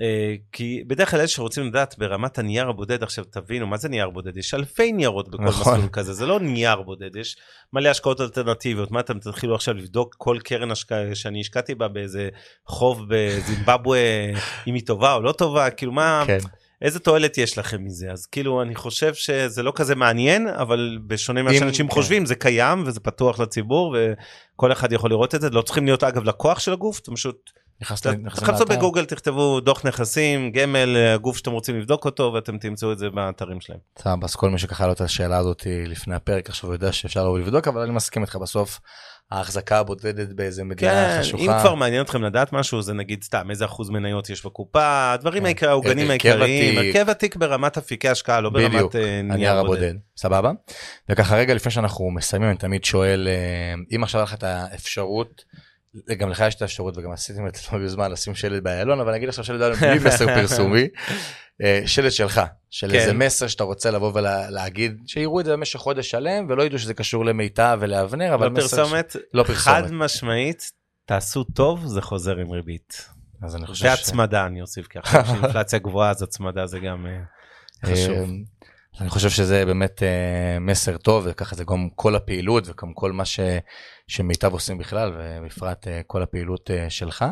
אה, 0.00 0.34
כי 0.52 0.84
בדרך 0.86 1.10
כלל 1.10 1.18
אלה 1.18 1.28
שרוצים 1.28 1.66
לדעת 1.66 1.98
ברמת 1.98 2.38
הנייר 2.38 2.68
הבודד, 2.68 3.02
עכשיו 3.02 3.24
תבינו, 3.24 3.66
מה 3.66 3.76
זה 3.76 3.88
נייר 3.88 4.10
בודד? 4.10 4.36
יש 4.36 4.54
אלפי 4.54 4.92
ניירות 4.92 5.28
בכל 5.28 5.42
נכון. 5.42 5.74
מסלול 5.74 5.88
כזה, 5.92 6.12
זה 6.12 6.26
לא 6.26 6.40
נייר 6.40 6.82
בודד, 6.82 7.16
יש 7.16 7.36
מלא 7.72 7.88
השקעות 7.88 8.20
אלטרנטיביות, 8.20 8.90
מה 8.90 9.00
אתם 9.00 9.18
תתחילו 9.18 9.54
עכשיו 9.54 9.74
לבדוק 9.74 10.14
כל 10.18 10.38
קרן 10.44 10.70
השקעה 10.70 11.14
שאני 11.14 11.40
השקעתי 11.40 11.74
בה 11.74 11.88
באיזה 11.88 12.28
חוב 12.66 13.02
בזימבבואה, 13.08 14.32
אם 14.66 14.74
היא 14.74 14.86
טובה 14.86 15.14
או 15.14 15.22
לא 15.22 15.32
טובה, 15.32 15.70
כאילו 15.70 15.92
מה... 15.92 16.24
כן. 16.26 16.38
איזה 16.82 16.98
תועלת 16.98 17.38
יש 17.38 17.58
לכם 17.58 17.84
מזה? 17.84 18.12
אז 18.12 18.26
כאילו, 18.26 18.62
אני 18.62 18.74
חושב 18.74 19.14
שזה 19.14 19.62
לא 19.62 19.72
כזה 19.76 19.94
מעניין, 19.94 20.48
אבל 20.48 20.98
בשונה 21.06 21.42
ממה 21.42 21.54
שאנשים 21.54 21.88
כן. 21.88 21.94
חושבים, 21.94 22.26
זה 22.26 22.34
קיים 22.34 22.82
וזה 22.86 23.00
פתוח 23.00 23.40
לציבור, 23.40 23.96
וכל 24.54 24.72
אחד 24.72 24.92
יכול 24.92 25.10
לראות 25.10 25.34
את 25.34 25.40
זה. 25.40 25.50
לא 25.50 25.62
צריכים 25.62 25.84
להיות, 25.84 26.04
אגב, 26.04 26.24
לקוח 26.24 26.58
של 26.58 26.72
הגוף, 26.72 27.00
אתם 27.00 27.14
פשוט... 27.14 27.50
תחפשו 27.78 28.66
בגוגל, 28.68 29.04
תכתבו 29.04 29.60
דוח 29.60 29.86
נכסים, 29.86 30.52
גמל, 30.52 30.96
הגוף 31.14 31.36
שאתם 31.36 31.50
רוצים 31.50 31.78
לבדוק 31.78 32.04
אותו, 32.04 32.32
ואתם 32.34 32.58
תמצאו 32.58 32.92
את 32.92 32.98
זה 32.98 33.10
באתרים 33.10 33.60
שלהם. 33.60 33.78
סבבה, 33.98 34.24
אז 34.24 34.36
כל 34.36 34.50
מי 34.50 34.58
שככה 34.58 34.86
לא 34.86 34.92
את 34.92 35.00
השאלה 35.00 35.38
הזאת 35.38 35.62
לפני 35.86 36.14
הפרק, 36.14 36.48
עכשיו 36.48 36.70
הוא 36.70 36.74
יודע 36.74 36.92
שאפשר 36.92 37.28
לבדוק, 37.28 37.68
אבל 37.68 37.80
אני 37.80 37.92
מסכים 37.92 38.22
איתך 38.22 38.36
בסוף. 38.36 38.80
ההחזקה 39.30 39.78
הבודדת 39.78 40.28
באיזה 40.28 40.64
מדינה 40.64 40.92
כן, 40.92 41.20
חשוכה. 41.20 41.42
אם 41.42 41.60
כבר 41.60 41.74
מעניין 41.74 42.02
אתכם 42.02 42.22
לדעת 42.22 42.52
משהו, 42.52 42.82
זה 42.82 42.94
נגיד 42.94 43.22
סתם 43.22 43.50
איזה 43.50 43.64
אחוז 43.64 43.90
מניות 43.90 44.30
יש 44.30 44.44
בקופה, 44.46 45.12
הדברים 45.12 45.42
כן. 45.42 45.46
העיקר, 45.46 45.68
העוגנים 45.70 46.10
העיקריים, 46.10 46.78
הרכב 46.78 47.10
עתיק 47.10 47.36
ברמת 47.36 47.76
אפיקי 47.76 48.08
השקעה, 48.08 48.40
לא 48.40 48.50
ברמת 48.50 48.74
בדיוק, 48.74 48.96
אה, 48.96 49.22
נייר 49.22 49.58
הבודד. 49.58 49.94
סבבה? 50.16 50.52
וככה 51.08 51.36
רגע 51.36 51.54
לפני 51.54 51.72
שאנחנו 51.72 52.10
מסיימים, 52.10 52.48
אני 52.48 52.58
תמיד 52.58 52.84
שואל, 52.84 53.28
אה, 53.30 53.96
אם 53.96 54.02
עכשיו 54.02 54.22
לך 54.22 54.34
את 54.34 54.42
האפשרות, 54.42 55.44
גם 56.18 56.30
לך 56.30 56.44
יש 56.48 56.54
את 56.54 56.62
האפשרות 56.62 56.98
וגם 56.98 57.12
עשיתם 57.12 57.46
את 57.46 57.54
זה 57.54 57.60
לא 57.72 57.84
בזמן 57.84 58.12
לשים 58.12 58.34
שלט 58.34 58.62
באיילון, 58.62 59.00
אבל 59.00 59.08
אני 59.08 59.18
אגיד 59.18 59.28
עכשיו 59.28 59.44
שלט 59.44 59.78
בלי 59.78 59.98
מסר 59.98 60.26
פרסומי. 60.40 60.88
אה, 61.62 61.82
שלט 61.86 62.12
שלך, 62.12 62.40
של 62.70 62.90
כן. 62.90 62.94
איזה 62.94 63.12
מסר 63.12 63.46
שאתה 63.46 63.64
רוצה 63.64 63.90
לבוא 63.90 64.12
ולהגיד, 64.14 65.02
שיראו 65.06 65.40
את 65.40 65.44
זה 65.44 65.52
במשך 65.52 65.78
חודש 65.78 66.10
שלם 66.10 66.46
ולא 66.48 66.62
ידעו 66.62 66.78
שזה 66.78 66.94
קשור 66.94 67.24
למיטב 67.24 67.78
ולאבנר, 67.80 68.34
אבל 68.34 68.48
לא. 68.48 68.54
פרסומת, 68.60 69.10
ש... 69.10 69.16
לא 69.34 69.42
פרסומת, 69.42 69.58
חד 69.58 69.92
משמעית, 69.92 70.70
תעשו 71.06 71.44
טוב, 71.44 71.86
זה 71.86 72.02
חוזר 72.02 72.36
עם 72.36 72.50
ריבית. 72.50 73.08
אז 73.42 73.56
אני 73.56 73.66
חושב 73.66 73.86
ש... 73.86 73.88
והצמדה, 73.88 74.46
אני 74.46 74.60
אוסיף 74.60 74.86
ככה, 74.86 75.22
כשאינפלציה 75.22 75.78
גבוהה 75.78 76.10
אז 76.10 76.22
הצמדה 76.22 76.66
זה 76.66 76.78
גם 76.78 77.06
אה, 77.06 77.90
חשוב. 77.92 78.28
אה, 78.96 79.00
אני 79.00 79.10
חושב 79.10 79.30
שזה 79.30 79.64
באמת 79.64 80.02
מסר 80.60 80.96
טוב, 80.96 81.26
וככה 81.30 81.56
זה 81.56 81.64
גם 81.64 81.88
כל 81.94 82.14
הפעילות 82.14 82.64
וגם 82.68 82.94
כל 82.94 83.12
מה 83.12 83.24
ש... 83.24 83.40
שמיטב 84.06 84.52
עושים 84.52 84.78
בכלל, 84.78 85.12
ובפרט 85.16 85.86
כל 86.06 86.22
הפעילות 86.22 86.70
שלך. 86.88 87.24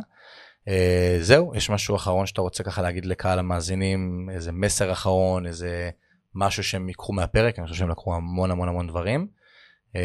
Uh, 0.68 1.20
זהו, 1.20 1.52
יש 1.54 1.70
משהו 1.70 1.96
אחרון 1.96 2.26
שאתה 2.26 2.40
רוצה 2.40 2.64
ככה 2.64 2.82
להגיד 2.82 3.06
לקהל 3.06 3.38
המאזינים, 3.38 4.28
איזה 4.32 4.52
מסר 4.52 4.92
אחרון, 4.92 5.46
איזה 5.46 5.90
משהו 6.34 6.62
שהם 6.62 6.88
ייקחו 6.88 7.12
מהפרק, 7.12 7.58
אני 7.58 7.66
חושב 7.66 7.78
שהם 7.78 7.90
לקחו 7.90 8.14
המון 8.14 8.50
המון 8.50 8.68
המון 8.68 8.86
דברים. 8.86 9.26
Uh, 9.92 9.96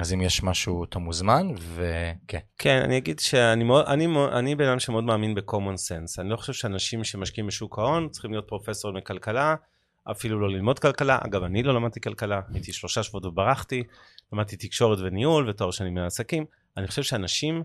אז 0.00 0.12
אם 0.12 0.20
יש 0.20 0.42
משהו, 0.42 0.84
אתה 0.84 0.98
מוזמן, 0.98 1.48
וכן. 1.56 2.38
כן, 2.58 2.82
אני 2.84 2.96
אגיד 2.96 3.18
שאני 3.18 3.64
מאוד, 3.64 3.84
אני, 3.86 4.06
אני 4.32 4.54
בן 4.54 4.68
אדם 4.68 4.78
שמאוד 4.78 5.04
מאמין 5.04 5.34
ב-common 5.34 5.76
sense. 5.88 6.20
אני 6.20 6.30
לא 6.30 6.36
חושב 6.36 6.52
שאנשים 6.52 7.04
שמשקיעים 7.04 7.46
בשוק 7.46 7.78
ההון 7.78 8.08
צריכים 8.08 8.30
להיות 8.30 8.48
פרופסור 8.48 8.92
מכלכלה, 8.92 9.54
אפילו 10.10 10.40
לא 10.40 10.48
ללמוד 10.48 10.78
כלכלה. 10.78 11.18
אגב, 11.26 11.42
אני 11.42 11.62
לא 11.62 11.74
למדתי 11.74 12.00
כלכלה, 12.00 12.40
הייתי 12.54 12.72
שלושה 12.72 13.02
שבועות 13.02 13.24
וברחתי, 13.24 13.82
למדתי 14.32 14.56
תקשורת 14.56 14.98
וניהול 14.98 15.48
ותואר 15.48 15.70
שני 15.70 15.90
מעסקים. 15.90 16.44
אני 16.76 16.86
חושב 16.86 17.02
שאנשים 17.02 17.62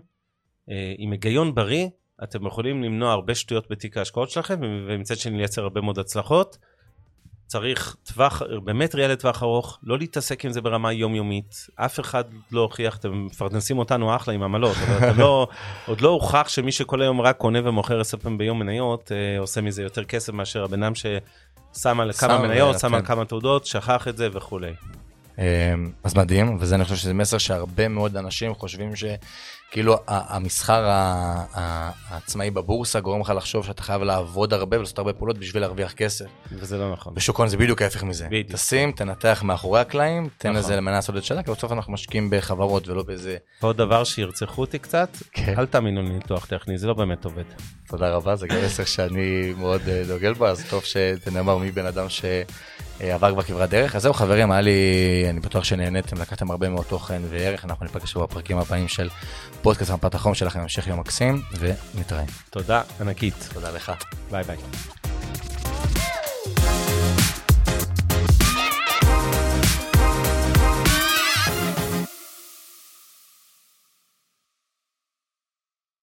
אה, 0.70 0.94
עם 0.98 1.12
היגיון 1.12 1.54
בריא, 1.54 1.88
אתם 2.24 2.46
יכולים 2.46 2.82
למנוע 2.82 3.12
הרבה 3.12 3.34
שטויות 3.34 3.70
בתיק 3.70 3.96
ההשקעות 3.96 4.30
שלכם, 4.30 4.60
ומצד 4.88 5.16
שני 5.16 5.36
לייצר 5.36 5.62
הרבה 5.62 5.80
מאוד 5.80 5.98
הצלחות. 5.98 6.58
צריך 7.46 7.96
טווח, 8.04 8.42
באמת 8.64 8.94
ראייה 8.94 9.08
לטווח 9.08 9.42
ארוך, 9.42 9.78
לא 9.82 9.98
להתעסק 9.98 10.44
עם 10.44 10.52
זה 10.52 10.60
ברמה 10.60 10.92
יומיומית. 10.92 11.66
אף 11.74 12.00
אחד 12.00 12.24
לא 12.52 12.60
הוכיח, 12.60 12.96
אתם 12.96 13.26
מפרנסים 13.26 13.78
אותנו 13.78 14.16
אחלה 14.16 14.34
עם 14.34 14.42
עמלות, 14.42 14.76
אבל 14.76 15.08
אתם 15.10 15.18
לא, 15.18 15.48
עוד 15.86 16.00
לא 16.00 16.08
הוכח 16.08 16.48
שמי 16.48 16.72
שכל 16.72 17.02
היום 17.02 17.20
רק 17.20 17.36
קונה 17.36 17.68
ומוכר 17.68 18.00
עשר 18.00 18.16
פעמים 18.16 18.38
ביום 18.38 18.58
מניות, 18.58 19.12
אה, 19.12 19.38
עושה 19.38 19.60
מזה 19.60 19.82
יותר 19.82 20.04
כסף 20.04 20.32
מאשר 20.32 20.64
הבן 20.64 20.82
אדם 20.82 20.92
ששם 20.94 22.00
על 22.00 22.12
כמה 22.12 22.38
מניות, 22.38 22.78
שם 22.78 22.94
על 22.94 23.00
כן. 23.00 23.06
כמה 23.06 23.24
תעודות, 23.24 23.66
שכח 23.66 24.08
את 24.08 24.16
זה 24.16 24.28
וכולי. 24.32 24.72
אה, 25.38 25.74
אז 26.04 26.16
מדהים, 26.16 26.56
וזה 26.60 26.74
אני 26.74 26.84
חושב 26.84 26.96
שזה 26.96 27.14
מסר 27.14 27.38
שהרבה 27.38 27.88
מאוד 27.88 28.16
אנשים 28.16 28.54
חושבים 28.54 28.96
ש... 28.96 29.04
כאילו 29.70 29.96
המסחר 30.08 30.84
העצמאי 31.54 32.50
בבורסה 32.50 33.00
גורם 33.00 33.20
לך 33.20 33.32
לחשוב 33.36 33.66
שאתה 33.66 33.82
חייב 33.82 34.02
לעבוד 34.02 34.52
הרבה 34.52 34.76
ולעשות 34.76 34.98
הרבה 34.98 35.12
פעולות 35.12 35.38
בשביל 35.38 35.62
להרוויח 35.62 35.92
כסף. 35.92 36.24
וזה 36.52 36.78
לא 36.78 36.92
נכון. 36.92 37.14
בשוק 37.14 37.40
ההון 37.40 37.48
זה 37.48 37.56
בדיוק 37.56 37.82
ההפך 37.82 38.02
מזה. 38.02 38.26
בדיוק. 38.26 38.52
תשים, 38.52 38.92
תנתח 38.92 39.42
מאחורי 39.44 39.80
הקלעים, 39.80 40.28
תן 40.38 40.48
נכון. 40.48 40.60
לזה 40.60 40.76
למנה 40.76 40.94
לעשות 40.94 41.16
את 41.16 41.24
שלה, 41.24 41.42
כי 41.42 41.50
בסוף 41.50 41.72
אנחנו 41.72 41.92
משקיעים 41.92 42.30
בחברות 42.30 42.88
ולא 42.88 43.02
באיזה... 43.02 43.36
ועוד 43.62 43.76
דבר 43.76 44.04
שירצחו 44.04 44.60
אותי 44.60 44.78
קצת, 44.78 45.08
כן. 45.32 45.54
אל 45.58 45.66
תאמינו 45.66 46.02
לי 46.02 46.08
ניתוח 46.08 46.46
טכני, 46.46 46.78
זה 46.78 46.86
לא 46.86 46.94
באמת 46.94 47.24
עובד. 47.24 47.44
תודה 47.88 48.10
רבה, 48.10 48.36
זה 48.36 48.46
גם 48.46 48.56
מסר 48.64 48.84
שאני 48.84 49.54
מאוד 49.58 49.88
אה, 49.88 50.02
דוגל 50.08 50.32
בו, 50.32 50.46
אז 50.46 50.64
טוב 50.70 50.84
שתנאמר 50.84 51.58
מי 51.58 51.70
בן 51.70 51.86
אדם 51.86 52.08
ש... 52.08 52.24
אה, 53.00 53.14
עבר 53.14 53.32
כבר 53.32 53.42
כברת 53.42 53.70
דרך. 53.70 53.96
אז 53.96 54.02
זהו 54.02 54.14
חברים, 54.14 54.50
היה 54.50 54.60
לי, 54.60 54.72
אני 55.30 55.40
בטוח 55.40 55.64
שנהניתם, 55.64 56.20
לקחתם 56.20 56.50
הרבה 56.50 56.68
מאוד 56.68 56.84
תוכן 56.84 57.22
וערך, 57.30 57.64
אנחנו 57.64 57.86
ניפגש 57.86 58.16
בפרקים 58.16 58.58
הבאים 58.58 58.88
של 58.88 59.08
פודקאסט 59.62 59.90
מפת 59.90 60.14
החום 60.14 60.34
שלכם, 60.34 60.60
המשך 60.60 60.86
יום 60.86 61.00
מקסים, 61.00 61.42
ונתראה. 61.58 62.24
תודה 62.50 62.82
ענקית. 63.00 63.48
תודה 63.54 63.70
לך. 63.70 63.92
ביי 64.30 64.44
ביי. 64.44 64.56